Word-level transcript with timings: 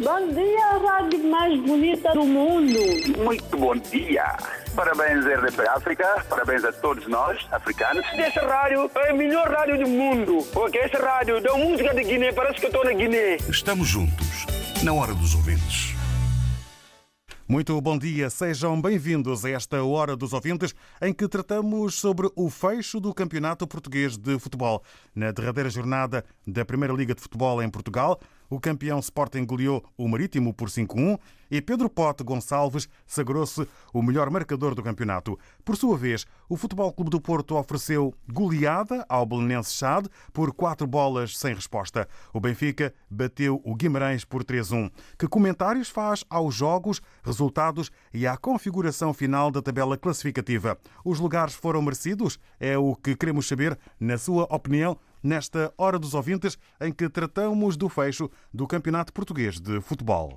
Bom 0.00 0.32
dia, 0.32 0.78
rádio 0.78 1.24
mais 1.28 1.60
bonita 1.60 2.12
do 2.12 2.24
mundo. 2.24 2.78
Muito 3.18 3.56
bom 3.56 3.74
dia. 3.74 4.36
Parabéns, 4.76 5.26
RDP 5.26 5.68
África. 5.68 6.24
Parabéns 6.28 6.64
a 6.64 6.72
todos 6.72 7.08
nós, 7.08 7.44
africanos. 7.50 8.06
Essa 8.12 8.46
rádio 8.46 8.88
é 8.94 9.10
a 9.10 9.14
melhor 9.14 9.50
rádio 9.50 9.76
do 9.78 9.88
mundo. 9.88 10.46
Porque 10.52 10.78
essa 10.78 10.98
rádio 10.98 11.42
dá 11.42 11.52
música 11.56 11.92
de 11.92 12.04
Guiné, 12.04 12.32
parece 12.32 12.60
que 12.60 12.66
eu 12.66 12.70
estou 12.70 12.84
na 12.84 12.92
Guiné. 12.92 13.38
Estamos 13.48 13.88
juntos, 13.88 14.46
na 14.84 14.92
hora 14.92 15.12
dos 15.14 15.34
ouvintes. 15.34 15.98
Muito 17.48 17.80
bom 17.80 17.98
dia, 17.98 18.28
sejam 18.28 18.78
bem-vindos 18.78 19.42
a 19.42 19.48
esta 19.48 19.82
Hora 19.82 20.14
dos 20.14 20.34
Ouvintes, 20.34 20.74
em 21.00 21.14
que 21.14 21.26
tratamos 21.26 21.94
sobre 21.94 22.28
o 22.36 22.50
fecho 22.50 23.00
do 23.00 23.14
Campeonato 23.14 23.66
Português 23.66 24.18
de 24.18 24.38
Futebol. 24.38 24.82
Na 25.14 25.32
derradeira 25.32 25.70
jornada 25.70 26.22
da 26.46 26.62
Primeira 26.62 26.92
Liga 26.92 27.14
de 27.14 27.22
Futebol 27.22 27.62
em 27.62 27.70
Portugal, 27.70 28.20
o 28.50 28.60
campeão 28.60 28.98
Sporting 28.98 29.44
goleou 29.44 29.84
o 29.96 30.08
Marítimo 30.08 30.52
por 30.54 30.68
5-1 30.68 31.18
e 31.50 31.60
Pedro 31.60 31.88
Pote 31.88 32.22
Gonçalves 32.22 32.88
sagrou-se 33.06 33.66
o 33.92 34.02
melhor 34.02 34.30
marcador 34.30 34.74
do 34.74 34.82
campeonato. 34.82 35.38
Por 35.64 35.76
sua 35.76 35.96
vez, 35.96 36.26
o 36.48 36.56
Futebol 36.56 36.92
Clube 36.92 37.10
do 37.10 37.20
Porto 37.20 37.56
ofereceu 37.56 38.14
goleada 38.30 39.04
ao 39.08 39.24
Belenense 39.24 39.72
Chade 39.72 40.08
por 40.32 40.52
quatro 40.52 40.86
bolas 40.86 41.38
sem 41.38 41.54
resposta. 41.54 42.08
O 42.32 42.40
Benfica 42.40 42.92
bateu 43.10 43.60
o 43.64 43.74
Guimarães 43.74 44.24
por 44.24 44.44
3-1. 44.44 44.90
Que 45.18 45.26
comentários 45.26 45.88
faz 45.88 46.24
aos 46.28 46.54
jogos, 46.54 47.00
resultados 47.22 47.90
e 48.12 48.26
à 48.26 48.36
configuração 48.36 49.14
final 49.14 49.50
da 49.50 49.62
tabela 49.62 49.96
classificativa? 49.96 50.78
Os 51.04 51.18
lugares 51.18 51.54
foram 51.54 51.80
merecidos? 51.80 52.38
É 52.60 52.76
o 52.76 52.94
que 52.94 53.16
queremos 53.16 53.48
saber, 53.48 53.78
na 53.98 54.18
sua 54.18 54.44
opinião, 54.54 54.98
nesta 55.22 55.72
Hora 55.76 55.98
dos 55.98 56.14
Ouvintes, 56.14 56.58
em 56.80 56.92
que 56.92 57.08
tratamos 57.08 57.76
do 57.76 57.88
fecho 57.88 58.30
do 58.52 58.66
Campeonato 58.66 59.12
Português 59.12 59.60
de 59.60 59.80
Futebol. 59.80 60.34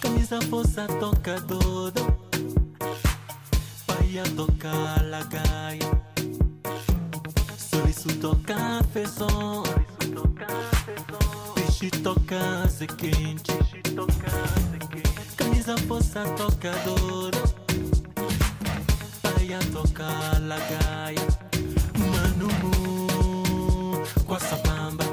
Camisa 0.00 0.40
força 0.48 0.86
toca 0.98 1.40
todo 1.42 2.02
Paia 3.86 4.24
toca 4.34 5.02
la 5.02 5.22
gaia 5.24 6.02
Solisu 7.56 8.08
toca 8.20 8.82
fezon 8.92 9.62
Pichi 11.54 11.90
toca 12.02 12.68
se 12.68 12.86
quente. 12.86 13.52
Camisa 15.36 15.76
força 15.86 16.24
toca 16.36 16.72
todo 16.84 17.38
Paia 19.22 19.58
toca 19.72 20.38
la 20.40 20.58
gaia 20.58 21.26
Manumu 21.98 23.09
kwa 24.30 24.40
sabamba 24.40 25.04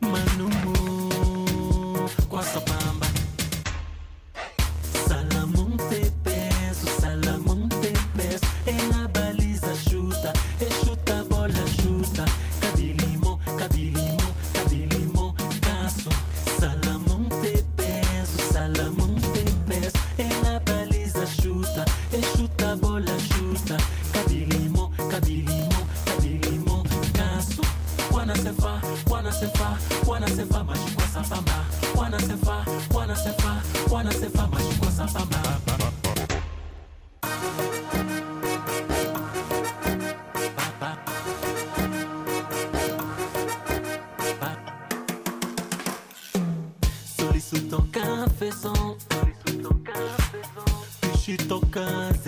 manumu 0.00 0.72
kwa 2.28 2.42
sabamba. 2.42 2.87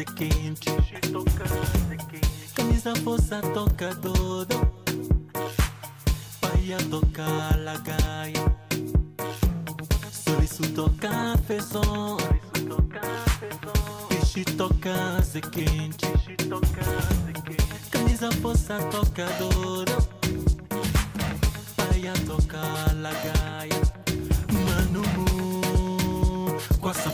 Se 0.00 0.05
quente. 0.14 0.70
Camisa 2.55 2.94
força 3.05 3.41
toca 3.52 3.94
todo 3.97 4.56
Paia 6.41 6.79
toca 6.91 7.56
la 7.58 7.76
gaia 7.79 8.56
Solisu 10.11 10.62
toca 10.75 11.37
fezon 11.47 12.17
Pichi 14.08 14.44
toca 14.56 15.23
se 15.23 15.41
quente. 15.41 16.06
Camisa 17.91 18.31
força 18.41 18.79
toca 18.91 19.26
todo 19.38 20.08
Paia 21.76 22.14
toca 22.26 22.62
la 22.94 23.12
gaia 23.12 23.81
Manumu 24.64 26.58
Kwasa 26.81 27.11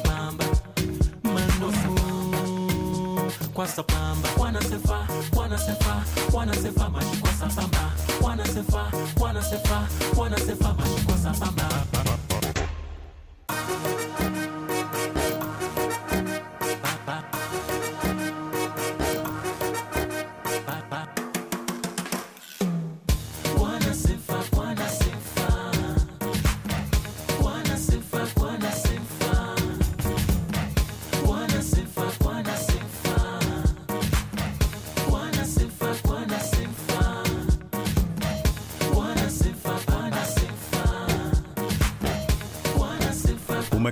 majikwasa 3.67 3.83
pamba 3.83 4.29
wanasefa 4.39 5.09
wanasefa 5.37 6.03
wanasefa 6.33 6.89
majikwasa 6.91 7.47
pamba 7.47 7.93
wanasefa 8.23 8.93
wanasefa 9.21 9.89
wanasefa 10.17 10.75
majikwasa 10.75 11.31
pamba 11.31 11.69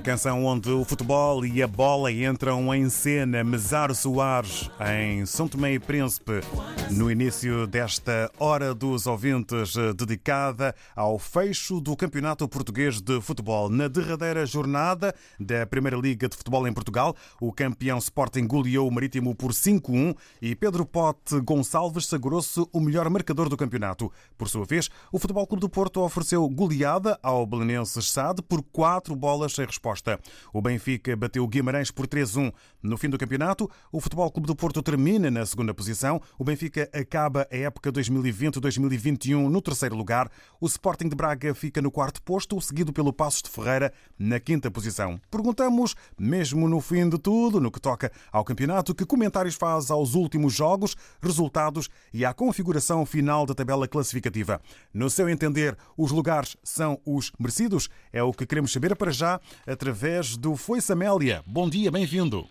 canção 0.05 0.45
onde 0.45 0.69
o 0.69 0.85
futebol 0.85 1.43
e 1.43 1.63
a 1.63 1.67
bola 1.67 2.11
entram 2.11 2.71
em 2.75 2.87
cena. 2.91 3.43
Mesaro 3.43 3.95
Soares, 3.95 4.69
em 4.79 5.25
São 5.25 5.47
Tomé 5.47 5.73
e 5.73 5.79
Príncipe, 5.79 6.41
no 6.91 7.09
início 7.09 7.65
desta 7.65 8.31
Hora 8.37 8.73
dos 8.73 9.07
Ouvintes, 9.07 9.75
eh, 9.75 9.93
dedicada 9.93 10.75
ao 10.95 11.17
fecho 11.17 11.81
do 11.81 11.95
Campeonato 11.95 12.47
Português 12.47 13.01
de 13.01 13.19
Futebol. 13.21 13.69
Na 13.69 13.87
derradeira 13.87 14.45
jornada 14.45 15.13
da 15.39 15.65
Primeira 15.65 15.97
Liga 15.97 16.29
de 16.29 16.37
Futebol 16.37 16.67
em 16.67 16.73
Portugal, 16.73 17.15
o 17.41 17.51
campeão 17.51 17.97
Sporting 17.97 18.45
goleou 18.45 18.87
o 18.87 18.91
Marítimo 18.91 19.33
por 19.33 19.51
5-1 19.51 20.15
e 20.41 20.55
Pedro 20.55 20.85
Pote 20.85 21.39
Gonçalves 21.41 22.05
sagrou-se 22.05 22.65
o 22.71 22.79
melhor 22.79 23.09
marcador 23.09 23.49
do 23.49 23.57
campeonato. 23.57 24.11
Por 24.37 24.47
sua 24.47 24.65
vez, 24.65 24.89
o 25.11 25.17
Futebol 25.17 25.47
Clube 25.47 25.61
do 25.61 25.69
Porto 25.69 26.01
ofereceu 26.01 26.47
goleada 26.49 27.17
ao 27.23 27.45
Belenenses 27.45 28.11
SAD 28.11 28.41
por 28.43 28.61
4 28.61 29.15
bolas 29.15 29.53
sem 29.53 29.65
resposta. 29.65 30.19
O 30.53 30.61
Benfica 30.61 31.15
bateu 31.15 31.47
Guimarães 31.47 31.89
por 31.89 32.07
3-1. 32.07 32.53
No 32.83 32.97
fim 32.97 33.09
do 33.09 33.17
campeonato, 33.17 33.69
o 33.91 33.99
Futebol 33.99 34.29
Clube 34.31 34.47
do 34.47 34.55
Porto 34.55 34.81
termina 34.83 35.31
na 35.31 35.45
segunda 35.45 35.73
posição. 35.73 36.21
O 36.37 36.43
Benfica 36.43 36.74
acaba 36.93 37.47
a 37.51 37.55
época 37.55 37.91
2020-2021 37.91 39.49
no 39.49 39.61
terceiro 39.61 39.95
lugar. 39.95 40.29
O 40.59 40.65
Sporting 40.65 41.09
de 41.09 41.15
Braga 41.15 41.53
fica 41.53 41.81
no 41.81 41.91
quarto 41.91 42.21
posto, 42.21 42.59
seguido 42.61 42.93
pelo 42.93 43.13
Passos 43.13 43.41
de 43.41 43.49
Ferreira 43.49 43.93
na 44.17 44.39
quinta 44.39 44.69
posição. 44.69 45.19
Perguntamos, 45.31 45.95
mesmo 46.17 46.67
no 46.67 46.79
fim 46.81 47.09
de 47.09 47.17
tudo, 47.17 47.59
no 47.59 47.71
que 47.71 47.79
toca 47.79 48.11
ao 48.31 48.43
campeonato, 48.43 48.93
que 48.93 49.05
comentários 49.05 49.55
faz 49.55 49.89
aos 49.89 50.13
últimos 50.15 50.53
jogos, 50.53 50.95
resultados 51.21 51.89
e 52.13 52.25
à 52.25 52.33
configuração 52.33 53.05
final 53.05 53.45
da 53.45 53.53
tabela 53.53 53.87
classificativa. 53.87 54.61
No 54.93 55.09
seu 55.09 55.29
entender, 55.29 55.77
os 55.97 56.11
lugares 56.11 56.57
são 56.63 56.99
os 57.05 57.31
merecidos? 57.39 57.89
É 58.11 58.21
o 58.21 58.33
que 58.33 58.45
queremos 58.45 58.71
saber 58.71 58.95
para 58.95 59.11
já 59.11 59.39
através 59.65 60.37
do 60.37 60.55
Foi 60.55 60.81
Samélia. 60.81 61.43
Bom 61.45 61.69
dia, 61.69 61.91
bem-vindo. 61.91 62.47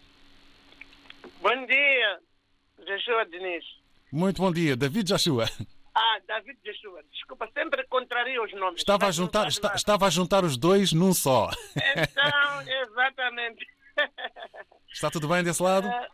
Bom 1.40 1.66
dia, 1.66 2.20
Joshua 2.86 3.26
Diniz. 3.26 3.83
Muito 4.14 4.40
bom 4.40 4.52
dia, 4.52 4.76
David 4.76 5.08
Joshua. 5.08 5.44
Ah, 5.96 6.18
David 6.26 6.58
Joshua. 6.64 7.04
Desculpa, 7.12 7.48
sempre 7.54 7.86
contraria 7.86 8.42
os 8.42 8.52
nomes. 8.54 8.80
Estava 8.80 9.06
a 9.06 9.12
juntar, 9.12 9.42
mal. 9.62 9.74
estava 9.76 10.06
a 10.06 10.10
juntar 10.10 10.42
os 10.42 10.56
dois 10.56 10.92
num 10.92 11.14
só. 11.14 11.48
Então, 11.76 12.62
exatamente. 12.82 13.64
Está 14.92 15.08
tudo 15.08 15.28
bem 15.28 15.44
desse 15.44 15.62
lado? 15.62 15.86
Ah, 15.86 16.08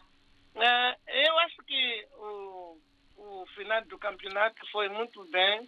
ah, 0.56 0.97
eu 1.06 1.38
acho 1.38 1.56
que 1.67 2.06
o, 2.19 2.79
o 3.17 3.47
final 3.56 3.82
do 3.87 3.97
campeonato 3.97 4.61
foi 4.70 4.91
muito 4.91 5.25
bem 5.31 5.67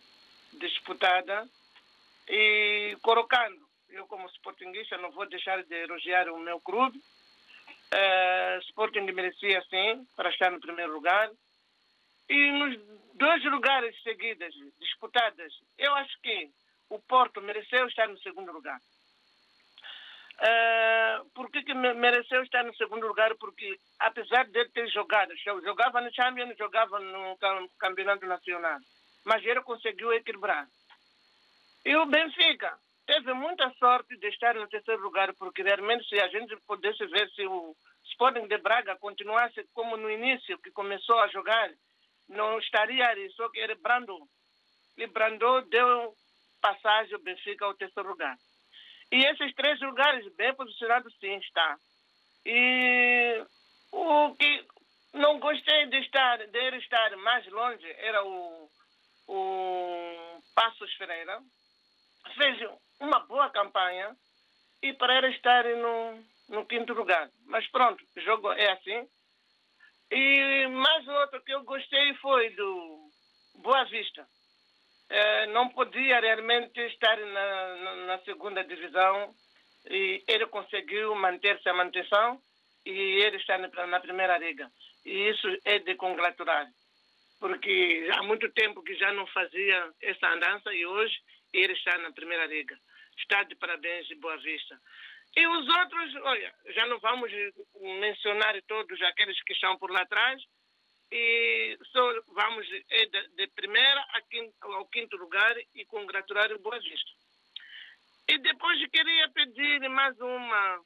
disputada 0.61 1.49
e 2.29 2.95
colocando, 3.01 3.67
eu 3.89 4.07
como 4.07 4.29
sportinguista 4.29 4.99
não 4.99 5.11
vou 5.11 5.27
deixar 5.27 5.63
de 5.65 5.75
elogiar 5.75 6.29
o 6.29 6.39
meu 6.39 6.61
clube. 6.61 7.03
Ah, 7.91 8.59
Sporting 8.69 9.11
merecia 9.13 9.63
sim 9.71 10.07
para 10.15 10.29
estar 10.29 10.51
no 10.51 10.61
primeiro 10.61 10.93
lugar. 10.93 11.31
E 12.29 12.51
nos 12.53 12.79
dois 13.15 13.45
lugares 13.45 13.95
seguidos, 14.03 14.55
disputadas, 14.79 15.53
eu 15.79 15.95
acho 15.97 16.19
que 16.23 16.51
o 16.89 16.99
Porto 17.01 17.41
mereceu 17.41 17.87
estar 17.87 18.09
no 18.09 18.19
segundo 18.21 18.53
lugar. 18.53 18.79
Uh, 20.41 21.31
por 21.35 21.51
que, 21.51 21.63
que 21.63 21.75
me- 21.75 21.95
mereceu 21.95 22.43
estar 22.43 22.65
no 22.65 22.75
segundo 22.75 23.07
lugar? 23.07 23.35
Porque, 23.37 23.79
apesar 24.01 24.47
de 24.47 24.65
ter 24.71 24.89
jogado, 24.89 25.33
jogava 25.63 26.01
no 26.01 26.13
Champions, 26.13 26.57
jogava 26.59 26.99
no 26.99 27.37
cam- 27.39 27.69
Campeonato 27.79 28.27
Nacional, 28.27 28.79
mas 29.25 29.45
ele 29.45 29.61
conseguiu 29.63 30.13
equilibrar. 30.13 30.67
E 31.85 31.95
o 31.97 32.07
Benfica 32.07 32.77
teve 33.07 33.33
muita 33.35 33.71
sorte 33.79 34.17
de 34.17 34.29
estar 34.29 34.55
no 34.57 34.67
terceiro 34.69 35.03
lugar, 35.03 35.33
porque 35.35 35.63
realmente, 35.63 36.09
se 36.09 36.19
a 36.19 36.27
gente 36.29 36.57
pudesse 36.67 37.07
ver 37.07 37.29
se 37.31 37.47
o 37.47 37.77
Sporting 38.11 38.49
de 38.49 38.59
Braga 38.59 38.97
continuasse 38.97 39.65
como 39.75 39.97
no 39.97 40.11
início, 40.11 40.59
que 40.59 40.71
começou 40.73 41.21
a 41.21 41.29
jogar, 41.29 41.71
não 42.29 42.59
estaria 42.59 43.07
só 43.37 43.49
que 43.49 43.61
ele 43.61 43.75
brandou. 43.77 44.27
Ele 44.97 45.07
brandou, 45.09 45.63
deu 45.63 46.15
passagem 46.61 47.15
ao 47.15 47.21
Benfica 47.21 47.65
ao 47.65 47.75
terceiro 47.75 48.09
lugar. 48.09 48.37
E 49.11 49.25
esses 49.25 49.55
três 49.55 49.81
lugares 49.81 50.33
bem 50.37 50.55
posicionados 50.55 51.15
sim 51.19 51.37
está. 51.37 51.77
E 52.47 53.45
o 53.93 54.35
que 54.35 54.67
não 55.13 55.39
gostei 55.39 55.87
de 55.87 55.99
estar, 55.99 56.39
de 56.47 56.77
estar 56.79 57.17
mais 57.19 57.47
longe 57.49 57.87
era 57.99 58.25
o, 58.25 58.71
o 59.29 60.43
Passos 60.55 60.93
Ferreira. 60.95 61.39
Fez 62.37 62.59
uma 63.01 63.21
boa 63.21 63.51
campanha 63.51 64.17
e 64.83 64.93
para 64.95 65.19
ele 65.19 65.29
estar 65.37 65.65
no, 65.65 66.25
no 66.49 66.67
quinto 66.67 66.95
lugar. 66.95 67.29
Mas 67.47 67.67
pronto, 67.69 68.03
o 68.17 68.21
jogo 68.21 68.53
é 68.53 68.73
assim. 68.73 69.07
E 70.15 70.67
mais 70.67 71.09
outro 71.09 71.43
que 71.43 71.55
eu 71.55 71.65
gostei 71.65 72.13
foi 72.17 72.51
do 72.51 73.11
Boa 73.63 73.85
Vista. 73.85 74.27
Eh, 75.09 75.47
não 75.47 75.71
podia 75.71 76.21
realmente 76.21 76.79
estar 76.81 77.17
na, 77.17 77.95
na, 78.07 78.19
segunda 78.19 78.63
divisão 78.63 79.35
e 79.89 80.23
ele 80.29 80.47
conseguiu 80.49 81.15
manter-se 81.15 81.67
a 81.67 81.73
manutenção 81.73 82.39
e 82.85 82.91
ele 82.91 83.39
está 83.39 83.57
na, 83.57 83.87
na 83.87 84.01
primeira 84.01 84.37
liga. 84.37 84.71
E 85.07 85.31
isso 85.31 85.49
é 85.65 85.79
de 85.79 85.95
congratular, 85.95 86.67
porque 87.41 88.07
há 88.13 88.23
muito 88.23 88.53
tempo 88.53 88.83
que 88.83 88.95
já 88.95 89.13
não 89.13 89.27
fazia 89.29 89.91
essa 90.03 90.29
andança 90.29 90.75
e 90.75 90.85
hoje 90.85 91.17
ele 91.55 91.73
está 91.73 91.97
na 91.99 92.13
primeira 92.13 92.45
liga. 92.45 92.79
Está 93.17 93.45
de 93.45 93.55
parabéns 93.57 94.11
e 94.11 94.15
boa 94.17 94.37
vista. 94.37 94.79
E 95.35 95.47
os 95.47 95.69
outros, 95.69 96.15
olha, 96.23 96.55
já 96.75 96.87
não 96.87 96.99
vamos 96.99 97.33
mencionar 97.81 98.61
todos 98.63 99.01
aqueles 99.03 99.43
que 99.45 99.55
estão 99.55 99.79
por 99.79 99.91
lá 99.91 100.03
atrás, 100.03 100.43
e 101.11 101.79
só 101.93 102.21
vamos 102.29 102.67
é 102.91 103.07
de, 103.07 103.29
de 103.29 103.47
primeira 103.49 104.03
quinto, 104.31 104.73
ao 104.73 104.87
quinto 104.87 105.17
lugar 105.17 105.55
e 105.75 105.85
congratular 105.87 106.51
o 106.53 106.59
Boa 106.59 106.79
Vista. 106.81 107.11
E 108.29 108.39
depois 108.39 108.79
queria 108.89 109.29
pedir 109.31 109.89
mais 109.91 110.19
uma, 110.21 110.81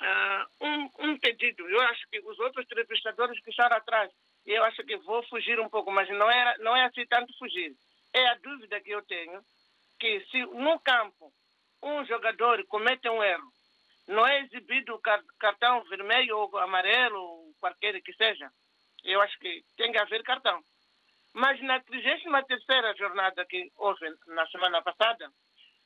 ah, 0.00 0.46
um, 0.60 0.90
um 0.98 1.18
pedido. 1.18 1.68
Eu 1.68 1.80
acho 1.82 2.08
que 2.10 2.20
os 2.20 2.38
outros 2.40 2.64
entrevistadores 2.64 3.40
que 3.40 3.50
estão 3.50 3.66
atrás, 3.66 4.10
eu 4.46 4.64
acho 4.64 4.82
que 4.84 4.96
vou 4.98 5.22
fugir 5.24 5.60
um 5.60 5.68
pouco, 5.68 5.90
mas 5.92 6.08
não, 6.10 6.30
era, 6.30 6.56
não 6.58 6.76
é 6.76 6.86
assim 6.86 7.06
tanto 7.06 7.36
fugir. 7.38 7.74
É 8.12 8.28
a 8.28 8.34
dúvida 8.34 8.80
que 8.80 8.90
eu 8.90 9.02
tenho, 9.02 9.40
que 10.00 10.20
se 10.30 10.42
no 10.46 10.80
campo 10.80 11.32
um 11.82 12.04
jogador 12.04 12.64
comete 12.66 13.08
um 13.08 13.22
erro, 13.22 13.52
não 14.08 14.26
é 14.26 14.40
exibido 14.40 15.00
cartão 15.38 15.84
vermelho 15.84 16.38
ou 16.38 16.58
amarelo, 16.58 17.20
ou 17.20 17.54
qualquer 17.60 18.00
que 18.00 18.12
seja, 18.14 18.50
eu 19.04 19.20
acho 19.20 19.38
que 19.38 19.62
tem 19.76 19.92
que 19.92 19.98
haver 19.98 20.22
cartão. 20.22 20.60
Mas 21.34 21.60
na 21.62 21.80
33 21.80 22.22
jornada 22.96 23.44
que 23.46 23.70
houve 23.76 24.06
na 24.28 24.46
semana 24.48 24.82
passada, 24.82 25.30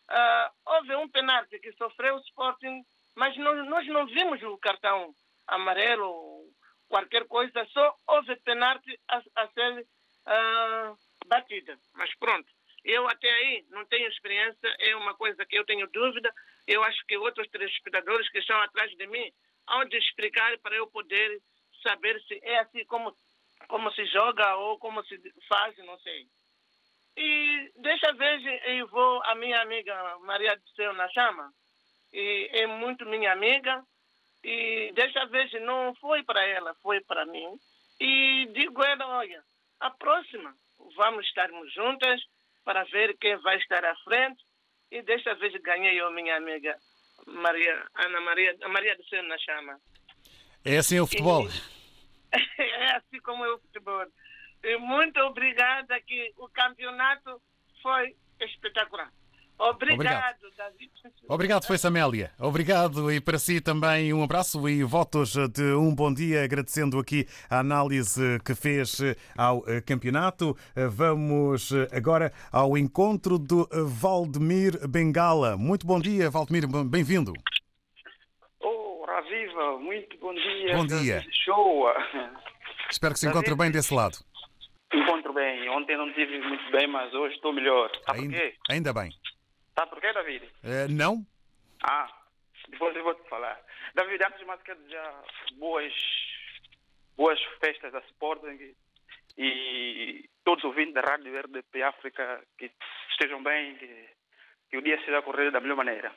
ah, 0.08 0.52
houve 0.66 0.94
um 0.96 1.08
penalti 1.08 1.58
que 1.58 1.72
sofreu 1.72 2.16
o 2.16 2.20
Sporting, 2.20 2.82
mas 3.16 3.36
nós 3.36 3.86
não 3.88 4.06
vimos 4.06 4.42
o 4.42 4.56
cartão 4.58 5.12
amarelo 5.46 6.06
ou 6.06 6.44
qualquer 6.88 7.26
coisa, 7.26 7.66
só 7.66 7.94
houve 8.06 8.36
penalti 8.36 8.98
a, 9.08 9.22
a 9.36 9.48
ser 9.48 9.86
ah, 10.26 10.94
batida. 11.26 11.76
Mas 11.94 12.14
pronto, 12.16 12.48
eu 12.84 13.08
até 13.08 13.30
aí 13.30 13.64
não 13.70 13.84
tenho 13.86 14.08
experiência, 14.08 14.76
é 14.80 14.96
uma 14.96 15.14
coisa 15.14 15.44
que 15.46 15.56
eu 15.56 15.64
tenho 15.64 15.86
dúvida. 15.88 16.32
Eu 16.66 16.82
acho 16.82 17.04
que 17.06 17.16
outros 17.16 17.48
telespectadores 17.48 18.28
que 18.30 18.38
estão 18.38 18.60
atrás 18.60 18.90
de 18.96 19.06
mim 19.06 19.32
hão 19.68 19.84
de 19.84 19.96
explicar 19.96 20.58
para 20.58 20.74
eu 20.76 20.86
poder 20.88 21.40
saber 21.82 22.20
se 22.22 22.40
é 22.42 22.58
assim 22.58 22.84
como, 22.86 23.14
como 23.68 23.90
se 23.92 24.04
joga 24.06 24.56
ou 24.56 24.78
como 24.78 25.04
se 25.04 25.20
faz, 25.48 25.76
não 25.78 25.98
sei. 26.00 26.26
E 27.16 27.70
desta 27.76 28.12
vez 28.14 28.42
eu 28.66 28.86
vou 28.88 29.22
a 29.24 29.34
minha 29.34 29.60
amiga 29.60 30.18
Maria 30.20 30.56
do 30.56 30.68
Céu 30.70 30.92
na 30.94 31.08
Chama, 31.10 31.52
e 32.12 32.48
é 32.52 32.66
muito 32.66 33.06
minha 33.06 33.32
amiga, 33.32 33.84
e 34.42 34.92
desta 34.94 35.26
vez 35.26 35.52
não 35.62 35.94
foi 35.96 36.22
para 36.22 36.44
ela, 36.44 36.74
foi 36.82 37.00
para 37.02 37.26
mim. 37.26 37.58
E 38.00 38.46
digo 38.52 38.82
a 38.82 38.88
ela, 38.88 39.18
olha, 39.18 39.42
a 39.80 39.90
próxima, 39.90 40.54
vamos 40.96 41.26
estarmos 41.26 41.72
juntas 41.72 42.20
para 42.64 42.84
ver 42.84 43.16
quem 43.18 43.36
vai 43.38 43.56
estar 43.58 43.84
à 43.84 43.94
frente. 44.04 44.42
E 44.90 45.02
desta 45.02 45.34
vez 45.36 45.52
ganhei 45.62 46.00
eu, 46.00 46.10
minha 46.12 46.36
amiga 46.36 46.76
Maria, 47.26 47.86
Ana 47.94 48.20
Maria, 48.20 48.56
Maria 48.68 48.96
do 48.96 49.04
Céu 49.08 49.22
na 49.22 49.38
chama. 49.38 49.80
É 50.64 50.78
assim 50.78 51.00
o 51.00 51.06
futebol. 51.06 51.46
É 52.58 52.96
assim 52.96 53.20
como 53.20 53.44
é 53.44 53.52
o 53.52 53.58
futebol. 53.58 54.06
E 54.62 54.78
muito 54.78 55.20
obrigada 55.20 56.00
que 56.00 56.32
o 56.38 56.48
campeonato 56.48 57.42
foi 57.82 58.16
espetacular. 58.40 59.12
Obrigado, 59.58 59.94
Obrigado. 59.94 60.36
David. 60.56 60.90
Obrigado, 61.28 61.66
foi 61.66 61.78
Samélia. 61.78 62.30
Obrigado 62.38 63.10
e 63.12 63.20
para 63.20 63.38
si 63.38 63.60
também 63.60 64.12
um 64.12 64.22
abraço 64.22 64.68
e 64.68 64.82
votos 64.82 65.34
de 65.52 65.62
um 65.74 65.94
bom 65.94 66.12
dia, 66.12 66.42
agradecendo 66.44 66.98
aqui 66.98 67.26
a 67.48 67.60
análise 67.60 68.40
que 68.44 68.54
fez 68.54 69.00
ao 69.36 69.62
eh, 69.68 69.80
campeonato. 69.80 70.56
Eh, 70.76 70.86
Vamos 70.88 71.72
eh, 71.72 71.88
agora 71.92 72.32
ao 72.50 72.76
encontro 72.76 73.38
do 73.38 73.62
eh, 73.72 73.76
Valdemir 73.86 74.86
Bengala. 74.88 75.56
Muito 75.56 75.86
bom 75.86 76.00
dia, 76.00 76.28
Valdemir, 76.30 76.66
bem-vindo. 76.84 77.32
Oh, 78.60 79.04
Raviva, 79.06 79.78
muito 79.78 80.16
bom 80.18 80.34
dia. 80.34 80.76
Bom 80.76 80.86
dia. 80.86 81.22
Show. 81.44 81.86
Espero 82.90 83.14
que 83.14 83.20
se 83.20 83.28
encontre 83.28 83.54
bem 83.54 83.70
desse 83.70 83.94
lado. 83.94 84.18
Encontro 84.92 85.32
bem. 85.32 85.68
Ontem 85.70 85.96
não 85.96 86.08
estive 86.08 86.38
muito 86.40 86.70
bem, 86.72 86.86
mas 86.88 87.12
hoje 87.14 87.34
estou 87.36 87.52
melhor. 87.52 87.90
Sabe 88.06 88.20
Ainda, 88.20 88.52
ainda 88.68 88.92
bem. 88.92 89.10
Sabe 89.74 89.90
por 89.90 90.00
quê, 90.00 90.12
David? 90.12 90.50
Eh, 90.64 90.88
Não? 90.88 91.24
Ah, 91.82 92.08
depois 92.68 92.94
eu 92.94 93.02
vou 93.02 93.14
te 93.14 93.28
falar. 93.28 93.60
David, 93.94 94.22
antes 94.24 94.38
de 94.38 94.44
mais 94.44 94.62
quero 94.62 94.78
desejar 94.80 95.24
boas, 95.54 95.92
boas 97.16 97.40
festas 97.60 97.92
da 97.92 97.98
Sporting 98.00 98.74
e 99.36 100.28
todos 100.44 100.62
os 100.64 100.70
ouvintes 100.70 100.94
da 100.94 101.00
Rádio 101.00 101.36
RDP 101.40 101.82
África 101.82 102.42
que 102.58 102.70
estejam 103.10 103.42
bem, 103.42 103.76
que, 103.76 104.08
que 104.70 104.76
o 104.76 104.82
dia 104.82 104.98
seja 105.04 105.18
a 105.18 105.22
correr 105.22 105.50
da 105.50 105.60
melhor 105.60 105.76
maneira. 105.76 106.14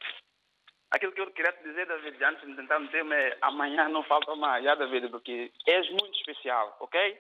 Aquilo 0.92 1.12
que 1.14 1.22
eu 1.22 1.32
queria 1.32 1.52
te 1.54 1.64
dizer, 1.64 1.88
David, 1.88 2.24
antes 2.24 2.48
de 2.48 2.56
tentar 2.56 2.80
no 2.80 2.88
tema 2.90 3.16
é 3.16 3.38
amanhã 3.42 3.90
não 3.90 4.04
falta 4.04 4.36
mais, 4.36 4.64
já, 4.64 4.76
David, 4.76 5.10
porque 5.10 5.52
és 5.68 5.90
muito 5.90 6.14
especial, 6.20 6.78
ok? 6.80 7.20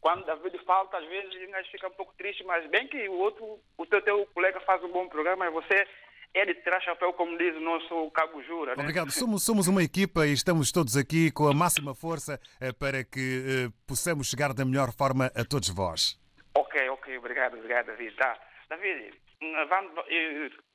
Quando 0.00 0.24
David 0.24 0.58
falta, 0.64 0.98
às 0.98 1.06
vezes 1.06 1.34
o 1.34 1.50
gajo 1.50 1.70
fica 1.70 1.88
um 1.88 1.92
pouco 1.92 2.14
triste, 2.16 2.44
mas 2.44 2.68
bem 2.70 2.86
que 2.86 3.08
o 3.08 3.18
outro, 3.18 3.58
o 3.76 3.86
teu, 3.86 4.02
teu 4.02 4.26
colega 4.34 4.60
faz 4.60 4.82
um 4.84 4.92
bom 4.92 5.08
programa 5.08 5.50
você 5.50 5.86
é 6.34 6.44
de 6.44 6.54
tirar 6.56 6.80
chapéu, 6.82 7.12
como 7.14 7.36
diz 7.38 7.56
o 7.56 7.60
nosso 7.60 8.10
Cabo 8.10 8.42
Jura, 8.42 8.76
né? 8.76 8.82
Obrigado. 8.82 9.10
Somos, 9.10 9.42
somos 9.42 9.68
uma 9.68 9.82
equipa 9.82 10.26
e 10.26 10.32
estamos 10.32 10.70
todos 10.70 10.96
aqui 10.96 11.30
com 11.30 11.48
a 11.48 11.54
máxima 11.54 11.94
força 11.94 12.38
eh, 12.60 12.72
para 12.72 13.02
que 13.02 13.42
eh, 13.46 13.72
possamos 13.86 14.28
chegar 14.28 14.52
da 14.52 14.64
melhor 14.64 14.92
forma 14.92 15.26
a 15.34 15.44
todos 15.44 15.70
vós. 15.70 16.20
Ok, 16.54 16.88
ok, 16.90 17.16
obrigado, 17.16 17.54
obrigado, 17.54 17.86
David. 17.86 18.14
Tá. 18.16 18.38
David, 18.68 19.14
hum, 19.42 19.54
vamos, 19.66 19.92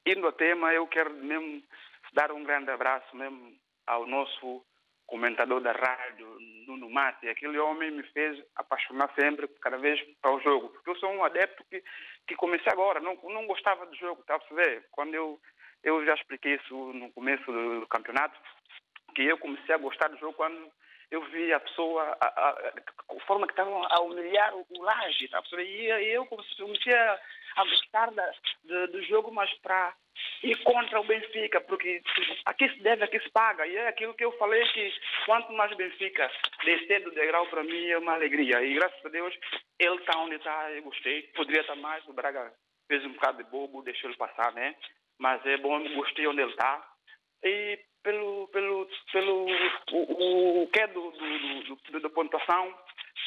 indo 0.06 0.26
ao 0.26 0.34
tema, 0.34 0.74
eu 0.74 0.88
quero 0.88 1.14
mesmo 1.14 1.62
dar 2.14 2.32
um 2.32 2.44
grande 2.44 2.72
abraço 2.72 3.16
mesmo 3.16 3.54
ao 3.86 4.08
nosso 4.08 4.64
comentador 5.12 5.60
da 5.60 5.74
rádio, 5.74 6.38
Nuno 6.66 6.90
Mate. 6.90 7.28
Aquele 7.28 7.60
homem 7.60 7.92
me 7.92 8.04
fez 8.14 8.42
apaixonar 8.56 9.14
sempre, 9.14 9.46
cada 9.62 9.78
vez, 9.78 10.02
para 10.22 10.34
o 10.34 10.40
jogo. 10.40 10.70
Porque 10.70 10.90
eu 10.90 10.96
sou 10.96 11.12
um 11.12 11.26
adepto 11.26 11.66
que, 11.70 11.84
que 12.26 12.36
comecei 12.36 12.72
agora, 12.72 13.02
não, 13.02 13.16
não 13.24 13.46
gostava 13.46 13.86
do 13.86 13.96
jogo, 13.98 14.24
tá 14.24 14.36
a 14.36 14.40
perceber? 14.40 14.86
Quando 14.90 15.14
eu, 15.14 15.38
eu 15.84 16.06
já 16.06 16.14
expliquei 16.14 16.56
isso 16.56 16.74
no 16.94 17.12
começo 17.12 17.44
do, 17.52 17.82
do 17.82 17.88
campeonato, 17.88 18.40
que 19.14 19.24
eu 19.24 19.38
comecei 19.38 19.76
a 19.76 19.80
gostar 19.80 20.08
do 20.08 20.18
jogo 20.18 20.34
quando 20.34 20.72
eu 21.12 21.22
vi 21.26 21.52
a 21.52 21.60
pessoa, 21.60 22.18
a, 22.22 22.26
a, 22.26 22.50
a 22.50 23.20
forma 23.28 23.46
que 23.46 23.52
estavam 23.52 23.84
a 23.84 24.00
humilhar 24.00 24.56
o, 24.56 24.66
o 24.70 24.82
Laje, 24.82 25.28
tá? 25.28 25.44
E, 25.58 25.88
e 25.88 26.14
eu 26.14 26.26
comecei 26.26 26.94
a, 26.94 27.20
a 27.56 27.64
gostar 27.64 28.12
da, 28.12 28.32
do, 28.64 28.88
do 28.88 29.04
jogo, 29.04 29.32
mas 29.32 29.52
para 29.60 29.94
ir 30.44 30.56
contra 30.64 31.00
o 31.00 31.04
Benfica, 31.04 31.62
porque 31.62 32.02
aqui 32.46 32.70
se 32.70 32.80
deve, 32.82 33.04
aqui 33.04 33.20
se 33.20 33.30
paga. 33.30 33.66
E 33.66 33.76
é 33.76 33.88
aquilo 33.88 34.14
que 34.14 34.26
eu 34.26 34.32
falei 34.38 34.64
que 34.70 34.94
quanto 35.26 35.52
mais 35.54 35.72
o 35.72 35.76
Benfica 35.76 36.32
descer 36.64 37.04
do 37.04 37.12
degrau, 37.12 37.46
para 37.48 37.64
mim 37.64 37.88
é 37.88 37.98
uma 37.98 38.14
alegria. 38.14 38.62
E 38.64 38.74
graças 38.74 39.06
a 39.06 39.10
Deus, 39.10 39.34
ele 39.80 39.96
está 39.96 40.18
onde 40.20 40.36
está, 40.36 40.72
eu 40.72 40.84
gostei. 40.84 41.24
Poderia 41.36 41.62
estar 41.62 41.76
mais, 41.76 42.06
o 42.08 42.14
Braga 42.14 42.52
fez 42.88 43.06
um 43.06 43.14
bocado 43.14 43.44
de 43.44 43.50
bobo, 43.50 43.84
deixou 43.84 44.10
ele 44.10 44.18
passar, 44.18 44.52
né? 44.54 44.76
Mas 45.18 45.46
é 45.46 45.58
bom, 45.58 45.82
gostei 45.96 46.28
onde 46.28 46.42
ele 46.42 46.52
está. 46.52 46.88
E 47.44 47.80
pelo, 48.04 48.48
pelo, 48.50 48.88
pelo 49.12 49.46
o, 49.92 50.64
o 50.64 50.68
que 50.68 50.80
é 50.80 50.88
do, 50.88 51.12
do, 51.12 51.64
do, 51.64 51.76
do, 51.76 52.00
da 52.00 52.10
pontuação, 52.10 52.76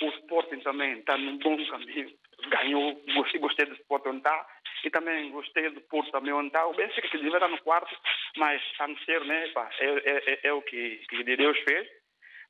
o 0.03 0.09
Sporting 0.09 0.61
também 0.61 0.99
está 0.99 1.17
num 1.17 1.39
bom 1.39 1.57
caminho. 1.67 2.13
Ganhou, 2.49 3.03
gostei, 3.15 3.41
gostei 3.41 3.67
do 3.67 3.75
Sporting 3.75 4.09
onde 4.09 4.19
está. 4.19 4.47
E 4.85 4.91
também 4.91 5.31
gostei 5.31 5.71
do 5.71 5.81
Porto 5.83 6.11
também 6.11 6.33
onde 6.33 6.49
está. 6.49 6.67
O 6.67 6.75
Benfica 6.75 7.09
que 7.09 7.17
devia 7.17 7.35
estar 7.35 7.49
no 7.49 7.61
quarto, 7.63 7.95
mas 8.37 8.63
está 8.63 8.87
no 8.87 8.95
terceiro, 8.97 9.25
né? 9.25 9.49
Pá, 9.49 9.71
é, 9.79 9.87
é, 9.87 10.33
é, 10.33 10.41
é 10.49 10.53
o 10.53 10.63
que, 10.63 10.99
que 11.09 11.25
Deus 11.25 11.59
fez. 11.61 11.89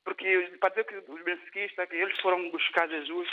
Porque, 0.04 0.52
para 0.60 0.70
dizer 0.70 0.84
que 0.84 1.10
os 1.10 1.22
benfiquistas, 1.22 1.88
que 1.88 1.96
eles 1.96 2.20
foram 2.20 2.50
buscar 2.50 2.88
Jesus 2.88 3.28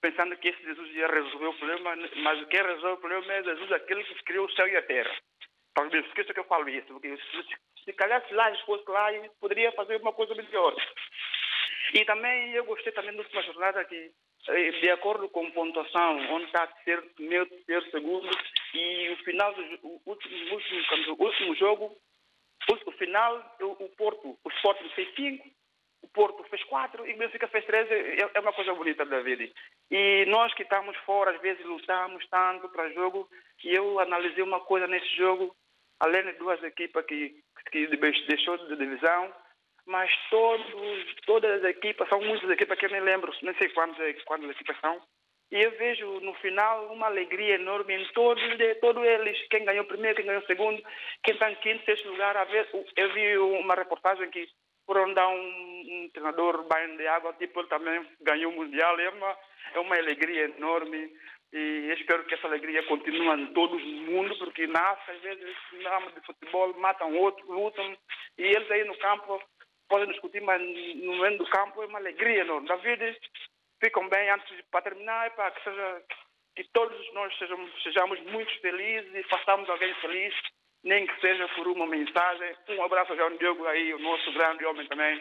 pensando 0.00 0.36
que 0.36 0.48
esse 0.48 0.62
Jesus 0.62 0.90
ia 0.94 1.08
resolver 1.08 1.46
o 1.46 1.54
problema, 1.54 1.96
mas 2.16 2.48
quem 2.48 2.62
resolve 2.62 2.94
o 2.94 3.00
problema 3.00 3.32
é 3.32 3.42
Jesus, 3.42 3.72
aquele 3.72 4.04
que 4.04 4.24
criou 4.24 4.46
o 4.46 4.52
céu 4.52 4.68
e 4.68 4.76
a 4.76 4.82
terra. 4.82 5.14
Para 5.74 5.86
os 5.86 5.90
benfiquistas 5.90 6.34
que 6.34 6.40
eu 6.40 6.44
falo 6.44 6.68
isso, 6.68 6.86
porque 6.86 7.16
se, 7.16 7.84
se 7.84 7.92
calhar 7.92 8.24
se 8.26 8.34
lá 8.34 8.54
fosse 8.64 8.88
lá, 8.88 9.12
ele 9.12 9.28
poderia 9.40 9.72
fazer 9.72 10.00
uma 10.00 10.12
coisa 10.12 10.34
melhor. 10.34 10.74
E 11.94 12.04
também 12.04 12.52
eu 12.52 12.64
gostei 12.64 12.92
também 12.92 13.12
da 13.12 13.22
última 13.22 13.42
jornada 13.42 13.84
que, 13.84 14.10
de 14.80 14.90
acordo 14.90 15.28
com 15.28 15.50
pontuação, 15.50 16.16
onde 16.30 16.46
está 16.46 16.66
terceiro, 16.66 17.02
primeiro, 17.14 17.46
terceiro, 17.46 17.90
segundo, 17.90 18.28
e 18.74 19.10
o 19.10 19.16
final 19.18 19.52
do 19.54 19.62
o 19.82 20.00
último, 20.06 20.54
último, 20.54 21.16
o 21.18 21.24
último 21.24 21.54
jogo, 21.54 21.96
o, 22.86 22.92
final, 22.92 23.56
o, 23.60 23.84
o 23.84 23.88
Porto, 23.90 24.38
o 24.42 24.50
Sport 24.50 24.78
fez 24.94 25.14
cinco, 25.14 25.46
o 26.02 26.08
Porto 26.08 26.42
fez 26.44 26.62
quatro 26.64 27.06
e 27.06 27.14
o 27.14 27.18
Benfica 27.18 27.48
fez 27.48 27.64
três, 27.66 27.90
é, 27.90 28.30
é 28.34 28.40
uma 28.40 28.52
coisa 28.52 28.72
bonita 28.74 29.04
da 29.04 29.20
vida. 29.20 29.48
E 29.90 30.24
nós 30.26 30.52
que 30.54 30.62
estamos 30.62 30.96
fora, 30.98 31.32
às 31.32 31.40
vezes 31.40 31.64
lutamos 31.64 32.26
tanto 32.28 32.68
para 32.70 32.92
jogo, 32.92 33.28
e 33.64 33.74
eu 33.74 34.00
analisei 34.00 34.42
uma 34.42 34.60
coisa 34.60 34.86
nesse 34.86 35.14
jogo, 35.16 35.54
além 36.00 36.24
de 36.24 36.32
duas 36.32 36.62
equipas 36.62 37.04
que, 37.04 37.42
que 37.70 37.86
deixou 37.86 38.56
de 38.56 38.76
divisão, 38.76 39.32
mas 39.88 40.10
todos, 40.30 41.14
todas 41.26 41.50
as 41.62 41.70
equipas, 41.70 42.08
são 42.08 42.20
muitas 42.20 42.48
equipas 42.50 42.78
que 42.78 42.86
eu 42.86 42.90
nem 42.90 43.00
lembro, 43.00 43.32
nem 43.42 43.54
sei 43.54 43.70
quantas, 43.70 44.22
quantas 44.24 44.50
equipas 44.50 44.78
são, 44.80 45.00
e 45.50 45.62
eu 45.62 45.70
vejo 45.72 46.20
no 46.20 46.34
final 46.34 46.92
uma 46.92 47.06
alegria 47.06 47.54
enorme 47.54 47.94
em 47.94 48.04
todos, 48.12 48.42
todos 48.82 49.02
eles, 49.02 49.48
quem 49.48 49.64
ganhou 49.64 49.84
primeiro, 49.86 50.16
quem 50.16 50.26
ganhou 50.26 50.42
segundo, 50.42 50.82
quem 51.24 51.32
está 51.32 51.50
em 51.50 51.54
quinto, 51.56 51.84
sexto 51.86 52.10
lugar. 52.10 52.36
Eu 52.96 53.12
vi 53.14 53.38
uma 53.38 53.74
reportagem 53.74 54.28
que 54.30 54.46
foram 54.84 55.14
dar 55.14 55.26
um, 55.28 55.34
um 55.34 56.10
treinador 56.12 56.68
banho 56.68 56.98
de 56.98 57.06
água, 57.06 57.32
tipo, 57.32 57.60
ele 57.60 57.68
também 57.68 58.06
ganhou 58.20 58.52
o 58.52 58.56
Mundial, 58.56 59.00
é 59.00 59.08
uma, 59.08 59.38
é 59.74 59.78
uma 59.80 59.96
alegria 59.96 60.44
enorme. 60.56 61.10
E 61.50 61.94
espero 61.98 62.24
que 62.24 62.34
essa 62.34 62.46
alegria 62.46 62.82
continue 62.82 63.40
em 63.40 63.46
todo 63.54 63.76
o 63.76 63.80
mundo, 63.80 64.36
porque 64.38 64.66
na 64.66 64.98
às 65.08 65.18
vezes, 65.22 65.56
na 65.82 65.90
rama 65.90 66.12
de 66.12 66.20
futebol, 66.26 66.74
matam 66.74 67.16
outros, 67.16 67.48
lutam, 67.48 67.96
e 68.36 68.42
eles 68.42 68.70
aí 68.70 68.84
no 68.84 68.98
campo 68.98 69.42
podem 69.88 70.08
discutir, 70.08 70.40
mas 70.42 70.60
no 70.60 71.16
momento 71.16 71.38
do 71.38 71.50
campo 71.50 71.82
é 71.82 71.86
uma 71.86 71.98
alegria 71.98 72.40
enorme. 72.40 72.68
David, 72.68 73.18
ficam 73.80 74.08
bem 74.08 74.30
antes 74.30 74.56
de, 74.56 74.62
para 74.64 74.82
terminar, 74.82 75.30
para 75.34 75.50
que, 75.50 75.64
seja, 75.64 76.02
que 76.56 76.64
todos 76.72 77.14
nós 77.14 77.36
sejamos, 77.38 77.82
sejamos 77.82 78.20
muito 78.22 78.60
felizes 78.60 79.14
e 79.14 79.22
façamos 79.24 79.68
alguém 79.68 79.94
feliz, 79.94 80.34
nem 80.84 81.06
que 81.06 81.20
seja 81.20 81.48
por 81.48 81.66
uma 81.68 81.86
mensagem. 81.86 82.54
Um 82.70 82.82
abraço 82.82 83.12
ao 83.12 83.18
João 83.18 83.36
Diogo 83.36 83.66
aí, 83.66 83.94
o 83.94 83.98
nosso 83.98 84.32
grande 84.32 84.64
homem 84.64 84.86
também. 84.86 85.20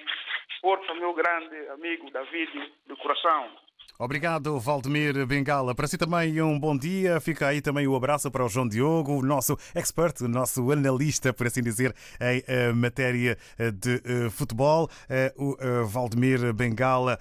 Força, 0.62 0.94
meu 0.96 1.14
grande 1.14 1.56
amigo 1.70 2.10
David, 2.12 2.74
do 2.88 2.98
coração. 2.98 3.67
Obrigado, 4.00 4.60
Valdemir 4.60 5.26
Bengala. 5.26 5.74
Para 5.74 5.88
si 5.88 5.98
também 5.98 6.40
um 6.40 6.60
bom 6.60 6.78
dia. 6.78 7.20
Fica 7.20 7.48
aí 7.48 7.62
também 7.62 7.88
o 7.88 7.96
abraço 7.96 8.30
para 8.30 8.46
o 8.46 8.48
João 8.48 8.68
Diogo, 8.68 9.14
o 9.14 9.24
nosso 9.24 9.58
expert, 9.74 10.22
o 10.22 10.28
nosso 10.28 10.72
analista, 10.72 11.34
por 11.34 11.48
assim 11.48 11.64
dizer, 11.64 11.96
em 12.22 12.40
uh, 12.42 12.76
matéria 12.76 13.36
de 13.74 13.96
uh, 13.96 14.30
futebol. 14.30 14.88
O 15.36 15.58
Valdemir 15.86 16.54
Bengala 16.54 17.18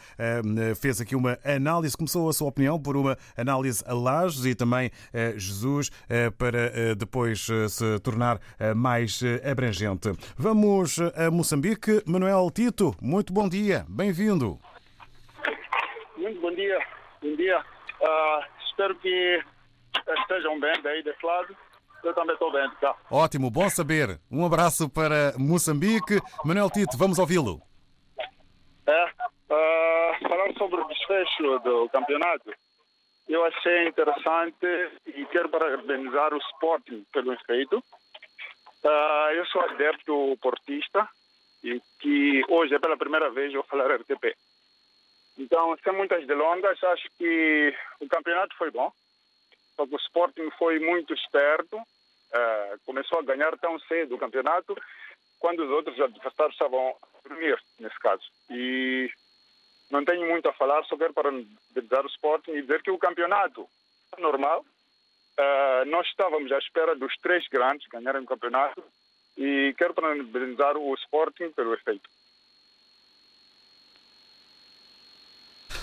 fez 0.79 1.01
aqui 1.01 1.17
uma 1.17 1.39
análise, 1.45 1.97
começou 1.97 2.29
a 2.29 2.33
sua 2.33 2.49
opinião 2.49 2.79
por 2.79 2.97
uma 2.97 3.17
análise 3.37 3.83
a 3.87 3.95
Lages 3.95 4.45
e 4.45 4.55
também 4.55 4.91
Jesus, 5.37 5.91
para 6.37 6.95
depois 6.95 7.47
se 7.71 7.99
tornar 8.01 8.39
mais 8.75 9.21
abrangente. 9.51 10.13
Vamos 10.37 10.99
a 11.15 11.31
Moçambique. 11.31 12.03
Manuel 12.07 12.51
Tito, 12.51 12.95
muito 13.01 13.33
bom 13.33 13.49
dia. 13.49 13.87
Bem-vindo. 13.89 14.59
Muito 16.27 16.41
bom 16.41 16.51
dia, 16.51 16.77
bom 17.23 17.37
dia. 17.37 17.61
Uh, 18.01 18.45
espero 18.67 18.97
que 18.97 19.41
estejam 20.23 20.59
bem 20.59 20.83
daí 20.83 21.01
desse 21.01 21.25
lado. 21.25 21.57
Eu 22.03 22.13
também 22.15 22.33
estou 22.33 22.51
bem, 22.51 22.69
tá? 22.81 22.97
Ótimo, 23.09 23.49
bom 23.49 23.71
saber. 23.71 24.19
Um 24.29 24.45
abraço 24.45 24.91
para 24.91 25.35
Moçambique. 25.39 26.19
Manuel 26.45 26.69
Tito, 26.69 26.99
vamos 26.99 27.21
ouvi-lo. 27.21 27.63
É, 28.89 29.05
uh, 29.05 30.29
falar 30.29 30.53
sobre 30.59 30.81
o 30.81 30.89
desfecho 30.89 31.61
do 31.61 31.89
campeonato. 31.91 32.53
eu 33.29 33.45
achei 33.45 33.87
interessante 33.87 34.67
e 35.07 35.25
quero 35.27 35.49
parabenizar 35.49 36.35
o 36.35 36.39
Sporting 36.39 37.07
pelo 37.13 37.39
feito. 37.47 37.79
Uh, 38.83 39.31
eu 39.37 39.47
sou 39.47 39.61
adepto 39.63 40.37
portista 40.43 41.09
e 41.63 41.81
que 42.01 42.43
hoje 42.49 42.75
é 42.75 42.81
pela 42.81 42.97
primeira 42.97 43.31
vez 43.31 43.55
eu 43.55 43.63
falar 43.63 43.95
RTP. 43.95 44.35
Então, 45.39 45.77
sem 45.83 45.93
muitas 45.93 46.27
delongas, 46.27 46.83
acho 46.83 47.09
que 47.19 47.75
o 48.01 48.09
campeonato 48.09 48.57
foi 48.57 48.71
bom. 48.71 48.91
Só 49.77 49.87
que 49.87 49.95
o 49.95 49.99
Sporting 49.99 50.51
foi 50.59 50.79
muito 50.79 51.13
esperto, 51.13 51.77
uh, 51.77 52.81
começou 52.87 53.19
a 53.19 53.23
ganhar 53.23 53.57
tão 53.59 53.79
cedo 53.81 54.15
o 54.15 54.19
campeonato, 54.19 54.75
quando 55.39 55.65
os 55.65 55.71
outros 55.71 56.01
adversários 56.01 56.55
estavam 56.55 56.89
a 56.89 57.29
dormir, 57.29 57.59
nesse 57.79 57.99
caso. 57.99 58.23
E 58.51 59.11
não 59.91 60.05
tenho 60.05 60.27
muito 60.27 60.49
a 60.49 60.55
falar, 60.55 60.83
só 60.85 60.97
quero 60.97 61.13
parabenizar 61.13 62.05
o 62.05 62.09
Sporting 62.09 62.53
e 62.53 62.63
dizer 62.63 62.83
que 62.83 62.91
o 62.91 62.99
campeonato 62.99 63.69
é 64.17 64.21
normal. 64.21 64.65
Uh, 65.39 65.85
nós 65.87 66.07
estávamos 66.07 66.51
à 66.51 66.59
espera 66.59 66.97
dos 66.97 67.15
três 67.19 67.47
grandes 67.49 67.87
ganharem 67.89 68.23
o 68.23 68.27
campeonato 68.27 68.83
e 69.37 69.75
quero 69.77 69.93
parabenizar 69.93 70.79
o 70.79 70.95
Sporting 70.95 71.51
pelo 71.51 71.75
efeito. 71.75 72.09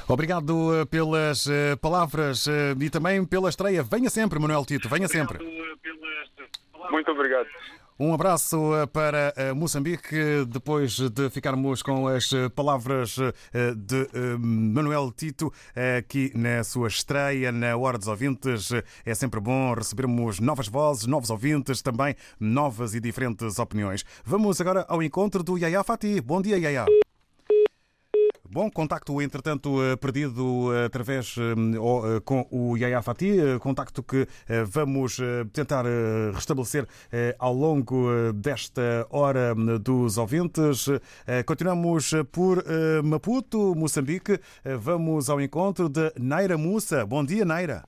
Obrigado 0.07 0.75
eh, 0.75 0.85
pelas 0.85 1.47
eh, 1.47 1.75
palavras 1.77 2.47
eh, 2.47 2.75
e 2.79 2.89
também 2.89 3.23
pela 3.25 3.49
estreia. 3.49 3.83
Venha 3.83 4.09
sempre, 4.09 4.37
Manuel 4.37 4.65
Tito, 4.65 4.89
venha 4.89 5.07
sempre. 5.07 5.39
Muito 6.91 7.11
obrigado. 7.11 7.47
Um 7.99 8.13
abraço 8.13 8.57
para 8.91 9.33
Moçambique, 9.55 10.43
depois 10.47 10.97
de 10.97 11.29
ficarmos 11.29 11.83
com 11.83 12.07
as 12.07 12.27
palavras 12.55 13.15
de 13.77 14.09
Manuel 14.39 15.11
Tito 15.15 15.53
aqui 15.99 16.31
na 16.35 16.63
sua 16.63 16.87
estreia 16.87 17.51
na 17.51 17.77
Hora 17.77 17.99
dos 17.99 18.07
Ouvintes. 18.07 18.71
É 19.05 19.13
sempre 19.13 19.39
bom 19.39 19.73
recebermos 19.73 20.39
novas 20.39 20.67
vozes, 20.67 21.05
novos 21.05 21.29
ouvintes, 21.29 21.83
também 21.83 22.15
novas 22.39 22.95
e 22.95 22.99
diferentes 22.99 23.59
opiniões. 23.59 24.03
Vamos 24.25 24.59
agora 24.59 24.85
ao 24.89 25.01
encontro 25.01 25.43
do 25.43 25.57
Yaya 25.57 25.83
Fati. 25.83 26.19
Bom 26.19 26.41
dia, 26.41 26.57
Yaya. 26.57 26.85
Bom, 28.53 28.69
contacto, 28.69 29.19
entretanto, 29.19 29.83
eh, 29.83 29.95
perdido 29.95 30.71
eh, 30.75 30.85
através 30.85 31.35
eh, 31.39 32.19
com 32.23 32.45
o 32.51 32.77
Yaya 32.77 33.01
Fati, 33.01 33.57
contacto 33.59 34.03
que 34.03 34.27
vamos 34.67 35.19
tentar 35.51 35.85
restabelecer 36.31 36.87
ao 37.39 37.51
longo 37.51 38.31
desta 38.33 39.07
hora 39.09 39.55
dos 39.79 40.19
ouvintes. 40.19 40.85
Continuamos 41.47 42.13
por 42.31 42.63
Maputo, 43.03 43.73
Moçambique. 43.75 44.39
Vamos 44.63 45.31
ao 45.31 45.41
encontro 45.41 45.89
de 45.89 46.13
Naira 46.19 46.55
Mussa. 46.55 47.05
Bom 47.07 47.25
dia, 47.25 47.43
Naira. 47.45 47.85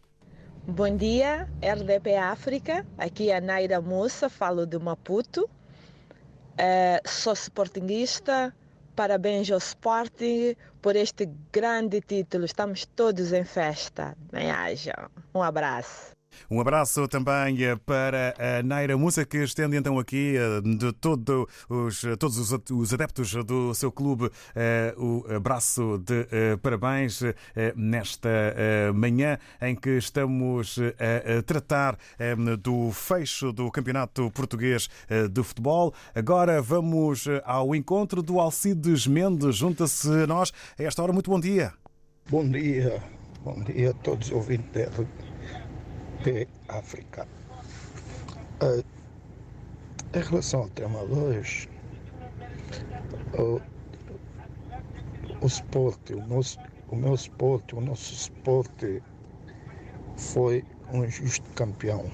Bom 0.65 0.97
dia, 0.97 1.47
RDP 1.61 2.15
África. 2.17 2.85
Aqui 2.97 3.29
é 3.29 3.37
a 3.37 3.41
Naira 3.41 3.79
Mussa, 3.81 4.29
falo 4.29 4.65
de 4.65 4.79
Maputo. 4.79 5.47
sou 7.05 7.33
sportinguista 7.33 8.51
Parabéns 8.95 9.51
ao 9.51 9.57
Sporting 9.57 10.55
por 10.81 10.95
este 10.95 11.29
grande 11.51 11.99
título. 11.99 12.45
Estamos 12.45 12.85
todos 12.85 13.33
em 13.33 13.43
festa. 13.43 14.15
Bem 14.31 14.49
haja. 14.49 15.09
Um 15.33 15.41
abraço. 15.43 16.14
Um 16.49 16.59
abraço 16.59 17.07
também 17.07 17.63
eh, 17.63 17.75
para 17.85 18.33
a 18.37 18.63
Naira 18.63 18.97
Musa, 18.97 19.25
que 19.25 19.37
estende 19.37 19.77
então 19.77 19.97
aqui 19.99 20.35
eh, 20.37 20.61
de 20.61 20.91
todo 20.93 21.47
os, 21.69 22.01
todos 22.19 22.51
os 22.71 22.93
adeptos 22.93 23.33
do 23.45 23.73
seu 23.73 23.91
clube 23.91 24.29
eh, 24.55 24.93
o 24.97 25.25
abraço 25.33 25.97
de 25.99 26.57
parabéns 26.61 27.21
nesta 27.75 28.29
manhã 28.93 29.37
em 29.61 29.75
que 29.75 29.97
estamos 29.97 30.77
a 30.79 31.41
tratar 31.43 31.97
do 32.59 32.91
fecho 32.91 33.51
do 33.51 33.71
Campeonato 33.71 34.29
Português 34.31 34.89
de 35.31 35.43
Futebol. 35.43 35.93
Agora 36.13 36.61
vamos 36.61 37.25
ao 37.43 37.75
encontro 37.75 38.21
do 38.21 38.39
Alcides 38.39 39.07
Mendes. 39.07 39.55
Junta-se 39.55 40.09
a 40.09 40.27
nós 40.27 40.51
a 40.77 40.83
esta 40.83 41.01
hora. 41.01 41.13
Muito 41.13 41.29
bom 41.29 41.39
dia. 41.39 41.73
Bom 42.29 42.47
dia. 42.47 43.03
Bom 43.43 43.61
dia 43.61 43.91
a 43.91 43.93
todos 43.93 44.27
os 44.27 44.33
ouvintes 44.33 44.89
de 46.25 46.47
África. 46.67 47.27
Uh, 48.59 48.83
em 50.17 50.21
relação 50.23 50.61
ao 50.61 50.69
tema 50.69 51.05
2, 51.05 51.69
o, 53.37 53.61
esporte, 55.45 56.15
o, 56.15 56.25
nosso, 56.25 56.57
o 56.89 56.95
meu 56.95 57.13
esporte, 57.13 57.75
o 57.75 57.81
nosso 57.81 58.11
esporte 58.11 59.03
foi 60.17 60.65
um 60.91 61.07
justo 61.07 61.47
campeão. 61.51 62.09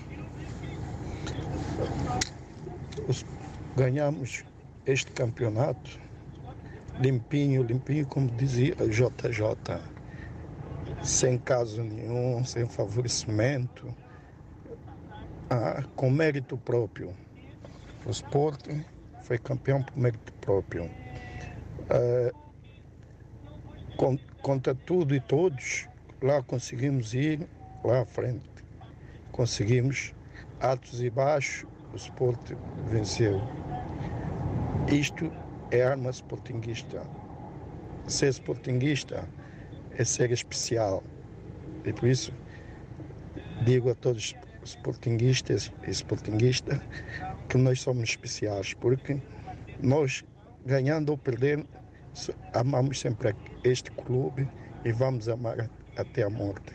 Ganhamos 3.77 4.43
este 4.85 5.09
campeonato 5.13 5.97
limpinho, 6.99 7.63
limpinho, 7.63 8.05
como 8.07 8.29
dizia 8.31 8.75
JJ, 8.75 9.79
sem 11.01 11.37
caso 11.37 11.81
nenhum, 11.81 12.43
sem 12.43 12.67
favorecimento 12.67 14.00
ah, 15.51 15.83
com 15.97 16.09
mérito 16.09 16.57
próprio. 16.57 17.13
O 18.05 18.09
esporte 18.09 18.85
foi 19.23 19.37
campeão 19.37 19.83
por 19.83 19.97
mérito 19.97 20.31
próprio. 20.35 20.89
Ah, 21.89 22.31
contra 24.41 24.73
tudo 24.73 25.13
e 25.13 25.19
todos, 25.19 25.87
lá 26.21 26.41
conseguimos 26.41 27.13
ir 27.13 27.45
lá 27.83 28.01
à 28.01 28.05
frente. 28.05 28.49
Conseguimos 29.33 30.13
altos 30.61 31.03
e 31.03 31.09
baixos, 31.09 31.69
o 31.91 31.97
esporte 31.97 32.55
venceu. 32.87 33.41
Isto 34.87 35.31
é 35.69 35.83
arma 35.83 36.11
sportinguista. 36.11 37.03
Ser 38.07 38.29
sportinguista 38.29 39.27
é 39.97 40.05
ser 40.05 40.31
especial. 40.31 41.03
E 41.83 41.91
por 41.91 42.07
isso 42.07 42.33
digo 43.65 43.89
a 43.89 43.95
todos 43.95 44.33
sportinguistas 44.63 45.71
e 45.87 45.91
sportinguistas 45.91 46.79
que 47.49 47.57
nós 47.57 47.81
somos 47.81 48.09
especiais, 48.09 48.73
porque 48.73 49.17
nós, 49.81 50.23
ganhando 50.65 51.09
ou 51.09 51.17
perdendo, 51.17 51.67
amamos 52.53 52.99
sempre 52.99 53.35
este 53.63 53.91
clube 53.91 54.47
e 54.85 54.91
vamos 54.91 55.27
amar 55.27 55.69
até 55.97 56.23
a 56.23 56.29
morte. 56.29 56.73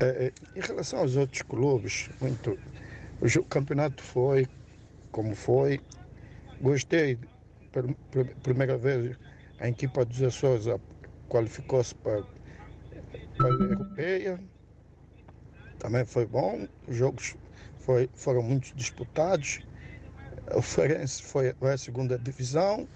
É, 0.00 0.32
em 0.54 0.60
relação 0.60 1.00
aos 1.00 1.16
outros 1.16 1.42
clubes, 1.42 2.08
muito, 2.20 2.58
o 3.20 3.44
campeonato 3.44 4.02
foi 4.02 4.46
como 5.10 5.34
foi. 5.34 5.80
Gostei, 6.60 7.18
pela 7.72 8.24
primeira 8.42 8.76
vez, 8.76 9.16
a 9.58 9.68
equipa 9.68 10.04
dos 10.04 10.22
Açores 10.22 10.66
qualificou-se 11.28 11.94
para, 11.96 12.22
para 13.36 13.46
a 13.46 13.50
Europeia 13.50 14.40
também 15.78 16.04
foi 16.04 16.26
bom. 16.26 16.66
Os 16.86 16.96
jogos 16.96 17.36
foi, 17.78 18.08
foram 18.14 18.42
muito 18.42 18.74
disputados. 18.76 19.60
O 20.54 20.62
Ferenc 20.62 21.22
foi 21.22 21.54
a 21.72 21.78
segunda 21.78 22.18
divisão, 22.18 22.88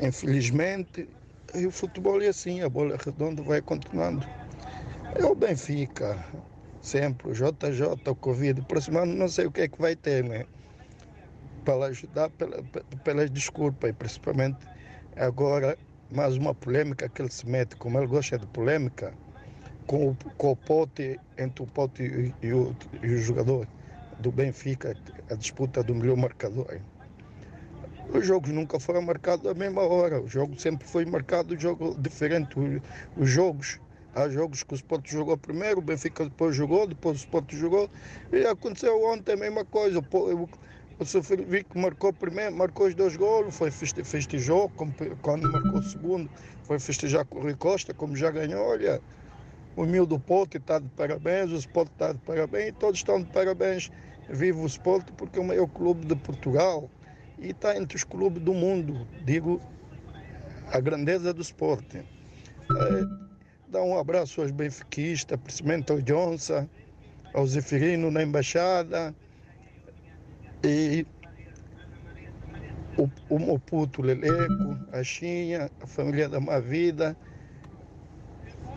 infelizmente. 0.00 1.08
E 1.54 1.66
o 1.66 1.70
futebol 1.70 2.20
é 2.20 2.28
assim, 2.28 2.62
a 2.62 2.68
bola 2.68 2.96
redonda 3.04 3.42
vai 3.42 3.62
continuando. 3.62 4.26
É 5.14 5.24
o 5.24 5.34
Benfica, 5.34 6.18
sempre, 6.82 7.30
o 7.30 7.32
JJ, 7.32 8.10
o 8.10 8.14
Covid. 8.16 8.60
Próximo 8.62 8.98
ano 8.98 9.14
não 9.14 9.28
sei 9.28 9.46
o 9.46 9.52
que 9.52 9.62
é 9.62 9.68
que 9.68 9.80
vai 9.80 9.96
ter, 9.96 10.24
né? 10.24 10.44
Para 11.64 11.86
ajudar 11.86 12.30
pela, 12.30 12.62
pelas 13.04 13.30
desculpas, 13.30 13.90
e 13.90 13.92
principalmente 13.92 14.58
agora 15.16 15.78
mais 16.10 16.36
uma 16.36 16.54
polêmica 16.54 17.08
que 17.08 17.22
ele 17.22 17.30
se 17.30 17.46
mete, 17.48 17.76
como 17.76 17.98
ele 17.98 18.06
gosta 18.06 18.38
de 18.38 18.46
polêmica 18.48 19.12
com 19.86 20.10
o, 20.10 20.16
com 20.36 20.52
o 20.52 20.56
pote, 20.56 21.18
entre 21.38 21.62
o 21.62 21.66
pote 21.66 22.02
e, 22.02 22.34
e, 22.42 22.52
o, 22.52 22.74
e 23.02 23.06
o 23.06 23.18
jogador 23.18 23.66
do 24.18 24.32
Benfica, 24.32 24.96
a 25.30 25.34
disputa 25.34 25.82
do 25.82 25.94
melhor 25.94 26.16
marcador. 26.16 26.80
Os 28.12 28.26
jogos 28.26 28.50
nunca 28.50 28.78
foram 28.78 29.02
marcados 29.02 29.46
à 29.46 29.54
mesma 29.54 29.82
hora, 29.82 30.20
o 30.20 30.28
jogo 30.28 30.58
sempre 30.58 30.86
foi 30.86 31.04
marcado 31.04 31.58
jogo 31.58 31.96
diferente. 31.98 32.54
Os 33.16 33.28
jogos, 33.28 33.80
há 34.14 34.28
jogos 34.28 34.62
que 34.62 34.74
o 34.74 34.76
Sport 34.76 35.10
jogou 35.10 35.36
primeiro, 35.36 35.78
o 35.78 35.82
Benfica 35.82 36.24
depois 36.24 36.54
jogou, 36.54 36.86
depois 36.86 37.16
o 37.16 37.20
Sport 37.20 37.52
jogou, 37.54 37.90
e 38.32 38.44
aconteceu 38.46 39.02
ontem 39.04 39.32
a 39.32 39.36
mesma 39.36 39.64
coisa. 39.64 39.98
O, 39.98 40.48
o 40.98 41.04
Sofrivic 41.04 41.76
marcou 41.76 42.12
primeiro, 42.12 42.56
marcou 42.56 42.86
os 42.86 42.94
dois 42.94 43.16
golos, 43.16 43.54
foi 43.54 43.70
festejou, 43.70 44.70
quando 45.20 45.50
marcou 45.50 45.80
o 45.80 45.82
segundo, 45.82 46.30
foi 46.62 46.78
festejar 46.78 47.26
com 47.26 47.38
o 47.38 47.42
Rui 47.42 47.54
Costa, 47.54 47.92
como 47.92 48.16
já 48.16 48.30
ganhou, 48.30 48.64
olha, 48.66 49.02
o 49.76 49.84
Mildo 49.84 50.18
Porto 50.18 50.56
está 50.56 50.78
de 50.78 50.88
parabéns, 50.88 51.52
o 51.52 51.56
Sport 51.56 51.90
está 51.92 52.12
de 52.12 52.18
parabéns, 52.18 52.74
todos 52.78 52.98
estão 52.98 53.20
de 53.22 53.26
parabéns. 53.26 53.90
Viva 54.28 54.58
o 54.58 54.66
Sport 54.66 55.08
porque 55.16 55.38
é 55.38 55.42
o 55.42 55.44
maior 55.44 55.68
clube 55.68 56.06
de 56.06 56.16
Portugal 56.16 56.90
e 57.38 57.50
está 57.50 57.76
entre 57.76 57.96
os 57.96 58.02
clubes 58.02 58.42
do 58.42 58.54
mundo. 58.54 59.06
Digo, 59.24 59.60
a 60.72 60.80
grandeza 60.80 61.32
do 61.32 61.42
esporte. 61.42 61.98
É, 61.98 62.04
dar 63.68 63.82
um 63.82 63.98
abraço 63.98 64.40
aos 64.40 64.50
benfiquistas, 64.50 65.38
principalmente 65.38 65.92
ao 65.92 66.00
Johnson, 66.00 66.68
ao 67.34 67.46
Zeferino 67.46 68.10
na 68.10 68.22
Embaixada 68.22 69.14
e 70.64 71.06
o, 72.96 73.08
o 73.28 73.38
Moputo 73.38 74.02
Leleco, 74.02 74.78
a 74.90 75.02
Xinha, 75.02 75.70
a 75.80 75.86
família 75.86 76.28
da 76.28 76.40
Mavida 76.40 77.16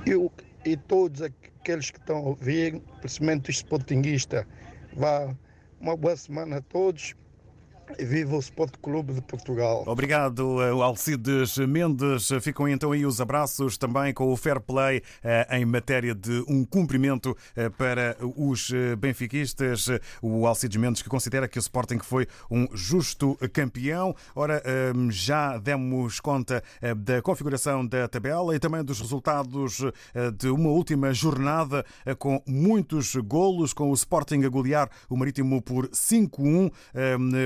e, 0.05 0.13
o, 0.13 0.31
e 0.65 0.76
todos 0.76 1.22
aqueles 1.22 1.91
que 1.91 1.98
estão 1.98 2.17
a 2.17 2.22
ouvir, 2.22 2.82
principalmente 3.00 3.50
os 3.50 3.58
sportinguistas. 3.58 4.45
Vá, 4.93 5.36
uma 5.80 5.95
boa 5.95 6.15
semana 6.15 6.58
a 6.58 6.62
todos. 6.62 7.15
Viva 7.97 8.36
o 8.36 8.39
Sport 8.39 8.75
Clube 8.82 9.13
de 9.13 9.21
Portugal. 9.21 9.84
Obrigado, 9.88 10.62
eh, 10.62 10.69
Alcides 10.69 11.58
Mendes. 11.58 12.30
Ficam 12.41 12.67
então 12.67 12.91
aí 12.91 13.06
os 13.06 13.19
abraços 13.19 13.78
também 13.78 14.13
com 14.13 14.32
o 14.32 14.38
fair 14.38 14.60
play 14.60 15.02
eh, 15.23 15.58
em 15.58 15.65
matéria 15.65 16.13
de 16.13 16.43
um 16.47 16.63
cumprimento 16.63 17.36
eh, 17.56 17.69
para 17.69 18.15
os 18.21 18.71
benfiquistas. 18.97 19.88
O 20.21 20.45
Alcides 20.45 20.78
Mendes 20.78 21.02
que 21.02 21.10
considera 21.10 21.47
que 21.47 21.58
o 21.58 21.60
Sporting 21.62 21.99
foi 21.99 22.28
um 22.49 22.67
justo 22.73 23.38
campeão. 23.52 24.15
Ora, 24.36 24.62
já 25.10 25.58
demos 25.58 26.19
conta 26.19 26.63
da 26.97 27.21
configuração 27.21 27.86
da 27.86 28.08
tabela 28.08 28.56
e 28.56 28.60
também 28.60 28.84
dos 28.84 28.99
resultados 28.99 29.82
de 30.38 30.49
uma 30.49 30.69
última 30.69 31.13
jornada 31.13 31.86
com 32.17 32.41
muitos 32.45 33.15
golos, 33.15 33.73
com 33.73 33.89
o 33.89 33.93
Sporting 33.93 34.43
a 34.43 34.49
golear 34.49 34.89
o 35.10 35.17
Marítimo 35.17 35.62
por 35.62 35.88
5-1. 35.89 36.71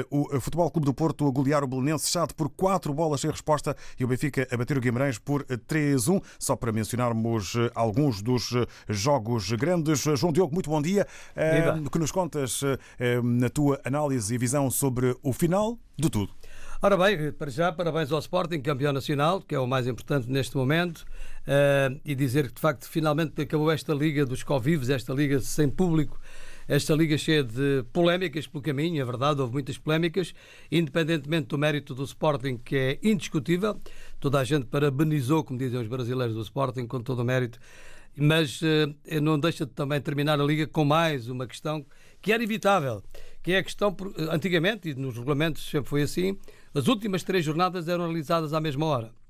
O 0.10 0.33
Futebol 0.39 0.69
Clube 0.72 0.86
do 0.86 0.93
Porto 0.93 1.28
a 1.28 1.32
golear 1.32 1.63
o 1.63 1.67
Belenense 1.67 2.10
Chade 2.10 2.34
por 2.34 2.50
4 2.50 2.93
bolas 2.93 3.22
sem 3.22 3.30
resposta 3.30 3.76
e 4.00 4.04
o 4.04 4.08
Benfica 4.08 4.48
a 4.52 4.58
bater 4.58 4.78
o 4.78 4.82
Guimarães 4.82 5.17
por 5.17 5.43
3-1. 5.43 6.22
Só 6.39 6.56
para 6.56 6.72
mencionarmos 6.72 7.56
eh, 7.56 7.72
alguns 7.76 8.22
dos 8.22 8.54
eh, 8.54 8.65
jogos 8.89 9.52
grandes. 9.52 10.00
João 10.17 10.34
Diogo, 10.34 10.54
muito 10.54 10.69
bom 10.69 10.82
dia. 10.82 11.08
O 11.86 11.89
que 11.89 12.00
nos 12.00 12.12
contas 12.12 12.62
na 13.24 13.50
tua 13.50 13.80
análise 13.84 14.34
e 14.34 14.38
visão 14.38 14.69
sobre 14.69 15.15
o 15.22 15.34
final 15.34 15.78
de 15.98 16.10
tudo? 16.10 16.32
Ora 16.86 16.98
bem, 16.98 17.32
para 17.32 17.50
já, 17.50 17.72
parabéns 17.72 18.12
ao 18.12 18.19
Sporting, 18.19 18.60
campeão 18.60 18.91
nacional, 18.91 19.39
que 19.39 19.56
é 19.56 19.60
o 19.60 19.65
mais 19.65 19.88
importante 19.88 20.30
neste 20.30 20.58
momento, 20.58 21.06
uh, 21.48 21.98
e 22.04 22.13
dizer 22.13 22.50
que 22.50 22.56
de 22.56 22.60
facto 22.60 22.89
finalmente 22.89 23.41
acabou 23.41 23.72
esta 23.72 23.93
liga 23.93 24.26
dos 24.26 24.43
Covives, 24.43 24.89
esta 24.89 25.13
liga 25.13 25.39
sem 25.39 25.69
público, 25.69 26.19
esta 26.67 26.93
liga 26.95 27.17
cheia 27.17 27.43
de 27.43 27.84
polémicas 27.91 28.47
pelo 28.47 28.63
caminho, 28.63 29.02
é 29.02 29.06
verdade, 29.06 29.41
houve 29.41 29.54
muitas 29.54 29.78
polémicas, 29.78 30.34
independentemente 30.71 31.47
do 31.47 31.58
mérito 31.58 31.93
do 31.93 32.04
Sporting, 32.04 32.58
que 32.58 32.76
é 32.76 32.99
indiscutível. 33.04 33.80
Toda 34.19 34.39
a 34.39 34.43
gente 34.43 34.65
parabenizou, 34.65 35.43
como 35.43 35.60
dizem 35.60 35.80
os 35.80 35.88
brasileiros 35.88 36.36
do 36.36 36.41
Sporting, 36.41 36.88
com 36.88 37.02
todo 37.02 37.19
o 37.19 37.26
mérito. 37.26 37.60
Mas 38.15 38.62
eh, 38.63 39.19
não 39.19 39.39
deixa 39.39 39.65
de 39.65 39.71
também 39.71 39.99
terminar 39.99 40.39
a 40.39 40.43
liga 40.43 40.67
com 40.67 40.86
mais 40.86 41.28
uma 41.28 41.47
questão 41.47 41.86
que 42.21 42.32
era 42.32 42.43
evitável, 42.43 43.04
que 43.41 43.54
é 43.54 43.58
a 43.58 43.63
questão, 43.63 43.95
antigamente, 44.32 44.89
e 44.89 44.93
nos 44.93 45.17
regulamentos 45.17 45.69
sempre 45.69 45.89
foi 45.89 46.04
assim, 46.04 46.38
as 46.73 46.88
últimas 46.88 47.23
três 47.23 47.43
jornadas 47.43 47.88
eram 47.88 48.06
realizadas 48.06 48.54
à 48.54 48.62
mesma 48.62 48.86
hora 48.86 49.22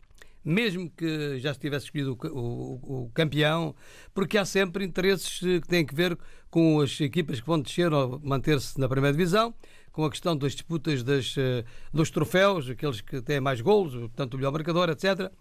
mesmo 0.44 0.90
que 0.90 1.40
já 1.40 1.52
estivesse 1.52 1.86
escolhido 1.86 2.18
o, 2.22 2.28
o, 2.28 3.04
o, 3.04 3.12
campeão, 3.14 3.76
porque 4.14 4.38
há 4.38 4.46
sempre 4.46 4.84
interesses 4.84 5.40
que 5.40 5.68
têm 5.68 5.86
que 5.86 5.96
ver 5.96 6.18
com 6.50 6.82
as 6.82 7.00
equipas 7.00 7.40
que 7.40 7.48
vão 7.48 7.60
descer 7.60 7.92
ou 7.94 8.20
manter-se 8.24 8.80
na 8.80 8.90
primeira 8.90 9.16
divisão, 9.16 9.54
com 9.92 10.04
a 10.04 10.10
questão 10.10 10.36
das 10.36 10.54
disputas 10.54 11.04
das, 11.04 11.36
eh, 11.38 11.64
dos 11.94 12.10
troféus, 12.10 12.70
aqueles 12.70 13.00
que 13.00 13.22
têm 13.22 13.40
mais 13.40 13.62
golos, 13.62 13.94
portanto 13.94 14.34
o 14.34 14.38
melhor 14.38 14.52
marcador, 14.52 14.90
etc. 14.90 15.32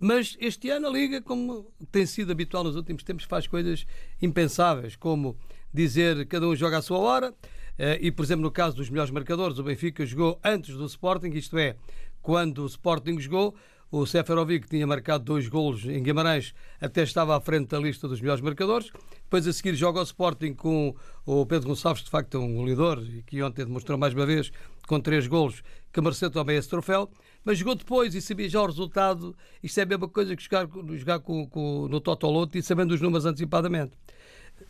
Mas 0.00 0.36
este 0.40 0.70
ano 0.70 0.86
a 0.86 0.90
Liga, 0.90 1.20
como 1.20 1.72
tem 1.90 2.06
sido 2.06 2.30
habitual 2.30 2.62
nos 2.62 2.76
últimos 2.76 3.02
tempos, 3.02 3.24
faz 3.24 3.48
coisas 3.48 3.84
impensáveis, 4.22 4.94
como 4.94 5.36
dizer 5.74 6.26
cada 6.26 6.46
um 6.46 6.54
joga 6.54 6.78
à 6.78 6.82
sua 6.82 6.98
hora, 6.98 7.34
eh, 7.76 7.98
e 8.00 8.12
por 8.12 8.24
exemplo 8.24 8.42
no 8.42 8.52
caso 8.52 8.76
dos 8.76 8.88
melhores 8.88 9.10
marcadores, 9.10 9.58
o 9.58 9.64
Benfica 9.64 10.06
jogou 10.06 10.40
antes 10.44 10.76
do 10.76 10.86
Sporting, 10.86 11.30
isto 11.30 11.58
é, 11.58 11.74
quando 12.22 12.62
o 12.62 12.66
Sporting 12.66 13.18
jogou, 13.18 13.56
o 13.90 14.04
Seferovic 14.06 14.68
tinha 14.68 14.86
marcado 14.86 15.24
dois 15.24 15.48
golos 15.48 15.84
em 15.84 16.02
Guimarães, 16.02 16.54
até 16.80 17.02
estava 17.02 17.36
à 17.36 17.40
frente 17.40 17.68
da 17.68 17.78
lista 17.78 18.06
dos 18.06 18.20
melhores 18.20 18.42
marcadores. 18.42 18.90
Depois 19.24 19.46
a 19.46 19.52
seguir 19.52 19.74
joga 19.74 20.00
o 20.00 20.02
Sporting 20.02 20.54
com 20.54 20.94
o 21.24 21.46
Pedro 21.46 21.68
Gonçalves, 21.68 22.02
de 22.02 22.10
facto 22.10 22.36
é 22.36 22.40
um 22.40 22.54
goleador, 22.54 23.02
e 23.02 23.22
que 23.22 23.42
ontem 23.42 23.64
demonstrou 23.64 23.96
mais 23.96 24.12
uma 24.12 24.26
vez 24.26 24.52
com 24.86 25.00
três 25.00 25.26
golos 25.26 25.62
que 25.92 26.00
mereceu 26.00 26.30
também 26.30 26.56
esse 26.56 26.68
troféu. 26.68 27.10
Mas 27.44 27.58
jogou 27.58 27.74
depois 27.74 28.14
e 28.14 28.20
sabia 28.20 28.48
já 28.48 28.60
o 28.60 28.66
resultado. 28.66 29.34
Isto 29.62 29.80
é 29.80 29.82
a 29.84 29.86
mesma 29.86 30.08
coisa 30.08 30.36
que 30.36 30.42
jogar, 30.42 30.68
jogar 30.96 31.20
com, 31.20 31.46
com, 31.46 31.88
no 31.88 32.00
Totoloto 32.00 32.58
e 32.58 32.62
sabendo 32.62 32.92
os 32.92 33.00
números 33.00 33.24
antecipadamente. 33.24 33.92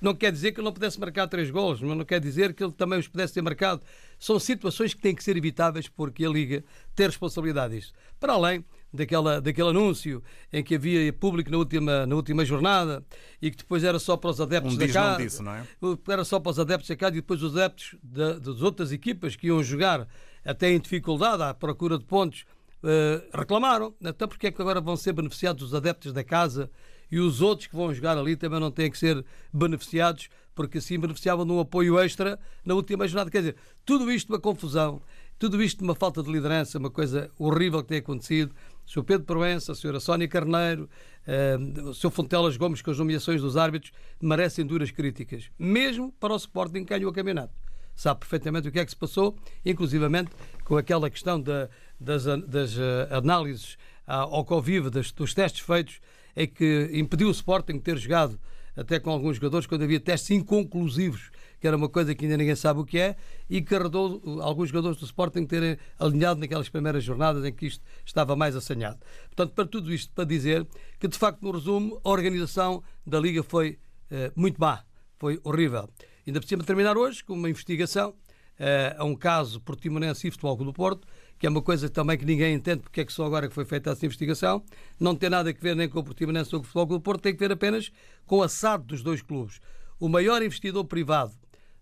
Não 0.00 0.14
quer 0.14 0.30
dizer 0.30 0.52
que 0.52 0.60
ele 0.60 0.66
não 0.66 0.72
pudesse 0.72 1.00
marcar 1.00 1.26
três 1.26 1.50
gols, 1.50 1.80
mas 1.80 1.96
não 1.96 2.04
quer 2.04 2.20
dizer 2.20 2.52
que 2.52 2.62
ele 2.62 2.72
também 2.72 2.98
os 2.98 3.08
pudesse 3.08 3.34
ter 3.34 3.42
marcado. 3.42 3.82
São 4.18 4.38
situações 4.38 4.94
que 4.94 5.00
têm 5.00 5.14
que 5.14 5.24
ser 5.24 5.36
evitáveis 5.36 5.88
porque 5.88 6.24
a 6.24 6.28
Liga 6.28 6.62
tem 6.94 7.06
responsabilidade 7.06 7.74
disso. 7.74 7.92
Para 8.20 8.34
além 8.34 8.64
daquela, 8.92 9.40
daquele 9.40 9.68
anúncio 9.68 10.22
em 10.52 10.62
que 10.62 10.74
havia 10.74 11.12
público 11.12 11.50
na 11.50 11.58
última, 11.58 12.06
na 12.06 12.14
última 12.14 12.44
jornada 12.44 13.04
e 13.40 13.50
que 13.50 13.58
depois 13.58 13.84
era 13.84 13.98
só 13.98 14.16
para 14.16 14.30
os 14.30 14.40
adeptos 14.40 14.74
um 14.74 14.78
da 14.78 14.88
casa. 14.88 15.22
Disso, 15.22 15.42
não 15.42 15.52
é? 15.52 15.64
Era 16.08 16.24
só 16.24 16.40
para 16.40 16.50
os 16.50 16.58
adeptos 16.58 16.88
da 16.88 16.96
casa 16.96 17.12
e 17.12 17.20
depois 17.20 17.42
os 17.42 17.56
adeptos 17.56 17.94
de, 18.02 18.40
das 18.40 18.62
outras 18.62 18.92
equipas 18.92 19.36
que 19.36 19.48
iam 19.48 19.62
jogar 19.62 20.08
até 20.44 20.70
em 20.70 20.80
dificuldade 20.80 21.42
à 21.42 21.52
procura 21.52 21.98
de 21.98 22.04
pontos 22.04 22.44
uh, 22.82 23.38
reclamaram. 23.38 23.94
Então 24.00 24.26
porque 24.26 24.46
é 24.46 24.50
que 24.50 24.60
agora 24.60 24.80
vão 24.80 24.96
ser 24.96 25.12
beneficiados 25.12 25.62
os 25.62 25.74
adeptos 25.74 26.12
da 26.12 26.24
casa 26.24 26.70
e 27.10 27.18
os 27.18 27.40
outros 27.40 27.66
que 27.66 27.76
vão 27.76 27.92
jogar 27.92 28.16
ali 28.18 28.36
também 28.36 28.60
não 28.60 28.70
têm 28.70 28.90
que 28.90 28.98
ser 28.98 29.24
beneficiados 29.52 30.28
porque 30.54 30.78
assim 30.78 30.98
beneficiavam 30.98 31.46
de 31.46 31.52
um 31.52 31.60
apoio 31.60 31.98
extra 32.00 32.36
na 32.64 32.74
última 32.74 33.06
jornada. 33.06 33.30
Quer 33.30 33.38
dizer, 33.38 33.56
tudo 33.84 34.10
isto 34.10 34.28
uma 34.30 34.40
confusão, 34.40 35.00
tudo 35.38 35.62
isto 35.62 35.84
uma 35.84 35.94
falta 35.94 36.22
de 36.22 36.30
liderança, 36.30 36.78
uma 36.78 36.90
coisa 36.90 37.30
horrível 37.38 37.80
que 37.82 37.88
tem 37.88 37.98
acontecido. 37.98 38.52
O 38.86 38.90
Sr. 38.90 39.04
Pedro 39.04 39.26
Proença, 39.26 39.72
a 39.72 39.74
Sra. 39.74 40.00
Sónia 40.00 40.26
Carneiro, 40.26 40.88
uh, 41.26 41.88
o 41.90 41.94
Sr. 41.94 42.10
Fontelas 42.10 42.56
Gomes, 42.56 42.82
com 42.82 42.90
as 42.90 42.98
nomeações 42.98 43.40
dos 43.40 43.56
árbitros, 43.56 43.92
merecem 44.20 44.66
duras 44.66 44.90
críticas, 44.90 45.50
mesmo 45.58 46.12
para 46.18 46.32
o 46.32 46.36
Sporting 46.36 46.84
que 46.84 46.94
ganhou 46.94 47.10
o 47.10 47.14
campeonato. 47.14 47.52
Sabe 47.94 48.20
perfeitamente 48.20 48.68
o 48.68 48.72
que 48.72 48.78
é 48.78 48.84
que 48.84 48.90
se 48.90 48.96
passou, 48.96 49.36
inclusivamente 49.64 50.30
com 50.64 50.76
aquela 50.76 51.10
questão 51.10 51.40
da, 51.40 51.68
das, 52.00 52.24
das 52.46 52.76
uh, 52.76 53.08
análises 53.10 53.76
ao 54.06 54.44
Covid, 54.44 54.90
das, 54.90 55.12
dos 55.12 55.34
testes 55.34 55.60
feitos, 55.60 56.00
é 56.34 56.46
que 56.46 56.90
impediu 56.94 57.28
o 57.28 57.32
Sporting 57.32 57.74
de 57.74 57.80
ter 57.80 57.98
jogado 57.98 58.38
até 58.74 58.98
com 59.00 59.10
alguns 59.10 59.36
jogadores 59.36 59.66
quando 59.66 59.82
havia 59.82 60.00
testes 60.00 60.30
inconclusivos 60.30 61.30
que 61.60 61.66
era 61.66 61.76
uma 61.76 61.88
coisa 61.88 62.14
que 62.14 62.24
ainda 62.24 62.36
ninguém 62.36 62.54
sabe 62.54 62.80
o 62.80 62.84
que 62.84 62.98
é, 62.98 63.16
e 63.48 63.60
que 63.60 63.74
arredou 63.74 64.22
alguns 64.40 64.68
jogadores 64.68 64.98
do 64.98 65.04
Sporting 65.04 65.44
terem 65.46 65.76
alinhado 65.98 66.40
naquelas 66.40 66.68
primeiras 66.68 67.04
jornadas 67.04 67.44
em 67.44 67.52
que 67.52 67.66
isto 67.66 67.84
estava 68.04 68.36
mais 68.36 68.54
assanhado. 68.54 68.98
Portanto, 69.26 69.54
para 69.54 69.66
tudo 69.66 69.92
isto, 69.92 70.12
para 70.12 70.24
dizer 70.24 70.66
que, 70.98 71.08
de 71.08 71.18
facto, 71.18 71.42
no 71.42 71.50
resumo, 71.50 72.00
a 72.04 72.10
organização 72.10 72.82
da 73.06 73.18
Liga 73.18 73.42
foi 73.42 73.78
eh, 74.10 74.32
muito 74.36 74.60
má, 74.60 74.84
foi 75.18 75.40
horrível. 75.44 75.88
Ainda 76.26 76.40
precisa 76.40 76.62
terminar 76.62 76.96
hoje 76.96 77.24
com 77.24 77.34
uma 77.34 77.48
investigação 77.48 78.14
eh, 78.58 78.94
a 78.98 79.04
um 79.04 79.14
caso 79.14 79.60
Portimonense 79.60 80.26
e 80.26 80.30
Futebol 80.30 80.56
do 80.56 80.72
Porto, 80.72 81.06
que 81.38 81.46
é 81.46 81.50
uma 81.50 81.62
coisa 81.62 81.88
também 81.88 82.18
que 82.18 82.24
ninguém 82.24 82.54
entende 82.54 82.82
porque 82.82 83.00
é 83.00 83.04
que 83.04 83.12
só 83.12 83.24
agora 83.24 83.48
que 83.48 83.54
foi 83.54 83.64
feita 83.64 83.90
essa 83.90 84.04
investigação. 84.04 84.62
Não 84.98 85.14
tem 85.14 85.30
nada 85.30 85.48
a 85.50 85.52
ver 85.52 85.76
nem 85.76 85.88
com 85.88 86.00
o 86.00 86.04
Portimonense 86.04 86.54
ou 86.54 86.60
com 86.60 86.64
o 86.64 86.66
Futebol 86.66 86.86
Clube 86.86 87.00
do 87.00 87.04
Porto, 87.04 87.22
tem 87.22 87.32
que 87.32 87.38
ver 87.38 87.52
apenas 87.52 87.92
com 88.26 88.42
a 88.42 88.48
SAD 88.48 88.84
dos 88.84 89.02
dois 89.02 89.22
clubes. 89.22 89.60
O 90.00 90.08
maior 90.08 90.42
investidor 90.42 90.84
privado 90.84 91.32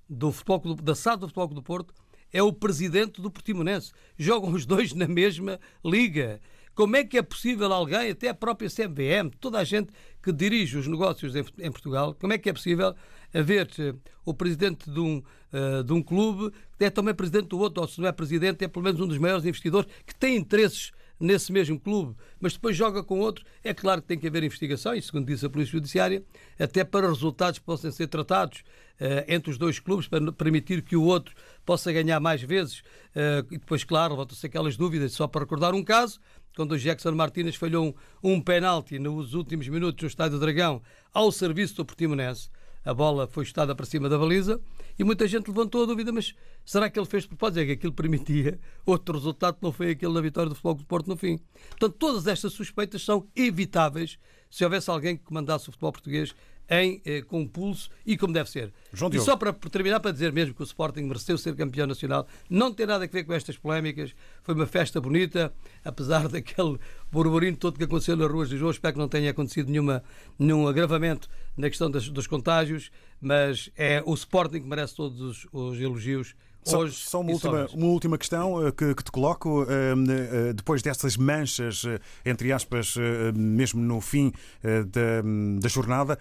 do 0.09 0.33
futebol 0.33 0.61
Clube, 0.61 0.83
da 0.83 0.95
SAD 0.95 1.21
do 1.21 1.29
Futebol 1.29 1.49
Clube 1.49 1.61
do 1.61 1.64
Porto 1.64 1.95
é 2.33 2.42
o 2.42 2.53
presidente 2.53 3.21
do 3.21 3.31
Portimonense. 3.31 3.92
Jogam 4.19 4.53
os 4.53 4.66
dois 4.66 4.92
na 4.92 5.07
mesma 5.07 5.59
liga. 5.85 6.40
Como 6.75 6.95
é 6.95 7.05
que 7.05 7.16
é 7.16 7.23
possível 7.23 7.73
alguém, 7.73 8.11
até 8.11 8.29
a 8.29 8.35
própria 8.35 8.69
CMVM, 8.69 9.31
toda 9.40 9.59
a 9.59 9.64
gente 9.64 9.90
que 10.23 10.31
dirige 10.31 10.77
os 10.77 10.87
negócios 10.87 11.35
em, 11.35 11.73
Portugal, 11.73 12.14
como 12.21 12.35
é 12.35 12.38
que 12.38 12.51
é 12.51 12.53
possível 12.53 12.95
haver 13.33 13.71
eh, 13.79 13.95
o 14.27 14.35
presidente 14.35 14.90
de 14.90 15.01
um, 15.01 15.23
uh, 15.53 15.83
de 15.83 15.92
um 15.95 16.03
clube 16.03 16.53
que 16.77 16.85
é 16.85 16.90
também 16.90 17.14
presidente 17.14 17.49
do 17.49 17.59
outro, 17.59 17.81
ou 17.81 17.88
se 17.88 17.99
não 17.99 18.09
é 18.09 18.12
presidente, 18.12 18.62
é 18.62 18.69
pelo 18.69 18.85
menos 18.85 19.01
um 19.01 19.07
dos 19.07 19.16
maiores 19.16 19.47
investidores 19.47 19.88
que 20.05 20.14
tem 20.14 20.37
interesses 20.37 20.92
nesse 21.18 21.52
mesmo 21.52 21.79
clube, 21.81 22.14
mas 22.38 22.52
depois 22.52 22.76
joga 22.76 23.02
com 23.02 23.18
outro, 23.18 23.44
é 23.64 23.72
claro 23.72 24.02
que 24.02 24.09
tem 24.09 24.18
que 24.18 24.26
haver 24.26 24.44
investigação, 24.44 24.94
e 24.94 25.00
segundo 25.00 25.26
diz 25.26 25.42
a 25.42 25.48
Polícia 25.48 25.72
Judiciária, 25.72 26.22
até 26.59 26.85
para 26.85 27.09
resultados 27.09 27.59
que 27.59 27.64
possam 27.64 27.90
ser 27.90 28.07
tratados 28.07 28.61
uh, 29.00 29.24
entre 29.26 29.50
os 29.50 29.59
dois 29.59 29.79
clubes, 29.79 30.07
para 30.07 30.33
permitir 30.33 30.83
que 30.83 30.96
o 30.96 31.02
outro 31.02 31.35
possa 31.64 31.92
ganhar 31.92 32.20
mais 32.20 32.42
vezes. 32.42 32.81
Uh, 32.81 33.46
e 33.50 33.59
depois, 33.59 33.83
claro, 33.83 34.14
levantam-se 34.14 34.46
aquelas 34.46 34.76
dúvidas, 34.76 35.12
só 35.12 35.26
para 35.26 35.42
recordar 35.42 35.74
um 35.74 35.83
caso, 35.83 36.20
quando 36.55 36.72
o 36.72 36.79
Jackson 36.79 37.12
Martínez 37.12 37.55
falhou 37.57 37.94
um, 38.22 38.33
um 38.33 38.40
penalti 38.40 38.98
nos 38.98 39.35
últimos 39.35 39.68
minutos 39.68 40.02
no 40.02 40.09
Estádio 40.09 40.38
Dragão 40.38 40.83
ao 41.12 41.31
serviço 41.31 41.76
do 41.76 41.85
Portimonense, 41.85 42.50
a 42.87 42.94
bola 42.94 43.27
foi 43.27 43.44
chutada 43.44 43.75
para 43.75 43.85
cima 43.85 44.09
da 44.09 44.16
baliza 44.16 44.61
e 44.96 45.03
muita 45.03 45.27
gente 45.27 45.49
levantou 45.49 45.83
a 45.83 45.87
dúvida, 45.87 46.12
mas 46.12 46.35
será 46.64 46.88
que 46.88 46.99
ele 46.99 47.07
fez 47.07 47.25
de 47.25 47.31
propósito? 47.31 47.59
É 47.59 47.66
que 47.66 47.72
aquilo 47.72 47.92
permitia 47.92 48.59
outro 48.87 49.14
resultado 49.14 49.57
que 49.57 49.62
não 49.62 49.72
foi 49.72 49.90
aquele 49.90 50.14
da 50.14 50.20
vitória 50.20 50.49
do 50.49 50.55
Futebol 50.55 50.75
do 50.75 50.85
Porto 50.85 51.09
no 51.09 51.16
fim. 51.16 51.40
Portanto, 51.70 51.96
todas 51.99 52.29
estas 52.29 52.53
suspeitas 52.53 53.03
são 53.03 53.27
evitáveis 53.35 54.18
se 54.49 54.62
houvesse 54.62 54.88
alguém 54.88 55.16
que 55.16 55.25
comandasse 55.25 55.68
o 55.68 55.72
futebol 55.72 55.92
português 55.92 56.33
em, 56.68 57.01
eh, 57.05 57.22
com 57.22 57.46
pulso 57.46 57.90
e 58.05 58.16
como 58.16 58.33
deve 58.33 58.51
ser. 58.51 58.72
João 58.92 59.09
e 59.09 59.12
Diogo. 59.12 59.27
só 59.27 59.37
para 59.37 59.53
terminar, 59.53 60.01
para 60.01 60.11
dizer 60.11 60.33
mesmo 60.33 60.55
que 60.55 60.62
o 60.62 60.64
Sporting 60.64 61.03
mereceu 61.03 61.38
ser 61.38 61.55
campeão 61.55 61.87
nacional, 61.87 62.27
não 62.49 62.72
tem 62.72 62.87
nada 62.87 63.05
a 63.05 63.09
ver 63.09 63.25
com 63.25 63.33
estas 63.33 63.57
polémicas. 63.57 64.14
Foi 64.42 64.55
uma 64.55 64.66
festa 64.66 65.01
bonita, 65.01 65.53
apesar 65.85 66.27
daquele 66.29 66.79
burburinho 67.11 67.57
todo 67.57 67.79
que 67.79 67.85
aconteceu 67.85 68.16
nas 68.16 68.31
ruas 68.31 68.49
de 68.49 68.55
Lisboa. 68.55 68.72
Espero 68.72 68.94
que 68.94 68.99
não 68.99 69.09
tenha 69.09 69.31
acontecido 69.31 69.70
nenhuma, 69.70 70.03
nenhum 70.38 70.66
agravamento 70.66 71.29
na 71.57 71.69
questão 71.69 71.90
das, 71.90 72.09
dos 72.09 72.27
contágios, 72.27 72.90
mas 73.21 73.71
é 73.77 74.03
o 74.05 74.14
Sporting 74.14 74.61
que 74.61 74.66
merece 74.69 74.95
todos 74.95 75.21
os, 75.21 75.47
os 75.53 75.81
elogios. 75.81 76.35
Só, 76.62 76.81
hoje 76.81 76.97
só 76.97 77.21
uma, 77.21 77.31
última, 77.31 77.66
uma 77.75 77.87
última 77.87 78.19
questão 78.19 78.66
eh, 78.66 78.73
que, 78.73 78.92
que 78.92 79.05
te 79.05 79.12
coloco. 79.12 79.64
eh, 79.71 79.95
eh, 80.49 80.53
Depois 80.53 80.83
dessas 80.83 81.16
manchas, 81.16 81.85
entre 82.25 82.53
aspas, 82.53 82.97
mesmo 83.35 83.81
no 83.81 84.01
fim 84.01 84.33
da, 84.62 85.23
da 85.61 85.69
jornada, 85.69 86.19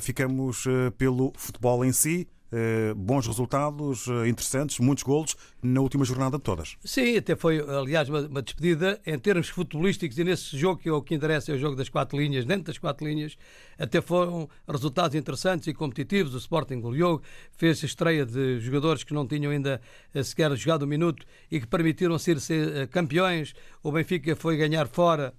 ficamos 0.00 0.64
pelo 0.96 1.32
futebol 1.36 1.84
em 1.84 1.90
si. 1.92 2.28
Eh, 2.52 2.92
Bons 2.94 3.26
resultados, 3.26 4.06
eh, 4.08 4.28
interessantes, 4.28 4.78
muitos 4.78 5.02
golos 5.02 5.34
na 5.62 5.80
última 5.80 6.04
jornada 6.04 6.36
de 6.36 6.42
todas. 6.42 6.76
Sim, 6.84 7.16
até 7.16 7.34
foi, 7.34 7.58
aliás, 7.60 8.10
uma, 8.10 8.20
uma 8.20 8.42
despedida 8.42 9.00
em 9.06 9.18
termos 9.18 9.48
futebolísticos 9.48 10.18
e 10.18 10.24
nesse 10.24 10.58
jogo 10.58 10.78
que 10.80 10.88
é 10.88 10.92
o 10.92 11.00
que 11.00 11.14
interessa, 11.14 11.50
é 11.50 11.54
o 11.54 11.58
jogo 11.58 11.74
das 11.74 11.88
quatro 11.88 12.18
linhas, 12.18 12.44
dentro 12.44 12.64
das 12.64 12.76
quatro 12.76 13.06
linhas, 13.06 13.38
até 13.78 14.02
foram 14.02 14.50
resultados 14.68 15.14
interessantes 15.14 15.66
e 15.66 15.72
competitivos. 15.72 16.34
O 16.34 16.38
Sporting 16.38 16.80
goleou, 16.80 17.22
fez 17.52 17.82
estreia 17.82 18.26
de 18.26 18.60
jogadores 18.60 19.02
que 19.02 19.14
não 19.14 19.26
tinham 19.26 19.50
ainda 19.50 19.80
eh, 20.12 20.22
sequer 20.22 20.54
jogado 20.54 20.84
um 20.84 20.88
minuto 20.88 21.24
e 21.50 21.58
que 21.58 21.66
permitiram 21.66 22.18
ser, 22.18 22.38
ser 22.38 22.86
campeões. 22.88 23.54
O 23.82 23.90
Benfica 23.90 24.36
foi 24.36 24.58
ganhar 24.58 24.86
fora 24.88 25.32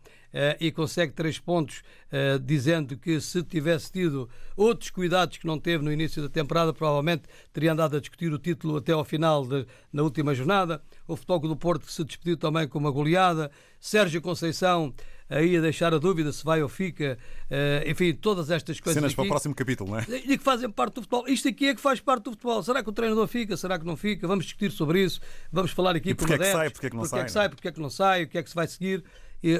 e 0.59 0.71
consegue 0.71 1.13
três 1.13 1.37
pontos, 1.37 1.83
eh, 2.11 2.39
dizendo 2.43 2.97
que 2.97 3.21
se 3.21 3.43
tivesse 3.43 3.91
tido 3.91 4.27
outros 4.55 4.89
cuidados 4.89 5.37
que 5.37 5.45
não 5.45 5.59
teve 5.59 5.83
no 5.83 5.91
início 5.91 6.21
da 6.21 6.29
temporada, 6.29 6.73
provavelmente 6.73 7.23
teria 7.53 7.71
andado 7.73 7.97
a 7.97 7.99
discutir 7.99 8.33
o 8.33 8.39
título 8.39 8.77
até 8.77 8.91
ao 8.93 9.05
final 9.05 9.45
de- 9.45 9.65
na 9.91 10.01
última 10.03 10.33
jornada. 10.33 10.81
O 11.07 11.15
Futebol 11.15 11.39
do 11.39 11.55
Porto 11.55 11.85
que 11.85 11.91
se 11.93 12.03
despediu 12.03 12.35
também 12.35 12.67
com 12.67 12.79
uma 12.79 12.89
goleada. 12.91 13.51
Sérgio 13.79 14.21
Conceição 14.21 14.93
aí 15.29 15.57
a 15.57 15.61
deixar 15.61 15.93
a 15.93 15.97
dúvida 15.97 16.31
se 16.31 16.43
vai 16.43 16.61
ou 16.61 16.69
fica. 16.69 17.17
Eh, 17.49 17.83
enfim, 17.87 18.13
todas 18.13 18.49
estas 18.51 18.79
coisas. 18.79 18.99
Cenas 18.99 19.13
para 19.13 19.21
o 19.21 19.25
aqui 19.25 19.29
próximo 19.29 19.55
capítulo, 19.55 19.91
não 19.91 19.99
é? 19.99 20.05
e 20.09 20.37
que 20.37 20.43
fazem 20.43 20.69
parte 20.69 20.95
do 20.95 21.01
futebol. 21.01 21.27
Isto 21.27 21.47
aqui 21.49 21.67
é 21.67 21.75
que 21.75 21.81
faz 21.81 21.99
parte 21.99 22.23
do 22.25 22.31
futebol. 22.31 22.61
Será 22.63 22.83
que 22.83 22.89
o 22.89 22.93
treinador 22.93 23.27
fica? 23.27 23.55
Será 23.57 23.77
que 23.79 23.85
não 23.85 23.95
fica? 23.97 24.27
Vamos 24.27 24.45
discutir 24.45 24.71
sobre 24.71 25.03
isso. 25.03 25.19
Vamos 25.51 25.71
falar 25.71 25.95
aqui 25.95 26.09
E 26.11 26.13
porque 26.15 26.37
com 26.37 26.43
é 26.43 26.45
que 26.47 26.51
sai, 26.51 26.69
porque 26.69 26.87
é 26.87 26.89
que 26.89 26.95
não 26.95 27.01
porque 27.03 27.09
sai, 27.15 27.19
é 27.19 27.23
que 27.23 27.29
é? 27.29 27.33
sai, 27.33 27.49
porque 27.49 27.67
é 27.67 27.71
que 27.71 27.79
não 27.79 27.89
sai, 27.89 28.23
o 28.23 28.27
que 28.27 28.37
é 28.37 28.43
que 28.43 28.49
se 28.49 28.55
vai 28.55 28.67
seguir, 28.67 29.03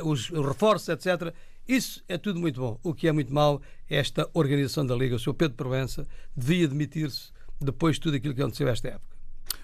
os, 0.04 0.30
os 0.30 0.46
reforços, 0.46 0.90
etc. 0.90 1.34
Isso 1.68 2.04
é 2.08 2.18
tudo 2.18 2.40
muito 2.40 2.60
bom. 2.60 2.80
O 2.84 2.94
que 2.94 3.08
é 3.08 3.12
muito 3.12 3.34
mau 3.34 3.62
é 3.90 3.98
esta 3.98 4.30
organização 4.34 4.86
da 4.86 4.96
Liga. 4.96 5.16
O 5.16 5.20
Sr. 5.20 5.34
Pedro 5.34 5.56
Provença 5.56 6.08
devia 6.36 6.68
demitir-se 6.68 7.32
depois 7.60 7.96
de 7.96 8.02
tudo 8.02 8.18
aquilo 8.18 8.34
que 8.34 8.42
aconteceu 8.42 8.68
esta 8.68 8.90
época. 8.90 9.13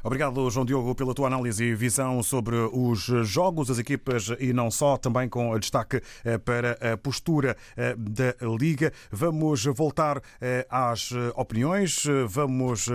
Obrigado, 0.03 0.49
João 0.49 0.65
Diogo, 0.65 0.95
pela 0.95 1.13
tua 1.13 1.27
análise 1.27 1.63
e 1.63 1.75
visão 1.75 2.23
sobre 2.23 2.55
os 2.55 3.03
jogos, 3.27 3.69
as 3.69 3.79
equipas 3.79 4.29
e 4.39 4.53
não 4.53 4.71
só, 4.71 4.97
também 4.97 5.27
com 5.27 5.57
destaque 5.59 6.01
eh, 6.23 6.37
para 6.37 6.93
a 6.93 6.97
postura 6.97 7.57
eh, 7.75 7.95
da 7.97 8.33
Liga. 8.57 8.93
Vamos 9.11 9.65
voltar 9.65 10.21
eh, 10.41 10.65
às 10.69 11.11
opiniões, 11.35 12.05
vamos 12.27 12.87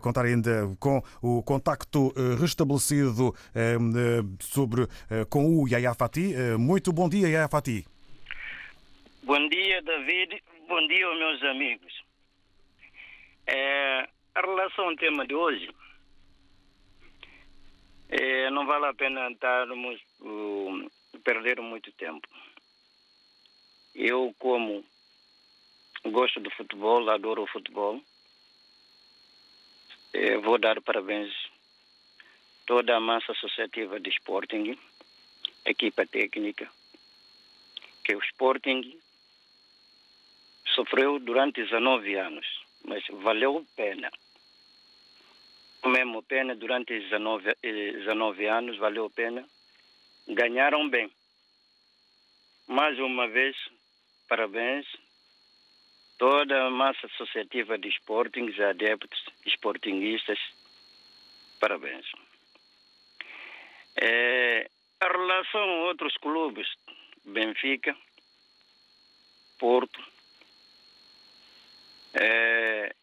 contar 0.00 0.24
ainda 0.24 0.68
com 0.78 1.02
o 1.20 1.42
contacto 1.42 2.12
restabelecido 2.40 3.34
sobre, 4.40 4.86
com 5.28 5.58
o 5.58 5.68
Yaya 5.68 5.94
Fati. 5.94 6.34
Muito 6.58 6.92
bom 6.92 7.08
dia, 7.08 7.28
Yaya 7.28 7.48
Fati. 7.48 7.84
Bom 9.24 9.48
dia, 9.48 9.82
David. 9.82 10.42
Bom 10.68 10.86
dia, 10.86 11.14
meus 11.14 11.42
amigos. 11.42 11.92
É, 13.46 14.08
a 14.34 14.40
relação 14.40 14.88
ao 14.88 14.96
tema 14.96 15.26
de 15.26 15.34
hoje, 15.34 15.68
é, 18.12 18.50
não 18.50 18.66
vale 18.66 18.86
a 18.86 18.94
pena 18.94 19.30
estarmos 19.30 19.98
uh, 20.20 20.90
perder 21.24 21.60
muito 21.62 21.90
tempo. 21.92 22.28
Eu, 23.94 24.34
como 24.38 24.84
gosto 26.04 26.38
do 26.38 26.50
futebol, 26.50 27.08
adoro 27.08 27.42
o 27.42 27.46
futebol, 27.46 28.02
é, 30.12 30.36
vou 30.36 30.58
dar 30.58 30.78
parabéns 30.82 31.32
toda 32.66 32.94
a 32.94 33.00
massa 33.00 33.32
associativa 33.32 33.98
de 33.98 34.10
Sporting, 34.10 34.78
equipa 35.64 36.06
técnica, 36.06 36.70
que 38.04 38.14
o 38.14 38.22
Sporting 38.24 39.00
sofreu 40.74 41.18
durante 41.18 41.62
19 41.62 42.14
anos, 42.16 42.46
mas 42.84 43.02
valeu 43.08 43.58
a 43.58 43.76
pena. 43.76 44.10
Mesmo 45.84 46.22
pena 46.22 46.54
durante 46.54 46.98
19, 46.98 47.56
eh, 47.62 47.92
19 47.92 48.46
anos, 48.46 48.78
valeu 48.78 49.06
a 49.06 49.10
pena. 49.10 49.44
Ganharam 50.28 50.88
bem. 50.88 51.10
Mais 52.68 52.98
uma 53.00 53.26
vez, 53.26 53.56
parabéns. 54.28 54.86
Toda 56.18 56.66
a 56.66 56.70
massa 56.70 57.06
associativa 57.06 57.76
de 57.76 57.88
Sportings, 57.88 58.58
adeptos, 58.60 59.24
sportinguistas, 59.44 60.38
parabéns. 61.58 62.06
Eh, 63.96 64.70
a 65.00 65.08
relação 65.08 65.60
a 65.60 65.84
outros 65.88 66.16
clubes, 66.18 66.68
Benfica, 67.24 67.96
Porto, 69.58 70.00
eh, 72.14 72.94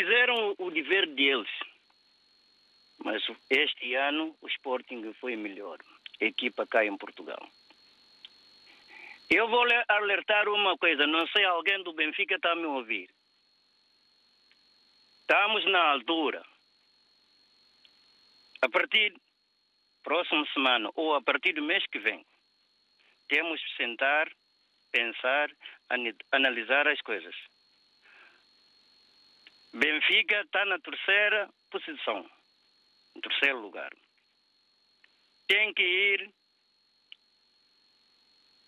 fizeram 0.00 0.54
o 0.58 0.70
dever 0.70 1.06
deles. 1.14 1.50
Mas 3.04 3.22
este 3.50 3.94
ano 3.94 4.34
o 4.40 4.48
Sporting 4.48 5.12
foi 5.20 5.36
melhor. 5.36 5.78
A 6.20 6.24
equipa 6.24 6.66
cai 6.66 6.86
em 6.88 6.96
Portugal. 6.96 7.40
Eu 9.30 9.48
vou 9.48 9.64
le- 9.64 9.84
alertar 9.88 10.48
uma 10.48 10.76
coisa, 10.76 11.06
não 11.06 11.26
sei 11.28 11.44
alguém 11.44 11.82
do 11.82 11.92
Benfica 11.92 12.34
está 12.34 12.52
a 12.52 12.56
me 12.56 12.66
ouvir. 12.66 13.08
Estamos 15.20 15.64
na 15.66 15.92
altura. 15.92 16.42
A 18.62 18.68
partir 18.68 19.14
próxima 20.02 20.46
semana 20.52 20.90
ou 20.94 21.14
a 21.14 21.22
partir 21.22 21.52
do 21.52 21.62
mês 21.62 21.84
que 21.86 21.98
vem, 21.98 22.24
temos 23.28 23.62
que 23.62 23.76
sentar, 23.76 24.30
pensar, 24.90 25.50
analisar 26.32 26.88
as 26.88 27.00
coisas. 27.02 27.34
Benfica 29.72 30.40
está 30.40 30.64
na 30.64 30.78
terceira 30.80 31.48
posição, 31.70 32.28
em 33.14 33.20
terceiro 33.20 33.60
lugar. 33.60 33.90
Tem 35.46 35.72
que 35.74 35.82
ir 35.82 36.30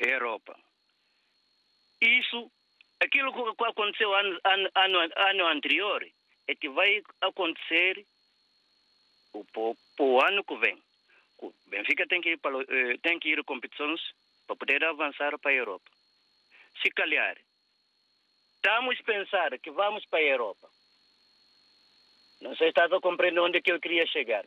à 0.00 0.04
Europa. 0.04 0.58
Isso, 2.00 2.50
aquilo 3.00 3.32
que 3.32 3.64
aconteceu 3.64 4.14
ano, 4.14 4.40
ano, 4.44 4.98
ano, 5.16 5.46
anterior, 5.46 6.06
é 6.46 6.54
que 6.54 6.68
vai 6.68 7.02
acontecer 7.20 8.04
para 9.32 10.04
o 10.04 10.20
ano 10.20 10.44
que 10.44 10.56
vem. 10.56 10.82
O 11.38 11.52
Benfica 11.66 12.06
tem 12.06 12.20
que 12.20 12.30
ir 12.30 12.38
para, 12.38 12.60
eh, 12.60 12.98
tem 13.02 13.18
que 13.18 13.28
ir 13.28 13.42
competições 13.44 14.00
para 14.46 14.56
poder 14.56 14.84
avançar 14.84 15.36
para 15.38 15.50
a 15.50 15.54
Europa. 15.54 15.90
Se 16.80 16.90
calhar, 16.90 17.36
estamos 18.56 18.98
a 19.00 19.04
pensar 19.04 19.58
que 19.58 19.70
vamos 19.70 20.04
para 20.06 20.20
a 20.20 20.22
Europa. 20.22 20.68
Não 22.42 22.50
sei 22.56 22.66
se 22.66 22.70
estás 22.70 22.92
a 22.92 23.00
compreender 23.00 23.40
onde 23.40 23.58
é 23.58 23.60
que 23.62 23.70
eu 23.72 23.80
queria 23.80 24.06
chegar. 24.06 24.44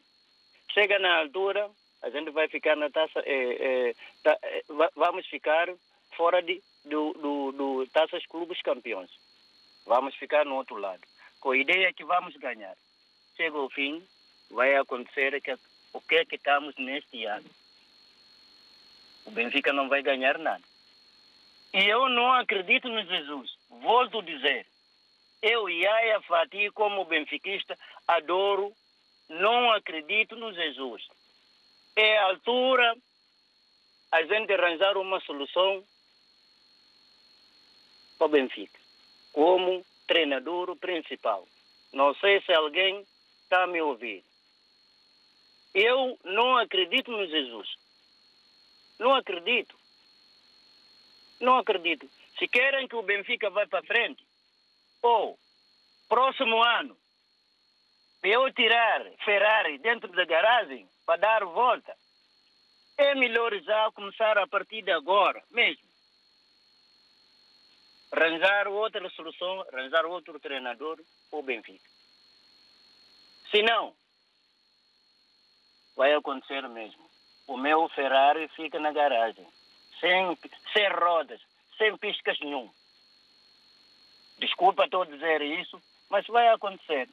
Chega 0.74 1.00
na 1.00 1.20
altura, 1.20 1.70
a 2.04 2.10
gente 2.10 2.30
vai 2.32 2.48
ficar 2.50 2.76
na 2.76 2.90
taça, 2.90 3.20
eh, 3.26 3.96
ta- 4.22 4.38
eh, 4.44 4.64
va- 4.70 4.92
vamos 4.96 5.26
ficar 5.28 5.70
fora 6.18 6.42
de, 6.42 6.62
do, 6.84 7.14
do, 7.14 7.52
do 7.54 7.88
taças 7.88 8.26
clubes 8.26 8.62
campeões. 8.62 9.10
Vamos 9.86 10.14
ficar 10.16 10.46
no 10.46 10.56
outro 10.56 10.76
lado. 10.78 11.02
Com 11.40 11.52
a 11.52 11.58
ideia 11.58 11.94
que 11.94 12.04
vamos 12.04 12.36
ganhar. 12.36 12.76
Chega 13.38 13.58
o 13.58 13.70
fim, 13.70 14.06
vai 14.52 14.76
acontecer 14.76 15.40
que, 15.42 15.54
o 15.94 16.02
que 16.02 16.16
é 16.16 16.26
que 16.26 16.36
estamos 16.36 16.76
neste 16.78 17.24
ano. 17.26 17.50
O 19.26 19.32
Benfica 19.32 19.72
não 19.72 19.88
vai 19.88 20.02
ganhar 20.02 20.38
nada. 20.38 20.64
E 21.74 21.84
eu 21.86 22.10
não 22.10 22.34
acredito 22.34 22.88
no 22.90 23.04
Jesus. 23.06 23.58
Volto 23.70 24.20
a 24.20 24.24
dizer. 24.24 24.66
Eu, 25.48 25.70
Yaya 25.70 26.20
Fati, 26.22 26.72
como 26.72 27.06
benfiquista, 27.06 27.78
adoro, 28.08 28.76
não 29.30 29.72
acredito 29.74 30.36
no 30.36 30.52
Jesus. 30.52 31.08
É 31.96 32.18
a 32.18 32.26
altura 32.30 32.98
a 34.12 34.24
gente 34.24 34.52
arranjar 34.52 34.98
uma 34.98 35.20
solução 35.20 35.86
para 38.18 38.26
o 38.26 38.30
Benfica. 38.30 38.80
como 39.32 39.86
treinador 40.08 40.76
principal. 40.78 41.48
Não 41.94 42.16
sei 42.16 42.42
se 42.42 42.52
alguém 42.52 43.06
está 43.44 43.66
a 43.66 43.68
me 43.68 43.82
ouvir. 43.82 44.24
Eu 45.76 46.18
não 46.24 46.58
acredito 46.58 47.12
no 47.12 47.28
Jesus. 47.28 47.70
Não 48.98 49.14
acredito. 49.14 49.78
Não 51.40 51.60
acredito. 51.60 52.10
Se 52.40 52.48
querem 52.48 52.88
que 52.88 52.96
o 52.96 53.04
Benfica 53.04 53.52
vá 53.52 53.68
para 53.68 53.84
frente, 53.84 54.26
ou 55.06 55.40
próximo 56.10 56.64
ano, 56.64 56.98
eu 58.24 58.52
tirar 58.54 59.06
Ferrari 59.24 59.78
dentro 59.78 60.12
da 60.12 60.26
garagem 60.26 60.90
para 61.06 61.20
dar 61.20 61.46
volta, 61.46 61.96
é 62.98 63.14
melhor 63.14 63.54
já 63.62 63.92
começar 63.92 64.38
a 64.38 64.48
partir 64.48 64.82
de 64.82 64.92
agora 64.92 65.44
mesmo. 65.52 65.86
Arranjar 68.12 68.68
outra 68.68 69.08
solução, 69.10 69.62
arranjar 69.72 70.06
outro 70.06 70.40
treinador 70.40 70.98
para 71.30 71.40
o 71.40 71.44
Benfica. 71.44 71.90
Se 73.52 73.62
não, 73.62 73.94
vai 75.96 76.14
acontecer 76.14 76.68
mesmo. 76.70 77.06
O 77.48 77.58
meu 77.58 77.88
Ferrari 77.90 78.48
fica 78.56 78.80
na 78.80 78.92
garagem, 78.92 79.46
sem, 80.00 80.38
sem 80.74 80.90
rodas, 80.90 81.42
sem 81.78 81.96
piscas 81.98 82.40
nenhum. 82.40 82.72
Desculpa 84.38 84.86
estou 84.86 85.04
a 85.04 85.06
dizer 85.06 85.42
isso, 85.42 85.82
mas 86.10 86.26
vai 86.28 86.48
acontecer. 86.50 87.08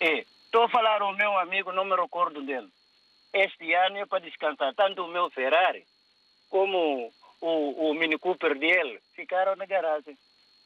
Estou 0.00 0.64
a 0.64 0.68
falar 0.68 1.02
ao 1.02 1.14
meu 1.14 1.38
amigo, 1.38 1.72
não 1.72 1.84
me 1.84 1.94
recordo 1.94 2.42
dele. 2.42 2.68
Este 3.32 3.72
ano 3.74 3.98
é 3.98 4.06
para 4.06 4.24
descansar. 4.24 4.74
Tanto 4.74 5.04
o 5.04 5.08
meu 5.08 5.30
Ferrari 5.30 5.86
como 6.48 7.12
o, 7.40 7.90
o 7.90 7.94
Mini 7.94 8.18
Cooper 8.18 8.58
dele 8.58 9.00
ficaram 9.14 9.54
na 9.56 9.66
garagem, 9.66 10.18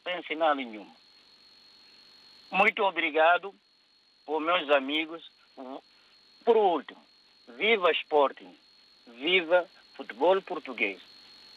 sem 0.02 0.22
sinal 0.22 0.54
nenhum. 0.54 0.88
Muito 2.50 2.82
obrigado 2.84 3.54
por 4.24 4.40
meus 4.40 4.70
amigos. 4.70 5.28
Por 6.44 6.56
último, 6.56 7.04
viva 7.48 7.90
Sporting, 7.92 8.58
viva 9.06 9.68
futebol 9.96 10.40
português. 10.42 11.00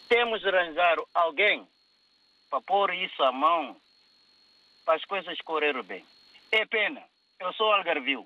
Temos 0.10 0.41
de 0.41 0.50
arranjar 0.50 0.97
alguém 1.13 1.67
para 2.49 2.62
pôr 2.62 2.93
isso 2.93 3.21
à 3.23 3.31
mão 3.31 3.75
para 4.86 4.95
as 4.95 5.05
coisas 5.05 5.38
correrem 5.41 5.83
bem. 5.83 6.05
É 6.51 6.65
pena, 6.65 7.03
eu 7.39 7.51
sou 7.53 7.71
algarvio. 7.73 8.25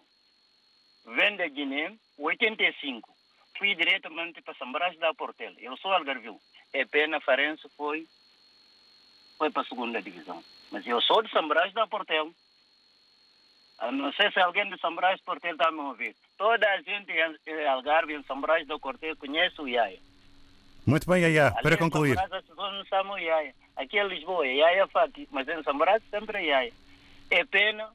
Venho 1.06 1.38
da 1.38 1.48
Guiné, 1.48 1.96
85. 2.18 3.10
Fui 3.58 3.76
diretamente 3.76 4.42
para 4.42 4.54
São 4.56 4.72
Brás 4.72 4.98
da 5.00 5.14
Portela. 5.14 5.56
Eu 5.60 5.76
sou 5.78 5.92
algarvio. 5.92 6.40
É 6.74 6.86
pena, 6.86 7.20
Farense 7.20 7.68
foi, 7.76 8.08
foi 9.38 9.50
para 9.50 9.64
a 9.64 9.66
segunda 9.66 10.02
divisão. 10.02 10.44
Mas 10.72 10.86
eu 10.86 11.02
sou 11.02 11.22
de 11.22 11.32
São 11.32 11.48
Brás 11.48 11.74
da 11.74 11.88
Portela. 11.88 12.30
Eu 13.82 13.92
não 13.92 14.14
sei 14.14 14.32
se 14.32 14.40
alguém 14.40 14.70
de 14.70 14.80
São 14.80 14.94
Brás 14.96 15.20
da 15.20 15.26
Portela 15.26 15.54
está 15.54 15.68
a 15.68 15.72
me 15.72 15.80
ouvir. 15.80 16.16
Toda 16.38 16.68
a 16.72 16.82
gente 16.82 17.12
em 17.12 17.68
Algarve, 17.68 18.14
em 18.14 18.24
São 18.24 18.40
Brás 18.40 18.66
da 18.68 18.78
Portela, 18.78 19.16
conhece 19.16 19.60
o 19.60 19.68
Iaia. 19.68 20.00
Muito 20.86 21.08
bem, 21.10 21.22
Yaya, 21.22 21.52
para 21.62 21.78
concluir. 21.78 22.18
São 22.90 23.18
Brás 23.88 23.88
as 23.88 23.88
pessoas 23.88 23.88
não 23.88 23.88
sabem 23.88 23.88
o 23.88 23.88
Iaia. 23.88 23.88
Aqui 23.88 24.00
em 24.00 24.08
Lisboa 24.08 24.48
é 24.48 24.56
Iaia 24.56 24.88
Fati, 24.88 25.28
mas 25.32 25.48
em 25.48 25.78
Brás 25.78 26.04
sempre 26.10 26.38
é 26.38 26.46
Iaia. 26.46 26.74
É 27.30 27.46
pena 27.46 27.90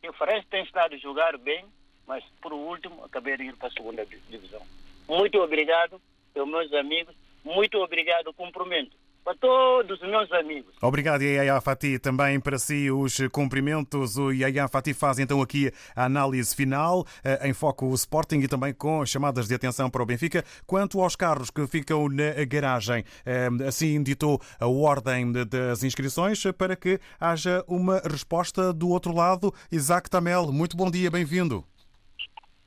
que 0.00 0.08
o 0.08 0.12
Farense 0.12 0.46
tem 0.48 0.62
estado 0.64 0.94
a 0.94 0.98
jogar 0.98 1.36
bem, 1.38 1.64
mas 2.06 2.24
por 2.40 2.52
último 2.52 3.04
acabei 3.04 3.36
de 3.36 3.44
ir 3.44 3.56
para 3.56 3.68
a 3.68 3.72
segunda 3.72 4.04
di- 4.06 4.18
divisão. 4.28 4.62
Muito 5.08 5.38
obrigado, 5.40 6.00
meus 6.46 6.72
amigos. 6.72 7.14
Muito 7.44 7.78
obrigado, 7.78 8.32
cumprimento 8.34 8.96
para 9.24 9.34
todos 9.36 10.00
os 10.00 10.08
meus 10.08 10.30
amigos. 10.32 10.74
Obrigado, 10.82 11.22
Yaya 11.22 11.60
Fati. 11.60 11.98
Também 11.98 12.40
para 12.40 12.58
si 12.58 12.90
os 12.90 13.16
cumprimentos. 13.32 14.16
O 14.16 14.30
Yaya 14.32 14.66
Fati 14.68 14.94
faz 14.94 15.18
então 15.18 15.40
aqui 15.40 15.70
a 15.94 16.04
análise 16.04 16.54
final, 16.54 17.04
eh, 17.22 17.48
em 17.48 17.52
foco 17.52 17.86
o 17.86 17.94
Sporting 17.94 18.40
e 18.40 18.48
também 18.48 18.72
com 18.72 19.04
chamadas 19.04 19.46
de 19.48 19.54
atenção 19.54 19.90
para 19.90 20.02
o 20.02 20.06
Benfica. 20.06 20.44
Quanto 20.66 21.00
aos 21.00 21.14
carros 21.16 21.50
que 21.50 21.66
ficam 21.66 22.08
na 22.08 22.44
garagem, 22.44 23.04
eh, 23.24 23.48
assim 23.66 24.02
ditou 24.02 24.40
a 24.58 24.66
ordem 24.66 25.30
de- 25.32 25.44
das 25.44 25.84
inscrições 25.84 26.42
para 26.56 26.74
que 26.74 26.98
haja 27.20 27.64
uma 27.68 27.98
resposta 28.00 28.72
do 28.72 28.88
outro 28.88 29.14
lado. 29.14 29.52
Isaac 29.70 30.08
Tamel, 30.08 30.50
muito 30.52 30.76
bom 30.76 30.90
dia, 30.90 31.10
bem-vindo. 31.10 31.64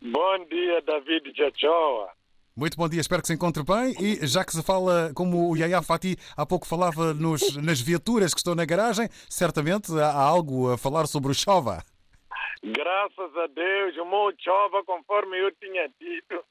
Bom 0.02 0.46
dia, 0.50 0.82
David 0.82 1.32
Jachoa. 1.36 2.10
Muito 2.56 2.78
bom 2.78 2.88
dia, 2.88 3.02
espero 3.02 3.20
que 3.20 3.28
se 3.28 3.34
encontre 3.34 3.64
bem. 3.64 3.96
E 4.00 4.28
já 4.28 4.46
que 4.46 4.52
se 4.52 4.62
fala, 4.62 5.12
como 5.16 5.50
o 5.50 5.58
Yaya 5.58 5.82
Fati 5.82 6.16
há 6.38 6.46
pouco 6.46 6.68
falava 6.68 7.12
nos, 7.12 7.58
nas 7.58 7.82
viaturas 7.82 8.32
que 8.32 8.40
estão 8.40 8.54
na 8.54 8.64
garagem, 8.64 9.10
certamente 9.28 9.92
há 10.00 10.14
algo 10.14 10.72
a 10.72 10.78
falar 10.78 11.08
sobre 11.08 11.32
o 11.32 11.34
Chova. 11.34 11.84
Graças 12.62 13.38
a 13.38 13.48
Deus, 13.48 13.98
o 13.98 14.06
meu 14.06 14.32
chova, 14.40 14.84
conforme 14.86 15.40
eu 15.42 15.52
tinha 15.56 15.90
dito, 16.00 16.46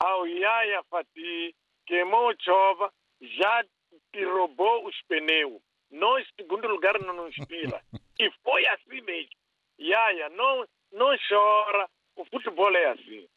ao 0.00 0.26
Yaya 0.26 0.82
Fati, 0.90 1.54
que 1.86 2.04
meu 2.04 2.34
chova 2.40 2.92
já 3.20 3.64
te 4.12 4.24
roubou 4.24 4.84
os 4.84 5.00
pneus. 5.06 5.62
Nós, 5.92 6.26
segundo 6.36 6.66
lugar, 6.66 6.98
não 7.00 7.14
nos 7.14 7.34
tira. 7.46 7.80
E 8.18 8.30
foi 8.42 8.66
assim 8.68 9.02
mesmo. 9.02 9.30
Yaya, 9.78 10.30
não, 10.30 10.66
não 10.90 11.14
chora. 11.28 11.86
O 12.16 12.24
futebol 12.24 12.74
é 12.74 12.86
assim. 12.86 13.28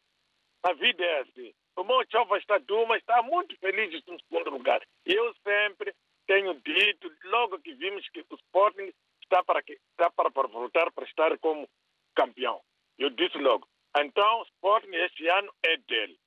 A 0.62 0.72
vida 0.72 1.04
é 1.04 1.20
assim. 1.20 1.52
O 1.80 1.84
meu 1.84 2.04
chova 2.12 2.36
está 2.36 2.58
duro, 2.58 2.86
mas 2.88 3.00
está 3.00 3.22
muito 3.22 3.56
feliz 3.56 3.90
no 4.06 4.20
segundo 4.20 4.50
lugar. 4.50 4.82
Eu 5.06 5.34
sempre 5.42 5.94
tenho 6.26 6.52
dito, 6.60 7.10
logo 7.24 7.58
que 7.58 7.72
vimos 7.72 8.06
que 8.10 8.20
o 8.20 8.34
Sporting 8.34 8.92
está 9.22 9.42
para, 9.42 9.62
que- 9.62 9.78
está 9.92 10.10
para, 10.10 10.30
para 10.30 10.46
voltar 10.48 10.92
para 10.92 11.06
estar 11.06 11.38
como 11.38 11.66
campeão. 12.14 12.60
Eu 12.98 13.08
disse 13.08 13.38
logo. 13.38 13.66
Então, 13.96 14.40
o 14.40 14.42
Sporting 14.42 14.94
este 14.94 15.26
ano 15.28 15.50
é 15.64 15.78
dele. 15.78 16.18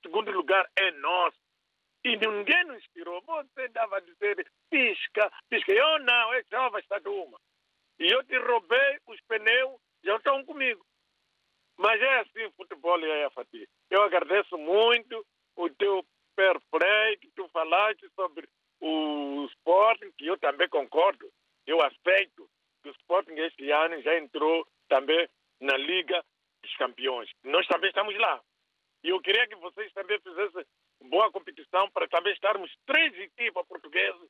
Segundo 0.00 0.30
lugar 0.30 0.64
é 0.78 0.92
nosso. 0.92 1.36
E 2.04 2.16
ninguém 2.16 2.64
nos 2.66 2.84
tirou. 2.92 3.20
Você 3.22 3.66
dava 3.70 3.96
a 3.96 4.00
dizer, 4.00 4.48
pisca, 4.70 5.28
pisca. 5.48 5.72
Eu 5.72 5.98
não, 5.98 6.34
é 6.34 6.44
jovem, 6.52 6.80
está 6.80 7.00
de 7.00 7.08
uma. 7.08 7.36
E 7.98 8.06
eu 8.14 8.22
te 8.24 8.38
roubei 8.38 8.98
os 9.08 9.20
pneus, 9.22 9.80
já 10.04 10.14
estão 10.16 10.44
comigo. 10.44 10.86
Mas 11.80 11.98
é 11.98 12.18
assim 12.18 12.50
futebol 12.58 13.00
e 13.00 13.10
é. 13.10 13.26
Eu 13.90 14.02
agradeço 14.02 14.58
muito 14.58 15.26
o 15.56 15.70
teu 15.70 16.04
play 16.36 17.16
que 17.16 17.30
tu 17.34 17.48
falaste 17.48 18.06
sobre 18.14 18.46
o 18.80 19.46
Sporting, 19.46 20.12
que 20.18 20.26
eu 20.26 20.36
também 20.36 20.68
concordo. 20.68 21.26
Eu 21.66 21.80
aceito 21.80 22.46
que 22.82 22.90
o 22.90 22.92
Sporting 22.92 23.32
este 23.32 23.70
ano 23.70 23.98
já 24.02 24.14
entrou 24.18 24.66
também 24.90 25.26
na 25.58 25.74
Liga 25.78 26.22
dos 26.62 26.76
Campeões. 26.76 27.30
Nós 27.44 27.66
também 27.66 27.88
estamos 27.88 28.14
lá. 28.18 28.42
E 29.02 29.08
eu 29.08 29.20
queria 29.22 29.48
que 29.48 29.56
vocês 29.56 29.90
também 29.94 30.20
fizessem 30.20 30.66
boa 31.04 31.32
competição 31.32 31.90
para 31.92 32.06
também 32.08 32.34
estarmos 32.34 32.70
três 32.84 33.18
equipas 33.18 33.66
portuguesas 33.66 34.28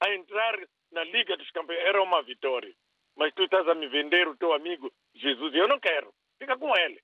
a 0.00 0.14
entrar 0.14 0.54
na 0.92 1.04
Liga 1.04 1.34
dos 1.38 1.50
Campeões. 1.50 1.82
Era 1.82 2.02
uma 2.02 2.22
vitória. 2.22 2.74
Mas 3.16 3.32
tu 3.32 3.44
estás 3.44 3.66
a 3.66 3.74
me 3.74 3.88
vender 3.88 4.28
o 4.28 4.36
teu 4.36 4.52
amigo 4.52 4.92
Jesus. 5.14 5.54
Eu 5.54 5.66
não 5.66 5.80
quero. 5.80 6.12
Fica 6.40 6.56
com 6.56 6.74
ele. 6.76 7.00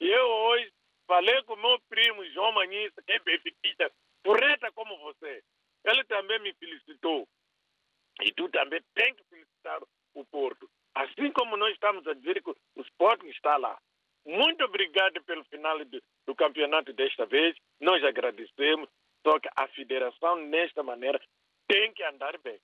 E 0.00 0.08
eu 0.08 0.26
hoje 0.26 0.72
falei 1.06 1.42
com 1.42 1.56
meu 1.56 1.80
primo 1.88 2.24
João 2.30 2.52
Manissa, 2.52 3.02
que 3.02 3.12
é 3.12 3.18
benfiquista, 3.18 3.90
porreta 4.22 4.70
como 4.72 4.96
você. 4.98 5.42
Ele 5.84 6.04
também 6.04 6.38
me 6.38 6.54
felicitou. 6.54 7.28
E 8.22 8.32
tu 8.32 8.48
também 8.50 8.80
tem 8.94 9.14
que 9.14 9.24
felicitar 9.24 9.82
o 10.14 10.24
Porto. 10.26 10.70
Assim 10.94 11.32
como 11.32 11.56
nós 11.56 11.72
estamos 11.72 12.06
a 12.06 12.14
dizer 12.14 12.42
que 12.42 12.50
o 12.50 12.82
Sporting 12.82 13.28
está 13.28 13.56
lá. 13.56 13.76
Muito 14.24 14.64
obrigado 14.64 15.22
pelo 15.24 15.44
final 15.44 15.84
do, 15.84 16.02
do 16.26 16.34
campeonato 16.34 16.92
desta 16.92 17.26
vez. 17.26 17.56
Nós 17.80 18.02
agradecemos. 18.04 18.88
Só 19.26 19.38
que 19.38 19.48
a 19.56 19.68
federação, 19.68 20.36
nesta 20.36 20.82
maneira, 20.82 21.20
tem 21.66 21.92
que 21.92 22.02
andar 22.04 22.38
bem. 22.38 22.58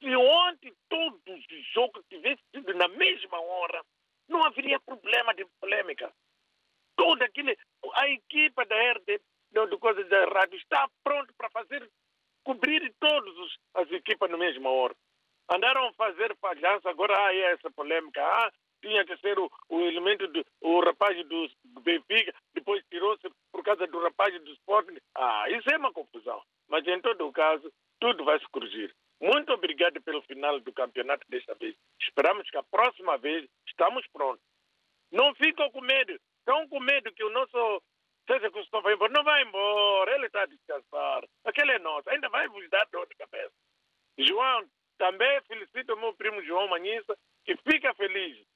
Se 0.00 0.14
ontem 0.16 0.72
todos 0.88 1.20
os 1.26 1.66
jogos 1.72 2.04
tivessem 2.08 2.44
sido 2.54 2.74
na 2.74 2.88
mesma 2.88 3.40
hora, 3.40 3.84
não 4.30 4.44
haveria 4.44 4.80
problema 4.80 5.34
de 5.34 5.44
polêmica. 5.60 6.12
Toda 6.96 7.24
aquele, 7.24 7.56
a 7.94 8.08
equipa 8.08 8.64
da 8.64 8.76
RD, 8.92 9.20
do, 9.50 9.66
do 9.66 9.78
coisa 9.78 10.02
da 10.04 10.24
rádio, 10.26 10.56
está 10.56 10.88
pronto 11.02 11.34
para 11.34 11.50
fazer, 11.50 11.90
cobrir 12.44 12.94
todas 12.98 13.34
as 13.74 13.90
equipas 13.90 14.30
na 14.30 14.36
mesma 14.36 14.70
hora. 14.70 14.94
Andaram 15.52 15.88
a 15.88 15.92
fazer 15.94 16.34
palhaço, 16.36 16.88
agora 16.88 17.14
ah, 17.18 17.34
é 17.34 17.52
essa 17.52 17.70
polêmica. 17.72 18.22
Ah, 18.22 18.52
tinha 18.80 19.04
que 19.04 19.16
ser 19.18 19.38
o, 19.38 19.50
o 19.68 19.80
elemento 19.80 20.26
do 20.28 20.44
o 20.60 20.80
rapaz 20.80 21.16
do 21.26 21.50
Benfica, 21.82 22.32
depois 22.54 22.84
tirou-se 22.88 23.28
por 23.52 23.62
causa 23.64 23.86
do 23.86 24.00
rapaz 24.00 24.32
do 24.42 24.52
Sporting. 24.52 24.96
Ah, 25.14 25.50
isso 25.50 25.68
é 25.70 25.76
uma 25.76 25.92
confusão. 25.92 26.40
Mas 26.68 26.86
em 26.86 27.00
todo 27.00 27.26
o 27.26 27.32
caso, 27.32 27.70
tudo 27.98 28.24
vai 28.24 28.38
se 28.38 28.48
corrigir. 28.48 28.94
Muito 29.20 29.52
obrigado 29.52 30.00
pelo 30.00 30.22
final 30.22 30.58
do 30.60 30.72
campeonato 30.72 31.26
desta 31.28 31.54
vez. 31.54 31.76
Esperamos 32.00 32.48
que 32.48 32.56
a 32.56 32.62
próxima 32.62 33.18
vez 33.18 33.46
estamos 33.80 34.06
prontos. 34.12 34.44
Não 35.10 35.34
ficam 35.34 35.70
com 35.70 35.80
medo. 35.80 36.12
Estão 36.38 36.68
com 36.68 36.80
medo 36.80 37.12
que 37.14 37.24
o 37.24 37.30
nosso 37.30 37.82
seja 38.30 38.50
Cristóvão 38.50 38.82
vai 38.82 38.94
embora. 38.94 39.12
Não 39.12 39.24
vai 39.24 39.42
embora. 39.42 40.14
Ele 40.14 40.26
está 40.26 40.42
a 40.42 40.46
descansar. 40.46 41.24
Aquele 41.44 41.72
é 41.72 41.78
nosso. 41.78 42.08
Ainda 42.10 42.28
vai 42.28 42.46
vos 42.48 42.68
dar 42.68 42.86
dor 42.92 43.06
de 43.08 43.14
cabeça. 43.16 43.54
João, 44.18 44.68
também 44.98 45.40
felicito 45.42 45.96
meu 45.96 46.14
primo 46.14 46.42
João 46.44 46.68
Manhissa, 46.68 47.16
que 47.44 47.56
fica 47.56 47.94
feliz 47.94 48.46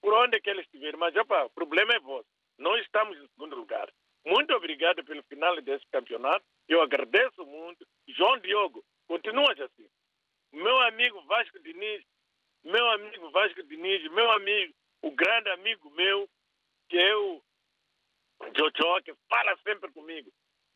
por 0.00 0.14
onde 0.14 0.40
que 0.40 0.48
ele 0.48 0.62
estiver. 0.62 0.96
Mas, 0.96 1.14
opa, 1.14 1.44
o 1.44 1.50
problema 1.50 1.92
é 1.92 2.00
vosso. 2.00 2.28
Nós 2.58 2.80
estamos 2.82 3.18
em 3.18 3.28
segundo 3.28 3.56
lugar. 3.56 3.88
Muito 4.24 4.54
obrigado 4.54 5.04
pelo 5.04 5.22
final 5.24 5.60
desse 5.60 5.86
campeonato. 5.92 6.44
Eu 6.68 6.80
agradeço 6.80 7.44
muito. 7.44 7.86
João 8.08 8.38
Diogo, 8.38 8.82
continua 9.06 9.52
assim. 9.52 9.88
Meu 10.52 10.78
amigo 10.80 11.22
Vasco 11.22 11.58
Diniz, 11.60 12.02
meu 12.64 12.90
amigo 12.90 13.30
Vasco 13.30 13.62
Diniz, 13.64 14.10
meu 14.12 14.30
amigo, 14.32 14.74
o 15.02 15.10
grande 15.12 15.50
amigo 15.50 15.90
meu, 15.90 16.28
que 16.88 16.98
é 16.98 17.16
o 17.16 17.42
Jojo, 18.56 19.02
que 19.04 19.14
fala 19.28 19.56
sempre 19.62 19.90
comigo. 19.92 20.30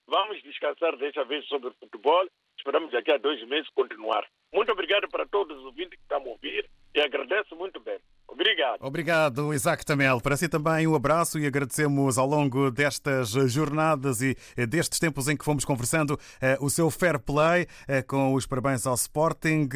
Vamos 0.07 0.43
descansar 0.43 0.97
desta 0.97 1.25
vez 1.25 1.47
sobre 1.47 1.69
o 1.69 1.75
futebol. 1.75 2.29
Esperamos 2.57 2.93
daqui 2.93 3.11
a 3.11 3.19
dois 3.19 3.43
meses 3.49 3.69
continuar. 3.71 4.29
Muito 4.53 4.71
obrigado 4.71 5.09
para 5.09 5.27
todos 5.27 5.59
os 5.59 5.65
ouvintes 5.65 5.99
que 5.99 6.03
estão 6.03 6.21
a 6.21 6.29
ouvir 6.29 6.71
e 6.95 7.01
agradeço 7.01 7.57
muito 7.57 7.81
bem. 7.81 7.99
Obrigado. 8.27 8.79
Obrigado, 8.81 9.55
Isaac 9.55 9.85
Tamel. 9.85 10.21
Para 10.21 10.37
si 10.37 10.49
também 10.49 10.87
um 10.87 10.95
abraço 10.95 11.39
e 11.39 11.47
agradecemos 11.47 12.19
ao 12.19 12.27
longo 12.27 12.71
destas 12.71 13.31
jornadas 13.31 14.23
e 14.23 14.37
eh, 14.57 14.67
destes 14.67 14.99
tempos 14.99 15.29
em 15.29 15.37
que 15.37 15.45
fomos 15.45 15.65
conversando 15.65 16.19
eh, 16.41 16.57
o 16.61 16.69
seu 16.69 16.91
fair 16.91 17.19
play, 17.19 17.67
eh, 17.87 18.03
com 18.03 18.35
os 18.35 18.47
parabéns 18.47 18.87
ao 18.87 18.95
Sporting, 18.95 19.69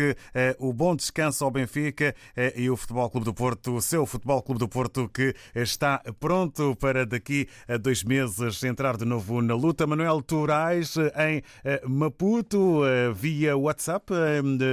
o 0.59 0.72
bom 0.72 0.96
descanso 0.96 1.44
ao 1.44 1.51
Benfica 1.51 2.14
e 2.57 2.68
o 2.70 2.76
Futebol 2.76 3.09
Clube 3.11 3.24
do 3.26 3.34
Porto, 3.34 3.76
o 3.76 3.82
seu 3.82 4.07
Futebol 4.07 4.42
Clube 4.42 4.59
do 4.59 4.68
Porto 4.68 5.09
que 5.09 5.34
está 5.55 6.03
pronto 6.18 6.76
para 6.76 7.05
daqui 7.05 7.49
a 7.68 7.76
dois 7.76 8.03
meses 8.03 8.62
entrar 8.64 8.96
de 8.96 9.05
novo 9.05 9.40
na 9.42 9.55
luta. 9.55 9.86
Manuel 9.86 10.22
Turais 10.22 10.96
em 10.96 11.42
Maputo, 11.86 12.80
via 13.14 13.57
WhatsApp, 13.57 14.12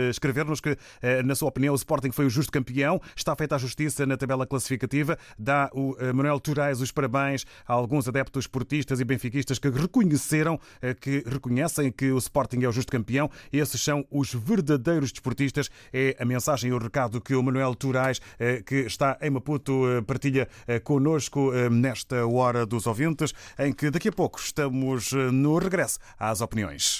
escrever-nos 0.09 0.61
que, 0.61 0.77
na 1.23 1.35
sua 1.35 1.49
opinião, 1.49 1.73
o 1.73 1.77
Sporting 1.77 2.11
foi 2.11 2.25
o 2.25 2.29
justo 2.29 2.51
campeão, 2.51 3.01
está 3.15 3.35
feita 3.35 3.55
a 3.55 3.57
justiça 3.65 4.05
na 4.05 4.15
tabela 4.15 4.45
classificativa. 4.45 5.17
Dá 5.37 5.69
o 5.73 5.95
eh, 5.99 6.13
Manuel 6.13 6.39
Turais 6.39 6.81
os 6.81 6.91
parabéns 6.91 7.45
a 7.67 7.73
alguns 7.73 8.07
adeptos 8.07 8.43
esportistas 8.45 8.99
e 8.99 9.03
benfiquistas 9.03 9.59
que 9.59 9.69
reconheceram, 9.69 10.59
eh, 10.81 10.93
que 10.93 11.23
reconhecem 11.25 11.91
que 11.91 12.11
o 12.11 12.17
Sporting 12.17 12.63
é 12.63 12.69
o 12.69 12.71
justo 12.71 12.91
campeão. 12.91 13.29
Esses 13.51 13.81
são 13.81 14.05
os 14.09 14.33
verdadeiros 14.33 15.11
desportistas. 15.11 15.69
É 15.91 16.15
a 16.19 16.25
mensagem 16.25 16.69
e 16.69 16.73
o 16.73 16.77
recado 16.77 17.19
que 17.19 17.35
o 17.35 17.43
Manuel 17.43 17.75
Turais, 17.75 18.21
eh, 18.39 18.61
que 18.65 18.75
está 18.81 19.17
em 19.21 19.29
Maputo, 19.29 19.81
partilha 20.07 20.47
connosco 20.83 21.51
nesta 21.69 22.25
hora 22.25 22.65
dos 22.65 22.87
ouvintes, 22.87 23.33
em 23.57 23.73
que 23.73 23.89
daqui 23.89 24.09
a 24.09 24.11
pouco 24.11 24.39
estamos 24.39 25.11
no 25.11 25.57
regresso 25.57 25.99
às 26.19 26.41
opiniões. 26.41 26.99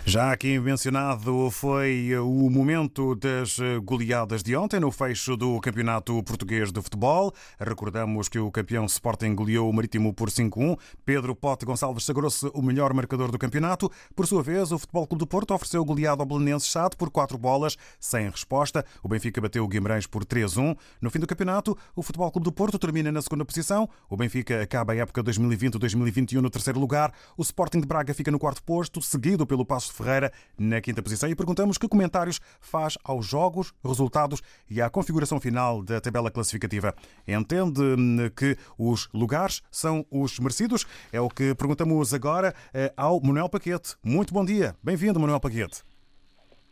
Já 0.11 0.33
aqui 0.33 0.59
mencionado 0.59 1.49
foi 1.51 2.11
o 2.19 2.49
momento 2.49 3.15
das 3.15 3.57
goleadas 3.81 4.43
de 4.43 4.53
ontem 4.57 4.77
no 4.77 4.91
fecho 4.91 5.37
do 5.37 5.57
Campeonato 5.61 6.21
Português 6.23 6.69
de 6.69 6.81
Futebol. 6.81 7.33
Recordamos 7.57 8.27
que 8.27 8.37
o 8.37 8.51
campeão 8.51 8.85
Sporting 8.87 9.33
goleou 9.33 9.69
o 9.69 9.73
Marítimo 9.73 10.13
por 10.13 10.29
5-1. 10.29 10.77
Pedro 11.05 11.33
Pote 11.33 11.65
Gonçalves 11.65 12.03
sagrou-se 12.03 12.45
o 12.53 12.61
melhor 12.61 12.93
marcador 12.93 13.31
do 13.31 13.39
campeonato. 13.39 13.89
Por 14.13 14.27
sua 14.27 14.43
vez, 14.43 14.73
o 14.73 14.77
Futebol 14.77 15.07
Clube 15.07 15.19
do 15.19 15.27
Porto 15.27 15.53
ofereceu 15.53 15.85
goleado 15.85 16.21
ao 16.21 16.27
Belenenses 16.27 16.67
Chade 16.67 16.97
por 16.97 17.09
4 17.09 17.37
bolas, 17.37 17.77
sem 17.97 18.29
resposta. 18.29 18.83
O 19.01 19.07
Benfica 19.07 19.39
bateu 19.39 19.63
o 19.63 19.67
Guimarães 19.69 20.07
por 20.07 20.25
3-1. 20.25 20.75
No 20.99 21.09
fim 21.09 21.19
do 21.19 21.27
campeonato, 21.27 21.77
o 21.95 22.03
Futebol 22.03 22.29
Clube 22.33 22.43
do 22.43 22.51
Porto 22.51 22.77
termina 22.77 23.13
na 23.13 23.21
segunda 23.21 23.45
posição. 23.45 23.87
O 24.09 24.17
Benfica 24.17 24.61
acaba 24.61 24.91
a 24.91 24.97
época 24.97 25.23
2020-2021 25.23 26.41
no 26.41 26.49
terceiro 26.49 26.81
lugar. 26.81 27.13
O 27.37 27.41
Sporting 27.41 27.79
de 27.79 27.87
Braga 27.87 28.13
fica 28.13 28.29
no 28.29 28.37
quarto 28.37 28.61
posto, 28.61 29.01
seguido 29.01 29.47
pelo 29.47 29.65
Passo 29.65 29.87
de 29.87 30.00
Ferreira 30.01 30.31
na 30.57 30.81
quinta 30.81 31.01
posição. 31.01 31.29
E 31.29 31.35
perguntamos 31.35 31.77
que 31.77 31.87
comentários 31.87 32.39
faz 32.59 32.97
aos 33.03 33.25
jogos, 33.25 33.73
resultados 33.83 34.41
e 34.69 34.81
à 34.81 34.89
configuração 34.89 35.39
final 35.39 35.83
da 35.83 36.01
tabela 36.01 36.31
classificativa. 36.31 36.93
Entende 37.27 37.81
hum, 37.81 38.29
que 38.35 38.57
os 38.77 39.07
lugares 39.13 39.61
são 39.71 40.05
os 40.11 40.39
merecidos? 40.39 40.85
É 41.13 41.21
o 41.21 41.29
que 41.29 41.53
perguntamos 41.55 42.13
agora 42.13 42.53
eh, 42.73 42.91
ao 42.97 43.21
Manuel 43.21 43.49
Paquete. 43.49 43.95
Muito 44.03 44.33
bom 44.33 44.43
dia. 44.43 44.75
Bem-vindo, 44.83 45.19
Manuel 45.19 45.39
Paquete. 45.39 45.83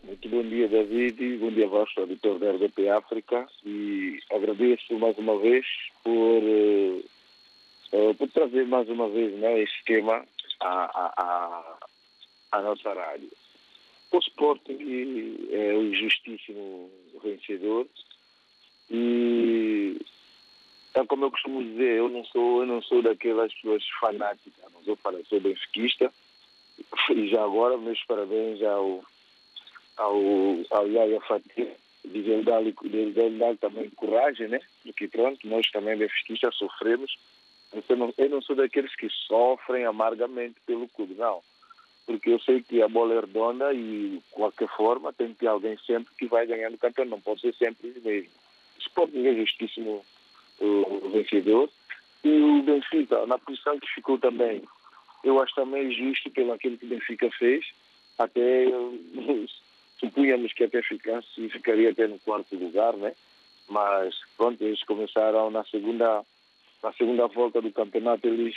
Muito 0.03 0.29
bom 0.29 0.41
dia, 0.41 0.67
David. 0.67 1.37
Bom 1.37 1.51
dia 1.51 1.65
a 1.65 1.69
vós, 1.69 1.89
auditor 1.97 2.39
da 2.39 2.51
RDP 2.51 2.89
África. 2.89 3.47
E 3.65 4.19
agradeço 4.31 4.97
mais 4.97 5.17
uma 5.17 5.37
vez 5.37 5.65
por, 6.03 6.41
eh, 6.41 8.13
por 8.17 8.27
trazer 8.29 8.65
mais 8.65 8.89
uma 8.89 9.07
vez 9.09 9.37
né, 9.39 9.61
este 9.61 9.83
tema 9.85 10.25
à, 10.59 11.11
à, 11.17 11.77
à 12.51 12.61
nossa 12.61 12.93
rádio. 12.93 13.29
O 14.11 14.17
Sporting 14.19 15.47
é 15.51 15.73
o 15.73 15.93
justíssimo 15.93 16.89
vencedor 17.21 17.87
e 18.89 19.99
é 20.95 21.05
como 21.05 21.25
eu 21.25 21.31
costumo 21.31 21.63
dizer, 21.63 21.97
eu 21.97 22.09
não 22.09 22.25
sou, 22.25 22.61
eu 22.61 22.65
não 22.65 22.81
sou 22.81 23.01
daquelas 23.01 23.53
pessoas 23.53 23.83
fanáticas, 23.99 24.73
não 24.73 24.83
sou 24.83 24.97
sou 25.27 25.39
benfiquista. 25.39 26.11
E 27.11 27.27
já 27.27 27.43
agora, 27.43 27.77
meus 27.77 28.03
parabéns 28.05 28.61
ao, 28.63 29.03
ao, 29.97 30.15
ao 30.71 30.87
Yaya 30.87 31.21
Fatih, 31.21 31.69
dizer 32.05 32.43
dar-lhe 32.43 32.73
dar 33.37 33.57
também 33.57 33.89
coragem, 33.91 34.47
né? 34.47 34.59
Porque 34.83 35.07
pronto, 35.07 35.47
nós 35.47 35.69
também 35.71 35.97
benfiquistas 35.97 36.55
sofremos. 36.55 37.15
Eu 37.87 37.97
não, 37.97 38.13
eu 38.17 38.29
não 38.29 38.41
sou 38.41 38.55
daqueles 38.55 38.95
que 38.95 39.07
sofrem 39.27 39.85
amargamente 39.85 40.55
pelo 40.65 40.87
clube, 40.87 41.13
não. 41.15 41.41
Porque 42.09 42.31
eu 42.31 42.39
sei 42.39 42.63
que 42.63 42.81
a 42.81 42.87
bola 42.87 43.13
é 43.13 43.19
redonda 43.19 43.71
e, 43.71 44.17
de 44.17 44.21
qualquer 44.31 44.67
forma, 44.69 45.13
tem 45.13 45.27
que 45.27 45.41
ter 45.41 45.47
alguém 45.47 45.77
sempre 45.85 46.11
que 46.17 46.25
vai 46.25 46.47
ganhando 46.47 46.73
o 46.73 46.79
campeão, 46.79 47.05
não 47.05 47.21
pode 47.21 47.41
ser 47.41 47.53
sempre 47.53 47.93
o 47.95 48.01
mesmo. 48.01 48.31
O 48.77 48.79
Sporting 48.79 49.27
é 49.27 49.35
justíssimo 49.35 50.03
o 50.59 51.09
vencedor. 51.11 51.69
E 52.23 52.29
o 52.29 52.63
Benfica, 52.63 53.27
na 53.27 53.37
posição 53.37 53.79
que 53.79 53.85
ficou 53.93 54.17
também, 54.17 54.63
eu 55.23 55.39
acho 55.39 55.53
também 55.53 55.91
justo 55.91 56.31
pelo 56.31 56.51
aquilo 56.51 56.79
que 56.79 56.87
o 56.87 56.89
Benfica 56.89 57.29
fez. 57.37 57.63
Até 58.17 58.65
supunhamos 60.01 60.51
que 60.53 60.63
até 60.63 60.81
ficasse, 60.81 61.47
ficaria 61.49 61.91
até 61.91 62.07
no 62.07 62.17
quarto 62.17 62.55
lugar, 62.55 62.97
né? 62.97 63.13
Mas 63.69 64.15
pronto, 64.35 64.63
eles 64.63 64.83
começaram 64.83 65.51
na 65.51 65.63
segunda, 65.65 66.25
na 66.81 66.91
segunda 66.93 67.27
volta 67.27 67.61
do 67.61 67.71
campeonato, 67.71 68.27
eles 68.27 68.55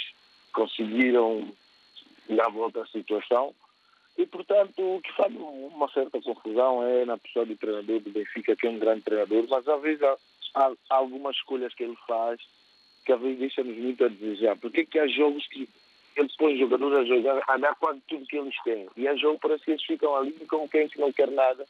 conseguiram 0.54 1.52
dar 2.28 2.50
volta 2.50 2.82
à 2.82 2.86
situação. 2.86 3.54
E, 4.16 4.26
portanto, 4.26 4.78
o 4.78 5.00
que 5.00 5.12
faz 5.12 5.34
uma 5.34 5.88
certa 5.90 6.20
confusão 6.20 6.86
é 6.86 7.04
na 7.04 7.16
pessoa 7.16 7.46
do 7.46 7.56
treinador 7.56 8.00
do 8.00 8.10
Benfica, 8.10 8.54
que 8.54 8.66
é 8.66 8.70
um 8.70 8.78
grande 8.78 9.02
treinador, 9.02 9.46
mas 9.48 9.66
às 9.66 9.80
vezes 9.80 10.02
há, 10.02 10.16
há 10.90 10.96
algumas 10.96 11.34
escolhas 11.36 11.74
que 11.74 11.82
ele 11.84 11.96
faz 12.06 12.40
que 13.04 13.12
às 13.12 13.20
vezes 13.20 13.38
deixam-nos 13.38 13.76
muito 13.76 14.04
a 14.04 14.08
desejar. 14.08 14.56
Porque 14.56 14.84
que 14.84 14.98
há 14.98 15.06
jogos 15.08 15.46
que 15.48 15.68
ele 16.16 16.30
põe 16.38 16.58
jogadores 16.58 16.98
a 16.98 17.04
jogar, 17.04 17.42
a 17.48 17.56
dar 17.56 17.74
quase 17.76 18.00
tudo 18.08 18.26
que 18.26 18.36
eles 18.36 18.54
têm. 18.62 18.88
E 18.96 19.08
há 19.08 19.16
jogos 19.16 19.40
parece 19.40 19.64
que 19.64 19.70
eles 19.72 19.84
ficam 19.84 20.14
ali 20.14 20.32
com 20.46 20.68
quem 20.68 20.88
que 20.88 21.00
não 21.00 21.12
quer 21.12 21.30
nada. 21.30 21.66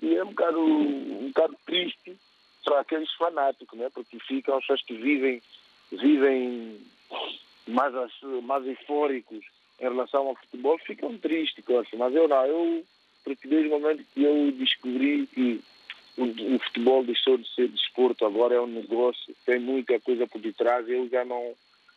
E 0.00 0.14
é 0.14 0.24
um 0.24 0.28
bocado, 0.28 0.60
um 0.60 1.28
bocado 1.28 1.56
triste 1.66 2.16
para 2.64 2.80
aqueles 2.80 3.12
fanáticos, 3.14 3.78
né? 3.78 3.90
porque 3.92 4.18
ficam 4.20 4.58
pessoas 4.60 4.82
que 4.82 4.94
vivem, 4.94 5.42
vivem 5.92 6.80
mais, 7.66 7.92
mais 8.42 8.66
eufóricos 8.66 9.44
em 9.80 9.84
relação 9.84 10.28
ao 10.28 10.36
futebol, 10.36 10.78
ficam 10.78 11.16
tristes 11.18 11.64
com 11.64 11.80
isso. 11.80 11.96
Mas 11.96 12.14
eu 12.14 12.28
não, 12.28 12.44
eu, 12.44 12.84
porque 13.24 13.48
desde 13.48 13.68
o 13.68 13.80
momento 13.80 14.04
que 14.14 14.22
eu 14.22 14.52
descobri 14.52 15.26
que 15.26 15.60
o, 16.18 16.24
o, 16.54 16.58
futebol 16.58 17.02
deixou 17.02 17.38
de 17.38 17.48
ser 17.54 17.68
desporto, 17.68 18.26
agora 18.26 18.54
é 18.54 18.60
um 18.60 18.66
negócio, 18.66 19.34
tem 19.46 19.58
muita 19.58 19.98
coisa 20.00 20.26
por 20.26 20.40
detrás, 20.40 20.86
eu 20.88 21.08
já 21.08 21.24
não, 21.24 21.54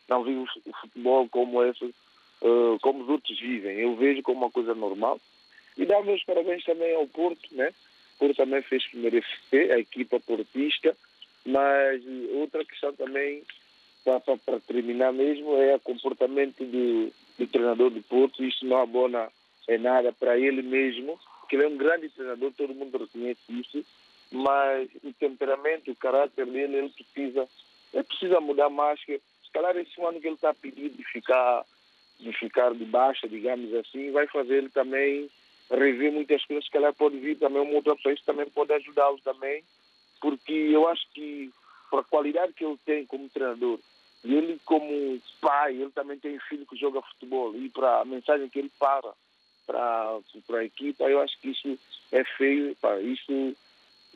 não 0.08 0.24
vi 0.24 0.34
o 0.34 0.46
futebol 0.80 1.28
como 1.28 1.62
esse, 1.62 1.84
uh, 1.84 2.78
como 2.80 3.02
os 3.02 3.08
outros 3.08 3.38
vivem. 3.38 3.78
Eu 3.78 3.94
vejo 3.96 4.22
como 4.22 4.38
uma 4.40 4.50
coisa 4.50 4.74
normal. 4.74 5.20
E 5.76 5.84
dar 5.84 6.02
meus 6.02 6.24
parabéns 6.24 6.64
também 6.64 6.94
ao 6.94 7.06
Porto, 7.06 7.48
né? 7.52 7.70
O 8.14 8.18
Porto 8.20 8.36
também 8.36 8.62
fez 8.62 8.84
merecer 8.94 9.72
a 9.72 9.78
equipa 9.78 10.20
portista, 10.20 10.96
mas 11.44 12.00
outra 12.32 12.64
questão 12.64 12.94
também, 12.94 13.42
para 14.04 14.60
terminar 14.60 15.12
mesmo, 15.12 15.56
é 15.56 15.74
o 15.74 15.80
comportamento 15.80 16.64
do, 16.64 17.12
do 17.38 17.46
treinador 17.46 17.90
do 17.90 18.02
Porto. 18.02 18.44
Isso 18.44 18.64
não 18.66 18.78
abona 18.78 19.28
em 19.68 19.78
nada 19.78 20.12
para 20.12 20.38
ele 20.38 20.62
mesmo, 20.62 21.18
que 21.48 21.56
ele 21.56 21.64
é 21.64 21.68
um 21.68 21.76
grande 21.76 22.08
treinador, 22.10 22.52
todo 22.56 22.74
mundo 22.74 22.98
reconhece 22.98 23.40
isso, 23.48 23.84
mas 24.30 24.88
o 25.02 25.12
temperamento, 25.12 25.90
o 25.90 25.96
caráter 25.96 26.46
dele, 26.46 26.76
ele 26.76 26.88
precisa, 26.90 27.48
ele 27.92 28.04
precisa 28.04 28.40
mudar 28.40 28.68
mais. 28.68 29.02
Que, 29.04 29.18
se 29.44 29.50
calhar 29.52 29.76
esse 29.76 30.00
ano 30.02 30.20
que 30.20 30.26
ele 30.26 30.34
está 30.34 30.52
pedindo 30.52 30.96
de 30.96 31.04
ficar, 31.04 31.64
de 32.18 32.32
ficar 32.32 32.74
de 32.74 32.84
baixa, 32.84 33.28
digamos 33.28 33.72
assim, 33.74 34.10
vai 34.10 34.26
fazer 34.26 34.56
ele 34.56 34.68
também 34.70 35.30
rever 35.70 36.12
muitas 36.12 36.44
coisas, 36.44 36.68
que 36.68 36.76
ela 36.76 36.92
pode 36.92 37.18
vir 37.18 37.38
também 37.38 37.62
uma 37.62 37.74
outra 37.74 37.94
pessoa, 37.96 38.14
isso 38.14 38.24
também 38.24 38.46
pode 38.50 38.72
ajudá-lo 38.72 39.18
também, 39.24 39.62
porque 40.20 40.52
eu 40.52 40.86
acho 40.88 41.06
que 41.12 41.50
para 41.90 42.00
a 42.00 42.04
qualidade 42.04 42.52
que 42.52 42.64
ele 42.64 42.78
tem 42.84 43.06
como 43.06 43.28
treinador, 43.28 43.78
e 44.24 44.34
ele 44.34 44.58
como 44.64 45.20
pai, 45.40 45.74
ele 45.74 45.90
também 45.90 46.18
tem 46.18 46.38
filho 46.40 46.66
que 46.66 46.76
joga 46.76 47.02
futebol, 47.02 47.54
e 47.54 47.68
para 47.68 48.00
a 48.00 48.04
mensagem 48.04 48.48
que 48.48 48.58
ele 48.58 48.70
para 48.78 49.12
para 49.66 50.58
a 50.58 50.64
equipa, 50.64 51.04
eu 51.04 51.20
acho 51.20 51.40
que 51.40 51.50
isso 51.50 51.78
é 52.12 52.22
feio, 52.22 52.76
pá, 52.76 53.00
isso 53.00 53.56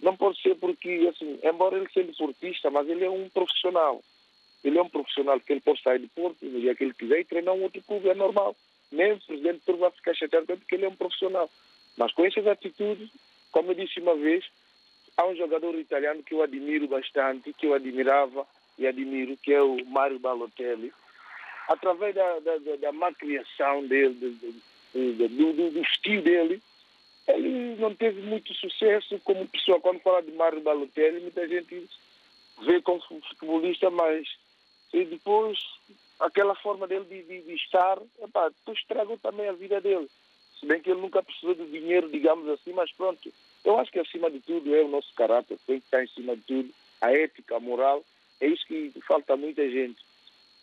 não 0.02 0.14
pode 0.14 0.40
ser 0.42 0.54
porque, 0.56 1.08
assim, 1.10 1.38
embora 1.42 1.78
ele 1.78 1.88
seja 1.90 2.10
esportista, 2.10 2.70
mas 2.70 2.86
ele 2.86 3.04
é 3.04 3.10
um 3.10 3.30
profissional. 3.30 4.02
Ele 4.62 4.78
é 4.78 4.82
um 4.82 4.88
profissional 4.90 5.40
que 5.40 5.50
ele 5.50 5.62
pode 5.62 5.82
sair 5.82 6.00
de 6.00 6.06
Porto 6.08 6.44
no 6.44 6.60
dia 6.60 6.74
que 6.74 6.84
ele 6.84 6.92
quiser 6.92 7.20
e 7.20 7.24
treinar 7.24 7.54
um 7.54 7.62
outro 7.62 7.80
clube, 7.82 8.10
é 8.10 8.14
normal 8.14 8.54
nem 8.90 9.12
o 9.12 9.20
presidente 9.20 9.60
Turvo 9.64 9.80
vai 9.80 9.90
ficar 9.90 10.14
chateado 10.14 10.46
porque 10.46 10.74
ele 10.74 10.86
é 10.86 10.88
um 10.88 10.96
profissional. 10.96 11.50
Mas 11.96 12.12
com 12.12 12.24
essas 12.24 12.46
atitudes, 12.46 13.10
como 13.50 13.70
eu 13.70 13.74
disse 13.74 14.00
uma 14.00 14.14
vez, 14.14 14.44
há 15.16 15.26
um 15.26 15.36
jogador 15.36 15.74
italiano 15.74 16.22
que 16.22 16.34
eu 16.34 16.42
admiro 16.42 16.88
bastante, 16.88 17.52
que 17.52 17.66
eu 17.66 17.74
admirava 17.74 18.46
e 18.78 18.86
admiro, 18.86 19.36
que 19.36 19.52
é 19.52 19.60
o 19.60 19.84
Mário 19.86 20.18
Balotelli. 20.18 20.92
Através 21.68 22.14
da, 22.14 22.38
da, 22.38 22.56
da, 22.80 22.92
má 22.92 23.12
criação 23.12 23.86
dele, 23.86 24.14
do, 24.14 25.28
do, 25.28 25.70
do, 25.70 25.82
estilo 25.82 26.22
dele, 26.22 26.62
ele 27.26 27.76
não 27.76 27.94
teve 27.94 28.22
muito 28.22 28.54
sucesso 28.54 29.20
como 29.24 29.48
pessoa. 29.48 29.80
Quando 29.80 30.00
fala 30.00 30.22
de 30.22 30.32
Mário 30.32 30.60
Balotelli, 30.60 31.20
muita 31.20 31.46
gente 31.46 31.88
vê 32.62 32.80
como 32.80 33.00
futebolista, 33.00 33.90
mas 33.90 34.26
e 34.92 35.04
depois 35.04 35.58
aquela 36.18 36.54
forma 36.54 36.86
dele 36.86 37.04
de, 37.04 37.22
de, 37.22 37.42
de 37.42 37.54
estar, 37.54 37.98
epá, 38.22 38.50
estragou 38.68 39.18
também 39.18 39.48
a 39.48 39.52
vida 39.52 39.80
dele. 39.80 40.08
Se 40.58 40.66
bem 40.66 40.80
que 40.80 40.90
ele 40.90 41.00
nunca 41.00 41.22
precisou 41.22 41.54
de 41.54 41.66
dinheiro, 41.66 42.10
digamos 42.10 42.48
assim, 42.48 42.72
mas 42.72 42.90
pronto. 42.92 43.32
Eu 43.64 43.78
acho 43.78 43.92
que 43.92 43.98
acima 43.98 44.30
de 44.30 44.40
tudo 44.40 44.74
é 44.74 44.82
o 44.82 44.88
nosso 44.88 45.12
caráter, 45.14 45.58
tem 45.66 45.78
que 45.78 45.86
estar 45.86 46.02
em 46.02 46.08
cima 46.08 46.34
de 46.34 46.42
tudo, 46.42 46.70
a 47.00 47.12
ética, 47.12 47.56
a 47.56 47.60
moral, 47.60 48.02
é 48.40 48.46
isso 48.46 48.66
que 48.66 48.92
falta 49.06 49.34
a 49.34 49.36
muita 49.36 49.68
gente. 49.68 50.00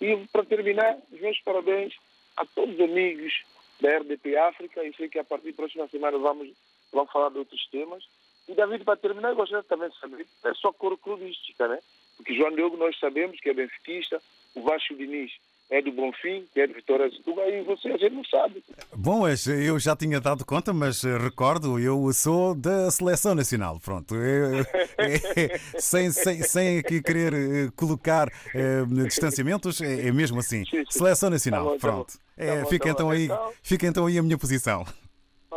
E 0.02 0.16
para 0.32 0.46
terminar, 0.46 0.98
os 1.12 1.20
meus 1.20 1.40
parabéns 1.42 1.94
a 2.38 2.46
todos 2.46 2.76
os 2.76 2.82
amigos 2.82 3.44
da 3.80 3.98
RDP 3.98 4.38
África, 4.38 4.84
e 4.84 4.94
sei 4.94 5.10
que 5.10 5.20
a 5.20 5.24
partir 5.24 5.52
da 5.52 5.58
próxima 5.58 5.88
semana 5.88 6.18
vamos, 6.18 6.50
vamos 6.92 7.12
falar 7.12 7.30
de 7.30 7.40
outros 7.40 7.66
temas. 7.68 8.04
E 8.48 8.54
David, 8.54 8.84
para 8.84 8.98
terminar, 8.98 9.30
eu 9.30 9.36
gostaria 9.36 9.64
também 9.64 9.90
de 9.90 10.00
saber, 10.00 10.28
é 10.44 10.54
só 10.54 10.72
cor 10.72 10.98
clubística, 10.98 11.68
né? 11.68 11.80
Porque 12.16 12.36
João 12.36 12.52
Diogo 12.52 12.78
nós 12.78 12.98
sabemos 13.00 13.40
que 13.40 13.50
é 13.50 13.54
benfiquista, 13.54 14.22
o 14.54 14.62
Vasco 14.62 14.96
Diniz 14.96 15.32
é 15.70 15.82
do 15.82 15.92
Bonfim, 15.92 16.46
que 16.54 16.62
é 16.62 16.68
de 16.68 16.74
Vitória 16.74 17.10
de 17.10 17.18
Setúbal, 17.18 17.50
e 17.50 17.64
você 17.64 17.88
a 17.90 17.98
gente 17.98 18.14
não 18.14 18.24
sabe. 18.26 18.64
Bom, 18.96 19.24
eu 19.28 19.80
já 19.80 19.96
tinha 19.96 20.20
dado 20.20 20.46
conta, 20.46 20.72
mas 20.74 21.04
eh, 21.04 21.18
recordo, 21.18 21.80
eu 21.80 22.12
sou 22.14 22.54
da 22.54 22.90
Seleção 22.92 23.34
Nacional, 23.34 23.80
pronto. 23.80 24.16
Eu, 24.16 24.60
é, 24.98 25.58
sem, 25.80 26.12
sem, 26.12 26.44
sem 26.44 26.80
aqui 26.80 27.02
querer 27.02 27.34
eh, 27.34 27.70
colocar 27.76 28.32
é, 28.54 28.86
distanciamentos, 29.06 29.82
é, 29.82 30.08
é, 30.08 30.12
mesmo 30.12 30.40
assim. 30.40 30.64
Sim, 30.66 30.86
sim. 30.86 30.86
Seleção 30.90 31.30
Nacional, 31.30 31.66
tá 31.66 31.72
bom, 31.72 31.78
pronto. 31.80 32.14
Tá 32.14 32.44
é, 32.44 32.60
tá 32.60 32.66
fica, 32.68 32.86
tá 32.86 32.92
então 32.92 33.10
aí, 33.10 33.26
então... 33.26 33.54
fica 33.64 33.88
então 33.88 34.06
aí 34.06 34.18
a 34.20 34.24
minha 34.24 34.38
posição. 34.38 34.86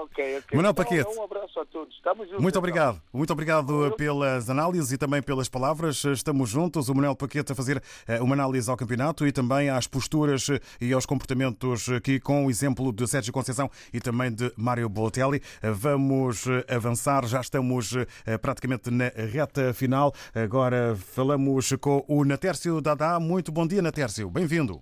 Ok, 0.02 0.38
ok. 0.38 0.56
Manuel 0.56 0.70
então, 0.70 0.74
Paquete. 0.74 1.18
Um 1.18 1.22
abraço 1.24 1.58
a 1.58 1.66
todos. 1.66 1.92
Estamos 1.92 2.26
juntos. 2.28 2.40
Muito 2.40 2.54
então. 2.54 2.60
obrigado. 2.60 3.02
Muito 3.12 3.32
obrigado 3.32 3.94
pelas 3.96 4.48
análises 4.48 4.92
e 4.92 4.98
também 4.98 5.20
pelas 5.20 5.48
palavras. 5.48 6.04
Estamos 6.04 6.48
juntos. 6.48 6.88
O 6.88 6.94
Manuel 6.94 7.16
Paquete 7.16 7.50
a 7.50 7.54
fazer 7.54 7.82
eh, 8.06 8.20
uma 8.20 8.34
análise 8.34 8.70
ao 8.70 8.76
campeonato 8.76 9.26
e 9.26 9.32
também 9.32 9.68
às 9.70 9.88
posturas 9.88 10.48
eh, 10.50 10.60
e 10.80 10.92
aos 10.92 11.04
comportamentos 11.04 11.88
aqui 11.88 12.20
com 12.20 12.46
o 12.46 12.50
exemplo 12.50 12.92
de 12.92 13.08
Sérgio 13.08 13.32
Conceição 13.32 13.68
e 13.92 13.98
também 14.00 14.30
de 14.30 14.52
Mário 14.56 14.88
Bolotelli. 14.88 15.42
Eh, 15.60 15.70
vamos 15.72 16.44
avançar. 16.68 17.26
Já 17.26 17.40
estamos 17.40 17.94
praticamente 18.40 18.90
na 18.90 19.08
reta 19.08 19.74
final. 19.74 20.12
Agora 20.32 20.96
falamos 20.96 21.72
com 21.80 22.04
o 22.06 22.24
Natércio 22.24 22.80
Dadá. 22.80 23.18
Muito 23.18 23.50
bom 23.50 23.66
dia, 23.66 23.82
Natércio. 23.82 24.30
Bem-vindo. 24.30 24.80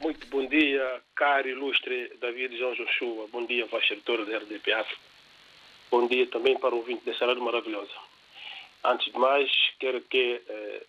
Muito 0.00 0.26
bom 0.28 0.46
dia, 0.46 1.02
caro 1.14 1.46
ilustre 1.46 2.10
David 2.22 2.56
João 2.56 2.72
Joshua. 2.74 3.28
Bom 3.28 3.44
dia, 3.44 3.66
vossa 3.66 3.88
diretora 3.88 4.24
da 4.24 4.38
RDP 4.38 4.72
África. 4.72 5.02
Bom 5.90 6.08
dia 6.08 6.26
também 6.28 6.58
para 6.58 6.74
o 6.74 6.78
ouvinte 6.78 7.04
dessa 7.04 7.26
rádio 7.26 7.42
maravilhosa. 7.42 7.92
Antes 8.82 9.12
de 9.12 9.18
mais, 9.18 9.50
quero 9.78 10.00
que 10.00 10.40
eh, 10.48 10.82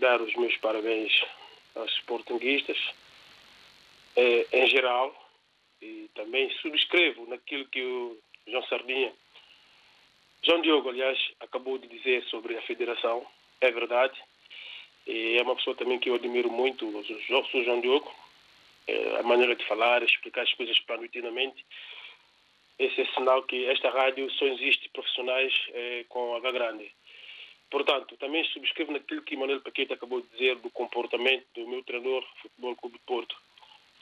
dar 0.00 0.20
os 0.20 0.34
meus 0.34 0.56
parabéns 0.56 1.12
aos 1.76 1.92
sportinguistas 1.98 2.76
eh, 4.16 4.44
em 4.52 4.66
geral 4.70 5.14
e 5.80 6.10
também 6.16 6.50
subscrevo 6.60 7.28
naquilo 7.28 7.64
que 7.66 7.80
o 7.80 8.18
João 8.48 8.64
Sardinha, 8.64 9.12
João 10.42 10.62
Diogo, 10.62 10.88
aliás, 10.88 11.16
acabou 11.38 11.78
de 11.78 11.86
dizer 11.86 12.24
sobre 12.24 12.58
a 12.58 12.62
federação. 12.62 13.24
É 13.60 13.70
verdade. 13.70 14.20
E 15.06 15.38
é 15.38 15.42
uma 15.42 15.54
pessoa 15.56 15.76
também 15.76 15.98
que 15.98 16.10
eu 16.10 16.14
admiro 16.14 16.50
muito, 16.50 16.86
o 16.86 17.64
João 17.64 17.80
Diogo, 17.80 18.12
é, 18.86 19.18
a 19.20 19.22
maneira 19.22 19.54
de 19.54 19.64
falar, 19.66 20.02
explicar 20.02 20.42
as 20.42 20.52
coisas 20.54 20.78
planetinamente. 20.80 21.64
Esse 22.78 23.02
é 23.02 23.06
sinal 23.14 23.42
que 23.44 23.66
esta 23.66 23.88
rádio 23.90 24.30
só 24.32 24.46
existe 24.46 24.88
profissionais 24.90 25.52
é, 25.72 26.04
com 26.08 26.34
H 26.36 26.50
grande. 26.50 26.92
Portanto, 27.70 28.16
também 28.16 28.44
subscrevo 28.44 28.92
naquilo 28.92 29.22
que 29.22 29.36
Manuel 29.36 29.60
Paquete 29.60 29.92
acabou 29.92 30.20
de 30.20 30.28
dizer 30.28 30.56
do 30.56 30.70
comportamento 30.70 31.46
do 31.54 31.66
meu 31.66 31.82
treinador 31.82 32.22
do 32.22 32.40
Futebol 32.42 32.76
Clube 32.76 32.98
de 32.98 33.04
Porto, 33.04 33.36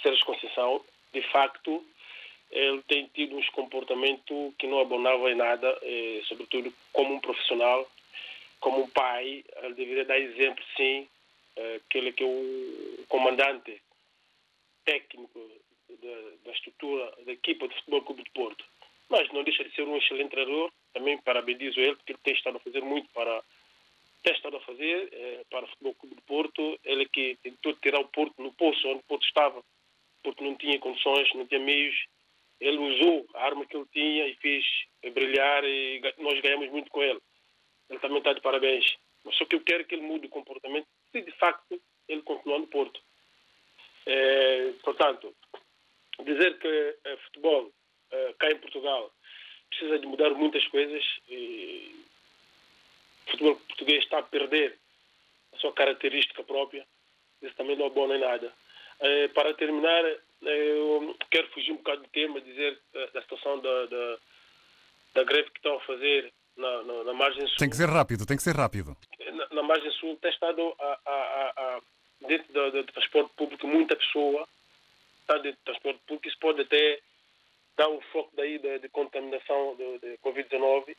Sérgio 0.03 0.25
Conceição. 0.27 0.85
De 1.13 1.23
facto, 1.31 1.85
ele 2.51 2.83
tem 2.83 3.07
tido 3.15 3.37
um 3.37 3.43
comportamento 3.53 4.55
que 4.59 4.67
não 4.67 4.81
abonava 4.81 5.31
em 5.31 5.35
nada, 5.35 5.79
é, 5.83 6.21
sobretudo 6.27 6.73
como 6.93 7.15
um 7.15 7.21
profissional 7.21 7.89
como 8.65 8.81
um 8.81 8.89
pai, 8.89 9.45
ele 9.63 9.75
deveria 9.75 10.07
dar 10.07 10.19
exemplo, 10.19 10.65
sim, 10.75 11.07
eh, 11.55 11.81
aquele 11.85 12.13
que 12.13 12.25
é 12.25 12.27
o 12.27 13.05
comandante 13.09 13.79
técnico 14.87 15.39
da, 16.03 16.31
da 16.47 16.51
estrutura 16.51 17.13
da 17.27 17.33
equipa 17.33 17.69
de 17.69 17.75
futebol 17.75 18.01
Clube 18.01 18.25
de 18.25 18.31
Porto. 18.31 18.65
Mas 19.11 19.31
não 19.35 19.45
deixa 19.45 19.65
de 19.65 19.75
ser 19.75 19.87
um 19.87 19.99
excelente 19.99 20.31
treinador, 20.31 20.73
também 20.95 21.19
parabenizo 21.19 21.79
ele, 21.79 21.95
porque 21.95 22.13
ele 22.13 22.21
tem 22.25 22.33
estado 22.33 22.57
a 22.57 22.61
fazer 22.61 22.81
muito 22.81 23.07
para 23.13 23.43
tem 24.23 24.33
estado 24.33 24.57
a 24.57 24.61
fazer 24.61 25.11
eh, 25.13 25.45
para 25.51 25.67
o 25.67 25.69
Futebol 25.69 25.95
Clube 25.97 26.15
de 26.15 26.23
Porto. 26.23 26.81
Ele 26.85 27.05
que 27.05 27.37
tentou 27.43 27.75
tirar 27.75 28.01
o 28.01 28.09
Porto 28.09 28.43
no 28.43 28.51
poço 28.55 28.89
onde 28.89 29.01
o 29.01 29.07
Porto 29.07 29.27
estava, 29.27 29.63
porque 30.23 30.43
não 30.43 30.55
tinha 30.55 30.79
condições, 30.79 31.29
não 31.35 31.47
tinha 31.47 31.61
meios. 31.61 31.95
Ele 32.59 32.79
usou 32.79 33.27
a 33.35 33.45
arma 33.45 33.67
que 33.67 33.77
ele 33.77 33.87
tinha 33.93 34.27
e 34.27 34.35
fez 34.37 34.65
brilhar 35.13 35.63
e 35.65 36.01
nós 36.17 36.41
ganhamos 36.41 36.71
muito 36.71 36.91
com 36.91 37.03
ele 37.03 37.21
ele 37.91 37.99
também 37.99 38.19
está 38.19 38.33
de 38.33 38.41
parabéns. 38.41 38.97
Mas 39.25 39.37
só 39.37 39.45
que 39.45 39.57
eu 39.57 39.61
quero 39.61 39.85
que 39.85 39.95
ele 39.95 40.03
mude 40.03 40.27
o 40.27 40.31
comportamento 40.31 40.87
se 41.11 41.23
de 41.23 41.33
facto 41.33 41.81
ele 42.09 42.23
continuar 42.23 42.59
no 42.59 42.67
Porto. 42.67 43.01
É, 44.07 44.73
portanto, 44.83 45.35
dizer 46.25 46.59
que 46.59 46.97
é, 47.05 47.17
futebol 47.17 47.73
é, 48.11 48.35
cá 48.39 48.51
em 48.51 48.59
Portugal 48.59 49.11
precisa 49.71 49.99
de 49.99 50.07
mudar 50.07 50.31
muitas 50.31 50.67
coisas 50.69 51.03
e 51.29 52.05
o 53.27 53.31
futebol 53.31 53.57
português 53.57 54.05
está 54.05 54.19
a 54.19 54.23
perder 54.23 54.79
a 55.53 55.59
sua 55.59 55.73
característica 55.73 56.45
própria. 56.45 56.87
Isso 57.41 57.55
também 57.57 57.77
não 57.77 57.87
é 57.87 57.91
bom 57.91 58.07
nem 58.07 58.19
nada. 58.19 58.53
É, 59.01 59.29
para 59.29 59.55
terminar, 59.55 60.05
eu 60.43 61.17
quero 61.31 61.49
fugir 61.51 61.73
um 61.73 61.77
bocado 61.77 62.03
do 62.03 62.09
tema, 62.11 62.41
dizer 62.41 62.79
da 63.13 63.23
situação 63.23 63.59
da, 63.61 63.87
da, 63.87 64.19
da 65.15 65.25
greve 65.25 65.51
que 65.51 65.59
estão 65.59 65.77
a 65.77 65.81
fazer 65.81 66.33
na, 66.57 66.83
na, 66.83 67.05
na, 67.05 67.15
margem 67.15 67.47
sul. 67.49 67.57
Tem 67.59 67.71
que 67.71 67.77
ser 67.77 67.89
rápido, 67.89 68.27
tem 68.27 68.37
que 68.37 68.43
ser 68.43 68.57
rápido. 68.57 68.97
Na, 69.33 69.49
na 69.57 69.63
margem 69.63 69.91
sul 69.93 70.17
tem 70.17 70.31
estado 70.31 70.75
a, 70.79 70.99
a, 71.07 71.53
a, 71.57 71.81
dentro 72.27 72.53
do, 72.53 72.71
do, 72.71 72.85
transporte 72.85 73.31
público 73.37 73.67
muita 73.67 73.97
pessoa 73.97 74.47
está 75.21 75.35
dentro 75.39 75.59
do 75.61 75.65
transporte 75.65 76.01
público. 76.07 76.29
Isso 76.29 76.39
pode 76.39 76.63
até 76.63 77.01
dar 77.77 77.89
um 77.89 78.01
foco 78.13 78.31
daí 78.37 78.59
de, 78.59 78.79
de 78.79 78.89
contaminação 78.89 79.77
de, 79.77 79.99
de 79.99 80.19
Covid-19 80.19 80.97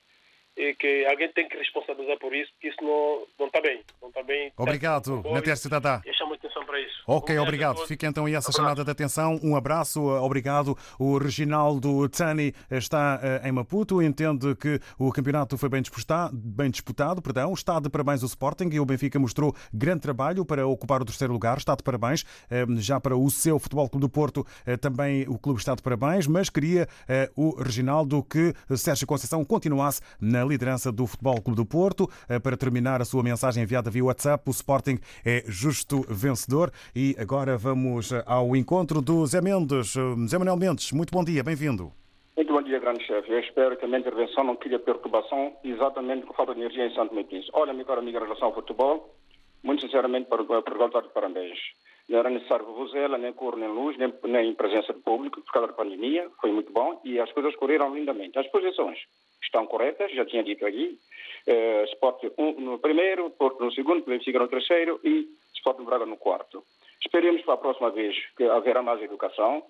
e 0.57 0.73
que 0.75 1.05
alguém 1.05 1.31
tem 1.33 1.47
que 1.47 1.57
responsabilizar 1.57 2.17
por 2.19 2.33
isso, 2.33 2.51
que 2.61 2.67
isso 2.69 2.77
não, 2.81 3.23
não 3.39 3.47
está 3.47 3.61
bem. 3.61 3.81
Não 4.01 4.09
está 4.09 4.23
bem. 4.23 4.51
Obrigado, 4.57 5.21
Natércio 5.31 5.69
Tadá. 5.69 6.01
Eu 6.05 6.13
chamo 6.13 6.33
a 6.33 6.35
atenção 6.35 6.65
para 6.65 6.79
isso. 6.79 6.95
Ok, 7.07 7.37
obrigado. 7.39 7.85
Fica 7.85 8.07
então 8.07 8.25
aí 8.25 8.35
essa 8.35 8.51
chamada 8.51 8.83
de 8.83 8.89
atenção. 8.89 9.39
Um 9.43 9.55
abraço, 9.55 10.01
obrigado. 10.01 10.77
O 10.97 11.17
Reginaldo 11.17 12.07
Tani 12.09 12.53
está 12.71 13.19
eh, 13.21 13.49
em 13.49 13.51
Maputo, 13.51 14.01
entende 14.01 14.55
que 14.55 14.79
o 14.97 15.11
campeonato 15.11 15.57
foi 15.57 15.69
bem 15.69 15.81
disputado, 15.81 16.35
bem 16.35 16.69
disputado 16.69 17.21
perdão. 17.21 17.53
está 17.53 17.79
de 17.79 17.89
parabéns 17.89 18.23
o 18.23 18.25
Sporting 18.25 18.69
e 18.71 18.79
o 18.79 18.85
Benfica 18.85 19.19
mostrou 19.19 19.53
grande 19.73 20.01
trabalho 20.01 20.45
para 20.45 20.65
ocupar 20.65 21.01
o 21.01 21.05
terceiro 21.05 21.33
lugar. 21.33 21.57
Está 21.57 21.75
de 21.75 21.83
parabéns. 21.83 22.23
Eh, 22.49 22.65
Já 22.77 22.99
para 22.99 23.15
o 23.17 23.29
seu 23.29 23.59
Futebol 23.59 23.89
Clube 23.89 24.05
do 24.05 24.09
Porto 24.09 24.45
eh, 24.65 24.77
também 24.77 25.27
o 25.27 25.37
clube 25.37 25.59
está 25.59 25.75
de 25.75 25.81
parabéns, 25.81 26.27
mas 26.27 26.49
queria 26.49 26.87
o 27.35 27.61
Reginaldo 27.61 28.23
que 28.23 28.53
Sérgio 28.77 29.07
Conceição 29.07 29.43
continuasse 29.43 30.01
na 30.19 30.44
liderança 30.47 30.91
do 30.91 31.05
Futebol 31.07 31.41
Clube 31.41 31.57
do 31.57 31.65
Porto. 31.65 32.09
Para 32.43 32.57
terminar 32.57 33.01
a 33.01 33.05
sua 33.05 33.23
mensagem 33.23 33.63
enviada 33.63 33.89
via 33.89 34.03
WhatsApp, 34.05 34.43
o 34.47 34.51
Sporting 34.51 34.99
é 35.25 35.43
justo 35.47 36.05
vencedor. 36.07 36.71
E 36.95 37.15
agora 37.17 37.57
vamos 37.57 38.11
ao 38.25 38.55
encontro 38.55 39.01
do 39.01 39.25
Zé 39.25 39.41
Mendes. 39.41 39.93
Zé 40.27 40.37
Manuel 40.37 40.57
Mendes, 40.57 40.91
muito 40.91 41.11
bom 41.11 41.23
dia, 41.23 41.43
bem-vindo. 41.43 41.91
Muito 42.35 42.51
bom 42.51 42.61
dia, 42.61 42.79
grande 42.79 43.05
chefe. 43.05 43.31
Eu 43.31 43.39
espero 43.39 43.77
que 43.77 43.85
a 43.85 43.87
minha 43.87 43.99
intervenção 43.99 44.43
não 44.43 44.55
crie 44.55 44.77
perturbação 44.77 45.53
exatamente 45.63 46.25
por 46.25 46.35
falta 46.35 46.53
de 46.53 46.61
energia 46.61 46.85
em 46.85 46.93
Santo 46.93 47.15
Metis. 47.15 47.45
Olha, 47.53 47.73
meu 47.73 47.85
caro 47.85 48.01
amigo, 48.01 48.17
em 48.17 48.21
relação 48.21 48.49
ao 48.49 48.53
futebol, 48.53 49.15
muito 49.63 49.81
sinceramente, 49.81 50.27
por 50.27 50.45
voltar 50.45 51.01
de 51.01 51.09
parabéns. 51.09 51.57
Não 52.07 52.19
era 52.19 52.29
necessário 52.29 52.65
vuvuzela, 52.65 53.17
nem 53.17 53.33
cor, 53.33 53.57
nem 53.57 53.69
luz, 53.69 53.97
nem, 53.97 54.13
nem 54.25 54.53
presença 54.53 54.93
de 54.93 55.01
público, 55.01 55.41
por 55.41 55.51
causa 55.51 55.67
da 55.69 55.73
pandemia. 55.73 56.29
Foi 56.39 56.51
muito 56.51 56.71
bom 56.71 57.01
e 57.03 57.19
as 57.19 57.31
coisas 57.31 57.55
correram 57.55 57.95
lindamente. 57.95 58.37
As 58.37 58.47
posições 58.47 58.99
estão 59.43 59.65
corretas, 59.65 60.11
já 60.11 60.25
tinha 60.25 60.43
dito 60.43 60.65
aqui. 60.65 60.99
Uh, 61.47 61.83
Sport 61.85 62.23
um, 62.37 62.51
no 62.59 62.79
primeiro, 62.79 63.29
Porto 63.31 63.63
no 63.63 63.71
segundo, 63.71 64.05
Benfica 64.05 64.39
no 64.39 64.47
terceiro 64.47 64.99
e 65.03 65.27
Sport 65.55 65.79
no 65.79 65.85
Braga 65.85 66.05
no 66.05 66.17
quarto. 66.17 66.63
Esperemos 67.03 67.41
para 67.43 67.55
a 67.55 67.57
próxima 67.57 67.91
vez 67.91 68.15
que 68.35 68.43
haverá 68.43 68.81
mais 68.81 69.01
educação 69.01 69.63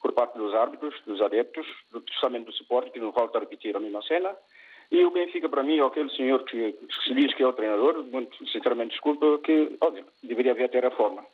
por 0.00 0.12
parte 0.12 0.36
dos 0.36 0.52
árbitros, 0.52 0.94
dos 1.06 1.20
adeptos, 1.20 1.66
do 1.92 2.02
justamente 2.10 2.46
do 2.46 2.52
suporte, 2.52 2.90
que 2.90 2.98
não 2.98 3.12
volta 3.12 3.38
a 3.38 3.40
repetir 3.40 3.76
a 3.76 3.80
mesma 3.80 4.02
cena. 4.02 4.36
E 4.90 5.04
o 5.04 5.10
Benfica, 5.10 5.48
para 5.48 5.62
mim, 5.62 5.78
é 5.78 5.82
aquele 5.82 6.10
senhor 6.10 6.44
que 6.44 6.76
se 7.04 7.14
diz 7.14 7.32
que 7.34 7.42
é 7.42 7.46
o 7.46 7.52
treinador, 7.52 8.02
muito 8.04 8.36
sinceramente 8.48 8.90
desculpa, 8.90 9.38
que, 9.38 9.76
óbvio, 9.80 10.04
deveria 10.22 10.52
haver 10.52 10.64
até 10.64 10.80
reforma. 10.80 11.24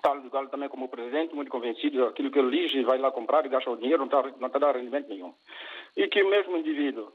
Tal 0.00 0.20
do 0.20 0.30
Galo 0.30 0.48
também 0.48 0.68
como 0.68 0.88
presidente, 0.88 1.34
muito 1.34 1.50
convencido 1.50 2.06
daquilo 2.06 2.30
que 2.30 2.38
ele 2.38 2.68
diz 2.68 2.84
vai 2.84 2.98
lá 2.98 3.10
comprar 3.10 3.44
e 3.44 3.48
gasta 3.48 3.70
o 3.70 3.76
dinheiro, 3.76 3.98
não 3.98 4.06
está, 4.06 4.22
não 4.38 4.50
a 4.52 4.58
dar 4.58 4.76
rendimento 4.76 5.08
nenhum. 5.08 5.32
E 5.96 6.06
que 6.08 6.22
o 6.22 6.30
mesmo 6.30 6.56
indivíduo 6.56 7.12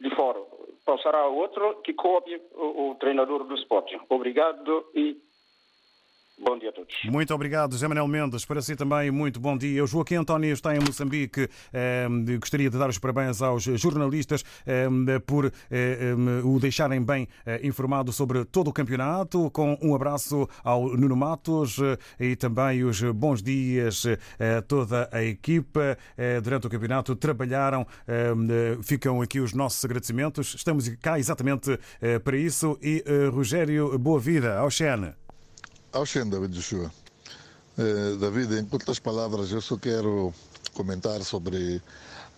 de 0.00 0.10
fora 0.14 0.40
passará 0.84 1.18
a 1.18 1.28
outro 1.28 1.80
que 1.82 1.92
copie 1.92 2.40
o, 2.52 2.90
o 2.90 2.94
treinador 2.96 3.44
do 3.44 3.54
esporte. 3.54 3.98
Obrigado 4.08 4.86
e 4.94 5.16
Bom 6.42 6.58
dia 6.58 6.70
a 6.70 6.72
todos. 6.72 6.94
Muito 7.04 7.34
obrigado, 7.34 7.72
José 7.72 7.86
Manuel 7.86 8.08
Mendes. 8.08 8.46
Para 8.46 8.62
si 8.62 8.74
também, 8.74 9.10
muito 9.10 9.38
bom 9.38 9.58
dia. 9.58 9.84
O 9.84 9.86
Joaquim 9.86 10.14
António 10.14 10.54
está 10.54 10.74
em 10.74 10.80
Moçambique. 10.80 11.46
Eh, 11.70 12.08
gostaria 12.40 12.70
de 12.70 12.78
dar 12.78 12.88
os 12.88 12.98
parabéns 12.98 13.42
aos 13.42 13.64
jornalistas 13.64 14.42
eh, 14.66 14.88
por 15.26 15.52
eh, 15.70 16.14
o 16.42 16.58
deixarem 16.58 17.02
bem 17.02 17.28
informado 17.62 18.10
sobre 18.10 18.46
todo 18.46 18.68
o 18.68 18.72
campeonato. 18.72 19.50
Com 19.50 19.76
um 19.82 19.94
abraço 19.94 20.48
ao 20.64 20.96
Nuno 20.96 21.14
Matos 21.14 21.76
e 22.18 22.34
também 22.36 22.84
os 22.84 23.02
bons 23.02 23.42
dias 23.42 24.06
a 24.38 24.62
toda 24.62 25.10
a 25.12 25.22
equipa. 25.22 25.98
Durante 26.42 26.66
o 26.66 26.70
campeonato 26.70 27.14
trabalharam. 27.16 27.86
Ficam 28.82 29.20
aqui 29.20 29.40
os 29.40 29.52
nossos 29.52 29.84
agradecimentos. 29.84 30.54
Estamos 30.54 30.88
cá 31.00 31.18
exatamente 31.18 31.78
para 32.24 32.36
isso. 32.36 32.78
E 32.82 33.04
Rogério 33.30 33.98
Boa 33.98 34.18
Vida, 34.18 34.58
ao 34.58 34.70
Xene. 34.70 35.19
Oxen, 35.92 36.30
David 36.30 36.54
Joshua. 36.54 36.90
Eh, 37.76 38.16
David, 38.20 38.54
em 38.60 38.64
curtas 38.64 39.00
palavras, 39.00 39.50
eu 39.50 39.60
só 39.60 39.76
quero 39.76 40.32
comentar 40.72 41.20
sobre 41.24 41.82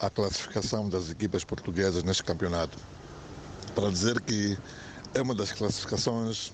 a 0.01 0.09
classificação 0.09 0.89
das 0.89 1.11
equipas 1.11 1.45
portuguesas 1.45 2.03
neste 2.03 2.25
campeonato. 2.25 2.79
Para 3.75 3.91
dizer 3.91 4.23
que 4.23 4.57
é 5.13 5.21
uma 5.21 5.35
das 5.35 5.53
classificações 5.53 6.51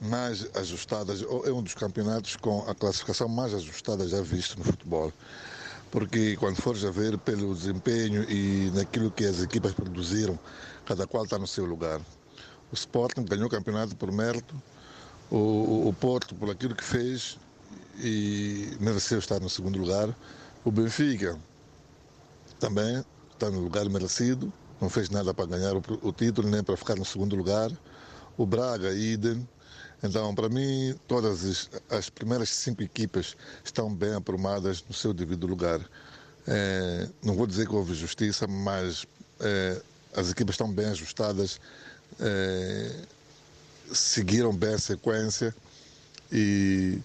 mais 0.00 0.46
ajustadas, 0.54 1.22
ou 1.22 1.44
é 1.44 1.50
um 1.50 1.62
dos 1.62 1.74
campeonatos 1.74 2.36
com 2.36 2.64
a 2.68 2.74
classificação 2.74 3.28
mais 3.28 3.52
ajustada 3.52 4.06
já 4.06 4.22
visto 4.22 4.56
no 4.58 4.64
futebol. 4.64 5.12
Porque 5.90 6.36
quando 6.36 6.56
fores 6.56 6.84
a 6.84 6.90
ver 6.92 7.18
pelo 7.18 7.52
desempenho 7.52 8.22
e 8.30 8.70
naquilo 8.72 9.10
que 9.10 9.24
as 9.24 9.42
equipas 9.42 9.72
produziram, 9.72 10.38
cada 10.84 11.04
qual 11.04 11.24
está 11.24 11.36
no 11.36 11.48
seu 11.48 11.64
lugar. 11.64 12.00
O 12.70 12.74
Sporting 12.74 13.24
ganhou 13.24 13.46
o 13.46 13.50
campeonato 13.50 13.96
por 13.96 14.12
mérito, 14.12 14.54
o, 15.30 15.88
o 15.88 15.92
Porto 15.92 16.34
por 16.34 16.50
aquilo 16.50 16.74
que 16.74 16.84
fez 16.84 17.38
e 17.98 18.76
mereceu 18.80 19.18
estar 19.18 19.40
no 19.40 19.48
segundo 19.48 19.78
lugar. 19.78 20.14
O 20.64 20.70
Benfica 20.70 21.38
também 22.58 23.04
está 23.32 23.50
no 23.50 23.60
lugar 23.60 23.88
merecido, 23.88 24.52
não 24.80 24.88
fez 24.88 25.10
nada 25.10 25.32
para 25.32 25.46
ganhar 25.46 25.76
o, 25.76 25.82
o 26.02 26.12
título 26.12 26.48
nem 26.48 26.62
para 26.62 26.76
ficar 26.76 26.96
no 26.96 27.04
segundo 27.04 27.36
lugar. 27.36 27.70
O 28.36 28.44
Braga, 28.44 28.92
idem. 28.92 29.46
Então, 30.02 30.34
para 30.34 30.48
mim, 30.48 30.94
todas 31.08 31.44
as, 31.44 31.70
as, 31.90 32.10
primeiras 32.10 32.50
cinco 32.50 32.82
equipas 32.82 33.34
estão 33.64 33.92
bem 33.92 34.14
aprumadas 34.14 34.84
no 34.86 34.94
seu 34.94 35.14
devido 35.14 35.46
lugar. 35.46 35.80
É, 36.46 37.08
não 37.24 37.34
vou 37.34 37.46
dizer 37.46 37.66
que 37.66 37.74
houve 37.74 37.94
justiça, 37.94 38.46
mas 38.46 39.06
é, 39.40 39.80
as 40.14 40.30
equipas 40.30 40.54
estão 40.54 40.70
bem 40.70 40.86
ajustadas. 40.86 41.58
É, 42.20 42.92
seguiram 43.92 44.54
bem 44.54 44.74
a 44.74 44.78
sequência 44.78 45.54
e 46.32 46.98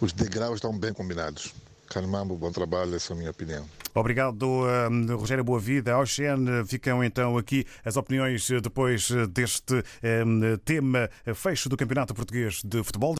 os 0.00 0.12
degraus 0.12 0.56
estão 0.56 0.76
bem 0.76 0.92
combinados. 0.92 1.54
Carmambo, 1.88 2.36
bom 2.36 2.50
trabalho, 2.50 2.94
essa 2.94 3.12
é 3.12 3.14
a 3.14 3.18
minha 3.18 3.30
opinião. 3.30 3.66
Obrigado, 3.94 4.46
um, 4.46 5.16
Rogério 5.16 5.42
Boavida. 5.42 5.94
Ao 5.94 6.04
Xen, 6.04 6.64
ficam 6.66 7.02
então 7.02 7.38
aqui 7.38 7.64
as 7.82 7.96
opiniões 7.96 8.46
depois 8.62 9.08
deste 9.30 9.82
um, 10.26 10.58
tema 10.64 11.08
fecho 11.34 11.70
do 11.70 11.78
Campeonato 11.78 12.14
Português 12.14 12.60
de 12.62 12.82
Futebol. 12.84 13.14